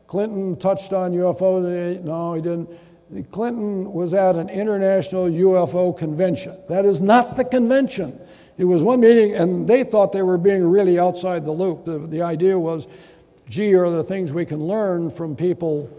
Clinton 0.06 0.56
touched 0.56 0.92
on 0.92 1.12
UFOs. 1.12 2.02
No, 2.02 2.34
he 2.34 2.42
didn't. 2.42 2.70
Clinton 3.32 3.92
was 3.92 4.14
at 4.14 4.36
an 4.36 4.48
international 4.48 5.24
UFO 5.24 5.96
convention. 5.96 6.56
That 6.68 6.84
is 6.84 7.00
not 7.00 7.36
the 7.36 7.44
convention. 7.44 8.18
It 8.56 8.64
was 8.64 8.82
one 8.82 9.00
meeting, 9.00 9.34
and 9.34 9.66
they 9.66 9.82
thought 9.82 10.12
they 10.12 10.22
were 10.22 10.38
being 10.38 10.68
really 10.68 10.98
outside 10.98 11.44
the 11.44 11.52
loop. 11.52 11.84
The, 11.84 11.98
the 11.98 12.22
idea 12.22 12.58
was, 12.58 12.86
gee, 13.48 13.74
are 13.74 13.90
there 13.90 14.02
things 14.04 14.32
we 14.32 14.44
can 14.44 14.64
learn 14.64 15.10
from 15.10 15.34
people 15.34 15.90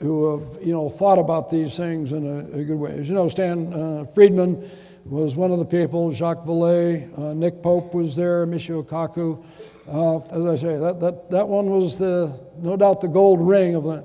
who 0.00 0.38
have 0.38 0.66
you 0.66 0.72
know 0.72 0.88
thought 0.88 1.18
about 1.18 1.50
these 1.50 1.76
things 1.76 2.12
in 2.12 2.26
a, 2.26 2.58
a 2.58 2.64
good 2.64 2.78
way. 2.78 2.92
As 2.98 3.08
you 3.08 3.14
know, 3.14 3.28
Stan 3.28 3.72
uh, 3.72 4.04
Friedman 4.14 4.68
was 5.10 5.34
one 5.34 5.50
of 5.50 5.58
the 5.58 5.64
people. 5.64 6.12
Jacques 6.12 6.44
Vallée, 6.44 7.18
uh, 7.18 7.34
Nick 7.34 7.62
Pope 7.62 7.94
was 7.94 8.14
there. 8.14 8.46
Michio 8.46 8.84
Kaku. 8.86 9.44
Uh, 9.88 10.18
as 10.36 10.46
I 10.46 10.54
say, 10.54 10.76
that, 10.76 11.00
that, 11.00 11.30
that 11.30 11.48
one 11.48 11.66
was 11.66 11.98
the 11.98 12.32
no 12.58 12.76
doubt 12.76 13.00
the 13.00 13.08
gold 13.08 13.40
ring 13.40 13.74
of 13.74 13.84
that. 13.84 14.04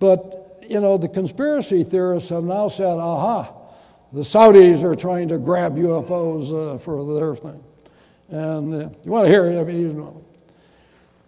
But 0.00 0.58
you 0.68 0.80
know, 0.80 0.98
the 0.98 1.08
conspiracy 1.08 1.84
theorists 1.84 2.30
have 2.30 2.42
now 2.42 2.66
said, 2.66 2.98
"Aha, 2.98 3.52
the 4.12 4.22
Saudis 4.22 4.82
are 4.82 4.96
trying 4.96 5.28
to 5.28 5.38
grab 5.38 5.76
UFOs 5.76 6.74
uh, 6.74 6.78
for 6.78 7.14
their 7.14 7.34
thing." 7.36 7.62
And 8.30 8.74
uh, 8.74 8.88
you 9.04 9.10
want 9.12 9.26
to 9.26 9.30
hear? 9.30 9.60
I 9.60 9.62
mean, 9.62 9.80
you 9.80 9.92
know, 9.92 10.24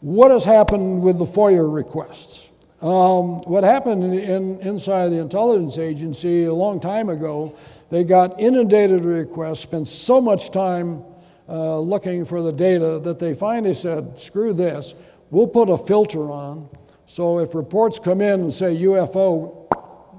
what 0.00 0.32
has 0.32 0.44
happened 0.44 1.02
with 1.02 1.18
the 1.18 1.26
FOIA 1.26 1.72
requests? 1.72 2.50
Um, 2.82 3.40
what 3.42 3.64
happened 3.64 4.04
in, 4.04 4.60
inside 4.60 5.08
the 5.08 5.18
intelligence 5.18 5.78
agency 5.78 6.44
a 6.44 6.52
long 6.52 6.78
time 6.80 7.08
ago, 7.08 7.56
they 7.90 8.04
got 8.04 8.40
inundated 8.40 9.04
with 9.04 9.16
requests, 9.16 9.60
spent 9.60 9.86
so 9.86 10.20
much 10.20 10.50
time 10.50 11.04
uh, 11.48 11.78
looking 11.78 12.24
for 12.24 12.42
the 12.42 12.52
data 12.52 12.98
that 13.00 13.18
they 13.18 13.34
finally 13.34 13.74
said, 13.74 14.18
screw 14.18 14.52
this, 14.52 14.94
we'll 15.30 15.46
put 15.46 15.70
a 15.70 15.78
filter 15.78 16.30
on. 16.30 16.68
So 17.06 17.38
if 17.38 17.54
reports 17.54 17.98
come 17.98 18.20
in 18.20 18.40
and 18.40 18.52
say 18.52 18.76
UFO, 18.76 19.66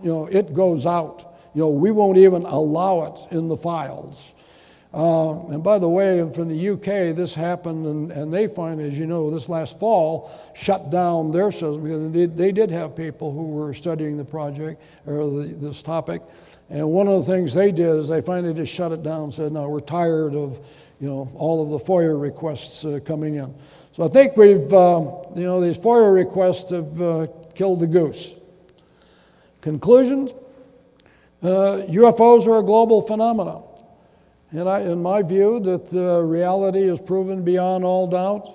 you 0.03 0.09
know, 0.09 0.25
it 0.27 0.53
goes 0.53 0.85
out. 0.85 1.35
You 1.53 1.61
know, 1.61 1.69
we 1.69 1.91
won't 1.91 2.17
even 2.17 2.43
allow 2.43 3.03
it 3.05 3.33
in 3.35 3.47
the 3.47 3.57
files. 3.57 4.33
Uh, 4.93 5.47
and 5.49 5.61
by 5.61 5.77
the 5.77 5.89
way, 5.89 6.19
from 6.31 6.47
the 6.47 6.69
UK, 6.69 7.15
this 7.15 7.35
happened, 7.35 7.85
and, 7.85 8.11
and 8.11 8.33
they 8.33 8.47
finally, 8.47 8.87
as 8.87 8.97
you 8.97 9.05
know, 9.05 9.29
this 9.29 9.49
last 9.49 9.77
fall, 9.79 10.31
shut 10.55 10.89
down 10.89 11.31
their 11.31 11.51
system 11.51 12.11
they, 12.11 12.25
they 12.25 12.51
did 12.51 12.71
have 12.71 12.95
people 12.95 13.33
who 13.33 13.47
were 13.47 13.73
studying 13.73 14.17
the 14.17 14.25
project 14.25 14.81
or 15.05 15.29
the, 15.29 15.55
this 15.59 15.81
topic. 15.81 16.21
And 16.69 16.89
one 16.91 17.07
of 17.07 17.25
the 17.25 17.31
things 17.31 17.53
they 17.53 17.71
did 17.71 17.95
is 17.95 18.09
they 18.09 18.21
finally 18.21 18.53
just 18.53 18.73
shut 18.73 18.91
it 18.91 19.03
down 19.03 19.25
and 19.25 19.33
said, 19.33 19.51
no, 19.51 19.69
we're 19.69 19.79
tired 19.79 20.35
of, 20.35 20.59
you 20.99 21.07
know, 21.07 21.31
all 21.35 21.63
of 21.63 21.69
the 21.69 21.85
FOIA 21.85 22.19
requests 22.19 22.83
uh, 22.83 22.99
coming 23.05 23.35
in. 23.35 23.53
So 23.93 24.03
I 24.03 24.09
think 24.09 24.35
we've, 24.35 24.71
uh, 24.73 24.99
you 25.35 25.43
know, 25.43 25.61
these 25.61 25.77
FOIA 25.77 26.13
requests 26.13 26.71
have 26.71 27.01
uh, 27.01 27.27
killed 27.55 27.79
the 27.79 27.87
goose. 27.87 28.35
Conclusions? 29.61 30.31
UFOs 31.41 32.47
uh, 32.47 32.51
are 32.51 32.59
a 32.59 32.63
global 32.63 33.01
phenomenon. 33.01 33.63
And 34.51 34.67
I, 34.69 34.79
in 34.79 35.01
my 35.01 35.21
view, 35.21 35.59
that 35.61 35.89
the 35.89 36.21
reality 36.21 36.81
is 36.81 36.99
proven 36.99 37.43
beyond 37.43 37.83
all 37.83 38.07
doubt. 38.07 38.53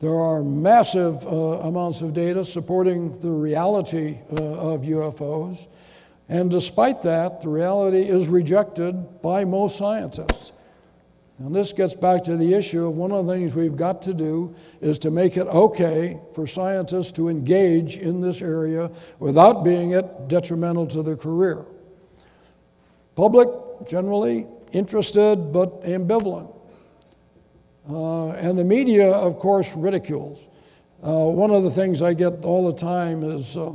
There 0.00 0.18
are 0.18 0.42
massive 0.42 1.24
uh, 1.24 1.30
amounts 1.60 2.02
of 2.02 2.12
data 2.12 2.44
supporting 2.44 3.20
the 3.20 3.30
reality 3.30 4.18
uh, 4.32 4.42
of 4.42 4.80
UFOs. 4.80 5.68
And 6.28 6.50
despite 6.50 7.02
that, 7.02 7.42
the 7.42 7.48
reality 7.48 8.02
is 8.02 8.28
rejected 8.28 9.20
by 9.22 9.44
most 9.44 9.76
scientists. 9.76 10.52
And 11.38 11.54
this 11.54 11.72
gets 11.72 11.94
back 11.94 12.22
to 12.24 12.36
the 12.36 12.54
issue 12.54 12.86
of 12.86 12.96
one 12.96 13.10
of 13.10 13.26
the 13.26 13.32
things 13.32 13.54
we've 13.54 13.74
got 13.74 14.02
to 14.02 14.14
do 14.14 14.54
is 14.80 14.98
to 15.00 15.10
make 15.10 15.36
it 15.36 15.48
okay 15.48 16.20
for 16.34 16.46
scientists 16.46 17.10
to 17.12 17.28
engage 17.28 17.96
in 17.96 18.20
this 18.20 18.40
area 18.40 18.90
without 19.18 19.64
being 19.64 19.90
it 19.90 20.28
detrimental 20.28 20.86
to 20.88 21.02
their 21.02 21.16
career. 21.16 21.64
Public 23.16 23.48
generally 23.88 24.46
interested 24.72 25.52
but 25.52 25.82
ambivalent. 25.82 26.54
Uh, 27.90 28.28
and 28.28 28.56
the 28.56 28.64
media, 28.64 29.10
of 29.10 29.38
course, 29.38 29.74
ridicules. 29.74 30.38
Uh, 31.04 31.24
one 31.26 31.50
of 31.50 31.64
the 31.64 31.70
things 31.70 32.00
I 32.00 32.14
get 32.14 32.44
all 32.44 32.70
the 32.70 32.78
time 32.78 33.24
is 33.24 33.56
uh, 33.56 33.72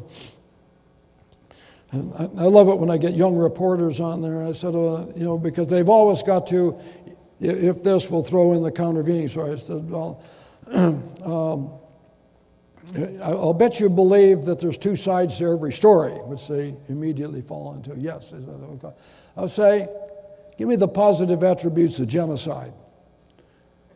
I, 1.93 1.97
I, 1.97 2.43
love 2.43 2.67
it 2.67 2.77
when 2.77 2.91
I 2.91 2.97
get 2.97 3.15
young 3.15 3.35
reporters 3.35 3.99
on 3.99 4.21
there. 4.21 4.43
I 4.43 4.51
said, 4.51 4.75
uh, 4.75 5.05
you 5.15 5.23
know, 5.23 5.37
because 5.37 5.69
they've 5.69 5.87
always 5.87 6.21
got 6.21 6.47
to, 6.47 6.77
if 7.39 7.81
this, 7.81 8.09
will 8.09 8.23
throw 8.23 8.53
in 8.53 8.63
the 8.63 8.71
countervailing. 8.71 9.29
So 9.29 9.51
I 9.51 9.55
said, 9.55 9.89
well, 9.89 10.23
um, 10.71 11.71
I'll 13.23 13.53
bet 13.53 13.79
you 13.79 13.89
believe 13.89 14.43
that 14.45 14.59
there's 14.59 14.77
two 14.77 14.95
sides 14.95 15.37
to 15.37 15.45
every 15.53 15.71
story, 15.71 16.11
which 16.11 16.47
they 16.47 16.75
immediately 16.89 17.41
fall 17.41 17.73
into. 17.73 17.95
Yes, 17.97 18.33
is 18.33 18.45
that 18.45 18.51
okay? 18.51 18.91
I'll 19.35 19.49
say, 19.49 19.87
Give 20.57 20.67
me 20.67 20.75
the 20.75 20.87
positive 20.87 21.43
attributes 21.43 21.99
of 21.99 22.07
genocide. 22.07 22.73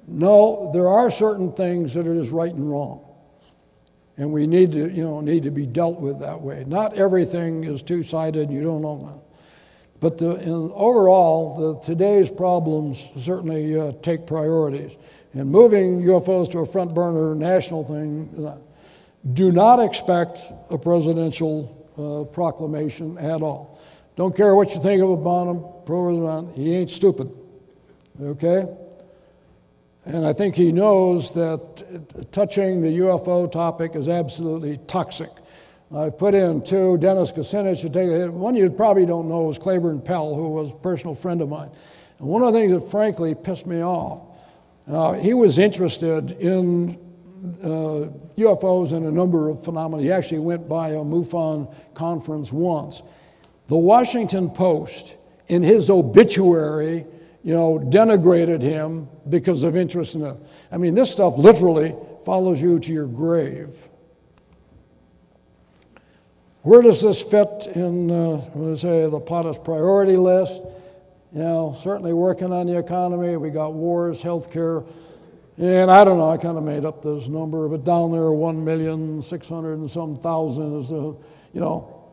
No, 0.08 0.70
there 0.74 0.88
are 0.88 1.10
certain 1.10 1.54
things 1.54 1.94
that 1.96 2.06
are 2.08 2.14
just 2.14 2.32
right 2.32 2.54
and 2.54 2.70
wrong. 2.70 3.04
And 4.22 4.32
we 4.32 4.46
need 4.46 4.74
to, 4.74 4.88
you 4.88 5.04
know, 5.04 5.20
need 5.20 5.42
to 5.44 5.50
be 5.50 5.66
dealt 5.66 6.00
with 6.00 6.20
that 6.20 6.40
way. 6.40 6.64
Not 6.68 6.94
everything 6.94 7.64
is 7.64 7.82
two-sided, 7.82 8.52
you 8.52 8.62
don't 8.62 8.84
know 8.84 9.00
that. 9.00 10.00
But 10.00 10.20
the, 10.20 10.36
in, 10.36 10.72
overall, 10.76 11.74
the, 11.74 11.80
today's 11.80 12.30
problems 12.30 13.04
certainly 13.18 13.80
uh, 13.80 13.94
take 14.04 14.28
priorities. 14.28 14.96
And 15.34 15.50
moving 15.50 16.04
UFOs 16.04 16.52
to 16.52 16.60
a 16.60 16.68
front 16.68 16.94
burner 16.94 17.34
national 17.34 17.84
thing, 17.84 18.46
uh, 18.46 18.58
do 19.34 19.52
not 19.52 19.80
expect 19.80 20.40
a 20.70 20.78
presidential 20.78 21.90
uh, 21.98 22.32
proclamation 22.32 23.18
at 23.18 23.42
all. 23.42 23.82
Don't 24.18 24.38
care 24.38 24.54
what 24.54 24.76
you 24.76 24.84
think 24.84 25.02
of 25.02 25.10
Obama, 25.10 25.84
pro 25.84 25.98
or 25.98 26.54
he 26.54 26.76
ain't 26.76 26.92
stupid. 26.92 27.32
Okay? 28.22 28.68
And 30.06 30.26
I 30.26 30.34
think 30.34 30.56
he 30.56 30.72
knows 30.72 31.34
that 31.34 32.32
touching 32.32 32.82
the 32.82 33.00
UFO 33.00 33.52
topic 33.52 33.96
is 33.96 34.10
absolutely 34.10 34.78
toxic. 34.88 35.30
I've 35.96 36.18
put 36.18 36.34
in 36.34 36.64
two, 36.64 36.98
Dennis 36.98 37.32
Kucinich, 37.32 37.82
to 37.82 37.90
take 37.90 38.10
a 38.10 38.32
One 38.32 38.56
you 38.56 38.70
probably 38.70 39.06
don't 39.06 39.28
know 39.28 39.50
is 39.50 39.60
Claiborne 39.60 40.02
Pell, 40.02 40.34
who 40.34 40.50
was 40.50 40.72
a 40.72 40.76
personal 40.76 41.14
friend 41.14 41.42
of 41.42 41.50
mine. 41.50 41.70
And 42.18 42.28
one 42.28 42.42
of 42.42 42.54
the 42.54 42.60
things 42.60 42.72
that 42.72 42.90
frankly 42.90 43.36
pissed 43.36 43.68
me 43.68 43.84
off, 43.84 44.22
uh, 44.88 45.14
he 45.14 45.34
was 45.34 45.60
interested 45.60 46.32
in 46.32 46.98
uh, 47.62 48.10
UFOs 48.38 48.94
and 48.94 49.06
a 49.06 49.12
number 49.12 49.50
of 49.50 49.64
phenomena. 49.64 50.02
He 50.02 50.12
actually 50.12 50.40
went 50.40 50.68
by 50.68 50.90
a 50.90 51.04
MUFON 51.04 51.74
conference 51.94 52.52
once. 52.52 53.04
The 53.68 53.78
Washington 53.78 54.50
Post, 54.50 55.16
in 55.48 55.62
his 55.62 55.90
obituary, 55.90 57.06
you 57.44 57.54
know, 57.54 57.80
denigrated 57.80 58.62
him 58.62 59.08
because 59.30 59.64
of 59.64 59.76
interest 59.76 60.16
in 60.16 60.24
it. 60.24 60.38
I 60.72 60.78
mean, 60.78 60.94
this 60.94 61.12
stuff 61.12 61.38
literally 61.38 61.96
follows 62.24 62.62
you 62.62 62.80
to 62.80 62.94
your 62.94 63.08
grave. 63.08 63.90
Where 66.62 66.84
does 66.84 67.02
this 67.02 67.22
fit 67.22 67.68
in, 67.76 68.12
uh, 68.12 68.76
say, 68.76 69.10
the 69.10 69.20
POTUS 69.20 69.64
priority 69.64 70.18
list? 70.18 70.62
You 71.34 71.40
know, 71.40 71.76
certainly 71.80 72.14
working 72.14 72.54
on 72.54 72.68
the 72.68 72.78
economy. 72.78 73.36
We 73.38 73.50
got 73.50 73.74
wars, 73.74 74.22
healthcare, 74.22 74.86
and 75.58 75.90
I 75.90 76.04
don't 76.04 76.20
know. 76.20 76.30
I 76.30 76.38
kind 76.38 76.58
of 76.58 76.64
made 76.64 76.86
up 76.86 77.02
this 77.02 77.28
number, 77.28 77.68
but 77.68 77.84
down 77.84 78.12
there, 78.12 78.32
one 78.32 78.64
million 78.64 79.22
six 79.22 79.50
hundred 79.50 79.80
and 79.80 79.90
some 79.90 80.18
thousand 80.18 80.80
is 80.82 80.90
the, 80.90 81.16
you 81.54 81.62
know, 81.62 82.04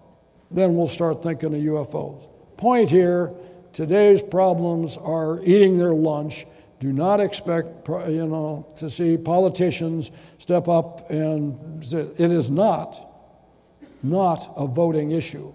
then 0.50 0.74
we'll 0.74 0.88
start 0.88 1.22
thinking 1.22 1.54
of 1.54 1.60
UFOs. 1.60 2.26
Point 2.56 2.88
here 2.88 3.34
today's 3.78 4.20
problems 4.20 4.96
are 4.96 5.40
eating 5.44 5.78
their 5.78 5.92
lunch. 5.92 6.48
Do 6.80 6.92
not 6.92 7.20
expect 7.20 7.86
you 7.88 8.26
know, 8.26 8.66
to 8.74 8.90
see 8.90 9.16
politicians 9.16 10.10
step 10.38 10.66
up 10.66 11.08
and 11.10 11.84
say, 11.84 12.00
it 12.18 12.32
is 12.32 12.50
not, 12.50 12.98
not 14.02 14.52
a 14.56 14.66
voting 14.66 15.12
issue. 15.12 15.54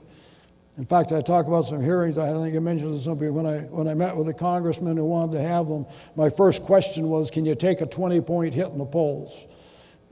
In 0.78 0.86
fact, 0.86 1.12
I 1.12 1.20
talk 1.20 1.48
about 1.48 1.66
some 1.66 1.84
hearings. 1.84 2.18
I 2.18 2.32
think 2.32 2.56
I 2.56 2.60
mentioned 2.60 2.96
to 2.96 3.02
some 3.02 3.20
people 3.20 3.34
when 3.34 3.46
I, 3.46 3.58
when 3.64 3.90
I 3.90 3.94
met 3.94 4.16
with 4.16 4.30
a 4.30 4.34
congressman 4.34 4.96
who 4.96 5.04
wanted 5.04 5.34
to 5.34 5.42
have 5.42 5.68
them. 5.68 5.86
My 6.16 6.30
first 6.30 6.64
question 6.64 7.10
was, 7.10 7.30
Can 7.30 7.44
you 7.44 7.56
take 7.56 7.82
a 7.82 7.86
20 7.86 8.22
point 8.22 8.54
hit 8.54 8.68
in 8.68 8.78
the 8.78 8.86
polls? 8.86 9.48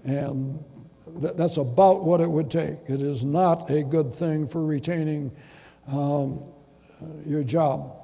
And 0.04 0.62
that's 1.16 1.56
about 1.56 2.04
what 2.04 2.20
it 2.20 2.30
would 2.30 2.52
take. 2.52 2.78
It 2.88 3.02
is 3.02 3.24
not 3.24 3.70
a 3.70 3.84
good 3.84 4.14
thing 4.14 4.50
for 4.50 4.66
retaining 4.66 5.32
um, 5.88 6.44
your 7.26 7.44
job. 7.46 8.01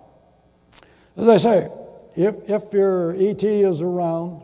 As 1.18 1.28
I 1.28 1.38
say, 1.38 1.72
if, 2.16 2.36
if 2.48 2.72
your 2.72 3.12
ET 3.16 3.44
is 3.44 3.82
around 3.82 4.44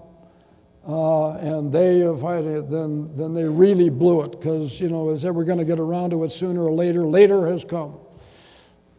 uh, 0.87 1.33
and 1.33 1.71
they 1.71 1.99
have 1.99 2.21
had 2.21 2.45
it, 2.45 2.69
then, 2.69 3.15
then 3.15 3.35
they 3.35 3.43
really 3.43 3.89
blew 3.89 4.23
it 4.23 4.31
because, 4.31 4.81
you 4.81 4.89
know, 4.89 5.11
is 5.11 5.23
ever 5.23 5.43
going 5.43 5.59
to 5.59 5.65
get 5.65 5.79
around 5.79 6.09
to 6.09 6.23
it 6.23 6.31
sooner 6.31 6.63
or 6.63 6.71
later? 6.71 7.05
Later 7.05 7.47
has 7.47 7.63
come. 7.63 7.95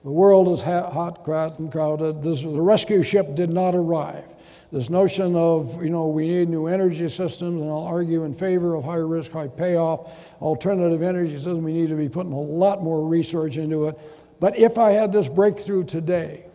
The 0.05 0.11
world 0.11 0.49
is 0.51 0.63
hot, 0.63 0.93
hot 0.93 1.59
and 1.59 1.73
crowded. 1.73 2.23
This, 2.23 2.43
the 2.43 2.61
rescue 2.61 3.03
ship 3.03 3.35
did 3.35 3.51
not 3.51 3.75
arrive. 3.75 4.25
This 4.71 4.91
notion 4.91 5.35
of, 5.35 5.83
you 5.83 5.91
know, 5.91 6.09
we 6.09 6.29
need 6.29 6.49
new 6.49 6.67
energy 6.67 7.09
systems, 7.09 7.61
and 7.61 7.71
I'll 7.71 7.85
argue 7.85 8.25
in 8.25 8.35
favor 8.35 8.75
of 8.75 8.85
high 8.85 8.97
risk, 8.97 9.33
high 9.33 9.49
payoff, 9.49 10.13
alternative 10.41 11.03
energy 11.03 11.37
systems, 11.37 11.63
we 11.63 11.73
need 11.73 11.89
to 11.89 11.97
be 11.97 12.09
putting 12.09 12.33
a 12.33 12.41
lot 12.41 12.83
more 12.83 13.07
research 13.07 13.57
into 13.57 13.89
it. 13.89 13.99
But 14.41 14.59
if 14.59 14.79
I 14.79 14.91
had 14.91 15.13
this 15.13 15.29
breakthrough 15.29 15.85
today, 15.85 16.47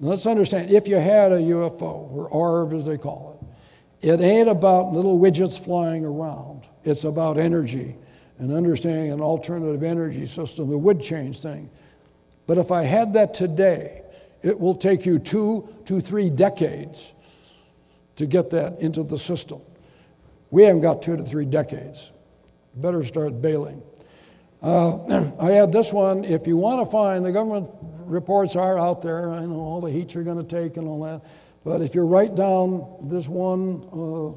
let's 0.00 0.26
understand, 0.26 0.70
if 0.70 0.88
you 0.88 0.96
had 0.96 1.32
a 1.32 1.38
UFO, 1.38 1.82
or 1.82 2.32
ARV 2.32 2.72
as 2.74 2.86
they 2.86 2.98
call 2.98 3.48
it, 4.00 4.08
it 4.10 4.20
ain't 4.20 4.48
about 4.48 4.92
little 4.92 5.18
widgets 5.18 5.62
flying 5.62 6.04
around. 6.04 6.66
It's 6.84 7.04
about 7.04 7.38
energy 7.38 7.96
and 8.38 8.52
understanding 8.52 9.10
an 9.10 9.20
alternative 9.20 9.82
energy 9.82 10.26
system 10.26 10.70
that 10.70 10.78
would 10.78 11.02
change 11.02 11.40
things. 11.40 11.70
But 12.46 12.58
if 12.58 12.70
I 12.70 12.84
had 12.84 13.12
that 13.14 13.34
today, 13.34 14.02
it 14.42 14.58
will 14.58 14.74
take 14.74 15.04
you 15.04 15.18
two 15.18 15.68
to 15.86 16.00
three 16.00 16.30
decades 16.30 17.12
to 18.16 18.26
get 18.26 18.50
that 18.50 18.80
into 18.80 19.02
the 19.02 19.18
system. 19.18 19.60
We 20.50 20.62
haven't 20.62 20.82
got 20.82 21.02
two 21.02 21.16
to 21.16 21.24
three 21.24 21.44
decades. 21.44 22.10
Better 22.74 23.04
start 23.04 23.42
bailing. 23.42 23.82
Uh, 24.62 25.30
I 25.40 25.50
had 25.50 25.72
this 25.72 25.92
one. 25.92 26.24
If 26.24 26.46
you 26.46 26.56
want 26.56 26.84
to 26.84 26.90
find, 26.90 27.24
the 27.24 27.32
government 27.32 27.70
reports 28.08 28.56
are 28.56 28.78
out 28.78 29.02
there. 29.02 29.30
I 29.30 29.44
know 29.44 29.60
all 29.60 29.80
the 29.80 29.90
heat 29.90 30.14
you're 30.14 30.24
going 30.24 30.44
to 30.44 30.62
take 30.62 30.76
and 30.76 30.88
all 30.88 31.02
that. 31.04 31.22
But 31.64 31.82
if 31.82 31.94
you 31.94 32.02
write 32.02 32.34
down 32.34 32.86
this 33.02 33.28
one 33.28 33.82
uh, 33.92 34.32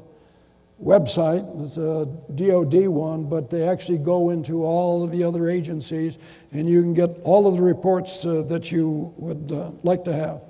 website, 0.82 1.62
it's 1.62 1.76
a 1.76 2.06
DOD 2.34 2.88
one, 2.88 3.24
but 3.24 3.50
they 3.50 3.68
actually 3.68 3.98
go 3.98 4.30
into 4.30 4.64
all 4.64 5.04
of 5.04 5.10
the 5.10 5.24
other 5.24 5.48
agencies, 5.48 6.18
and 6.52 6.68
you 6.68 6.82
can 6.82 6.94
get 6.94 7.20
all 7.22 7.46
of 7.46 7.56
the 7.56 7.62
reports 7.62 8.26
uh, 8.26 8.42
that 8.48 8.70
you 8.72 9.14
would 9.16 9.52
uh, 9.52 9.70
like 9.82 10.04
to 10.04 10.12
have. 10.12 10.42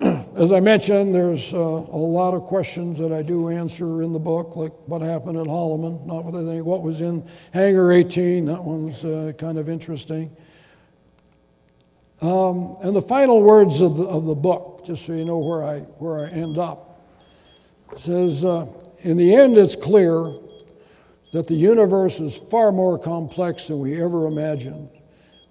as 0.36 0.52
I 0.52 0.60
mentioned, 0.60 1.14
there's 1.14 1.52
uh, 1.54 1.58
a 1.58 1.96
lot 1.96 2.34
of 2.34 2.42
questions 2.44 2.98
that 2.98 3.12
I 3.12 3.22
do 3.22 3.48
answer 3.48 4.02
in 4.02 4.12
the 4.12 4.18
book, 4.18 4.56
like 4.56 4.72
what 4.86 5.00
happened 5.00 5.38
at 5.38 5.46
Holloman, 5.46 6.04
not 6.06 6.24
what 6.24 6.34
I 6.34 6.44
think, 6.44 6.64
what 6.64 6.82
was 6.82 7.00
in 7.00 7.26
Hangar 7.52 7.92
18. 7.92 8.46
That 8.46 8.62
one's 8.62 9.04
uh, 9.04 9.32
kind 9.38 9.56
of 9.56 9.68
interesting. 9.68 10.34
Um, 12.20 12.76
and 12.82 12.94
the 12.94 13.02
final 13.02 13.42
words 13.42 13.80
of 13.80 13.96
the, 13.96 14.04
of 14.04 14.24
the 14.24 14.34
book, 14.34 14.84
just 14.86 15.06
so 15.06 15.12
you 15.12 15.24
know 15.24 15.38
where 15.38 15.64
I, 15.64 15.80
where 15.98 16.26
I 16.26 16.30
end 16.30 16.58
up, 16.58 17.06
says, 17.96 18.44
uh, 18.44 18.66
In 19.00 19.16
the 19.16 19.34
end, 19.34 19.58
it's 19.58 19.76
clear 19.76 20.24
that 21.32 21.48
the 21.48 21.54
universe 21.54 22.20
is 22.20 22.36
far 22.36 22.70
more 22.70 22.98
complex 22.98 23.66
than 23.66 23.80
we 23.80 24.00
ever 24.00 24.26
imagined. 24.26 24.88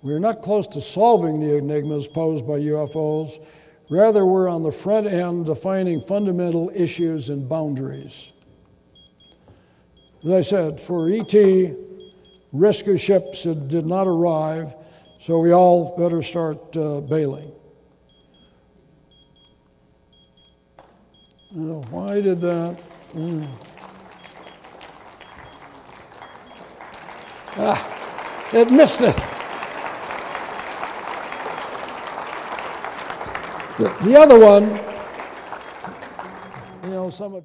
We 0.02 0.14
are 0.14 0.20
not 0.20 0.42
close 0.42 0.68
to 0.68 0.82
solving 0.82 1.40
the 1.40 1.58
enigmas 1.58 2.08
posed 2.08 2.48
by 2.48 2.60
UFOs. 2.60 3.46
Rather, 3.90 4.26
we're 4.26 4.50
on 4.50 4.64
the 4.64 4.72
front 4.72 5.08
end 5.08 5.46
defining 5.46 6.02
fundamental 6.02 6.72
issues 6.74 7.30
and 7.30 7.48
boundaries. 7.48 8.34
As 10.26 10.32
I 10.32 10.42
said, 10.42 10.80
for 10.80 11.10
ET, 11.10 11.34
rescue 12.54 12.98
ships 12.98 13.44
did 13.44 13.86
not 13.86 14.08
arrive, 14.08 14.74
so 15.24 15.40
we 15.40 15.54
all 15.54 15.96
better 15.98 16.22
start 16.22 16.76
uh, 16.76 17.00
bailing. 17.00 17.50
Uh, 21.56 21.80
why 21.92 22.20
did 22.20 22.42
that? 22.42 22.78
Mm. 23.16 23.48
Ah, 27.56 28.52
it 28.52 28.70
missed 28.70 29.02
it. 29.02 29.16
The, 33.78 33.90
the 34.04 34.20
other 34.20 34.38
one, 34.38 34.70
you 36.84 36.90
know, 36.90 37.10
some 37.10 37.34
of 37.34 37.42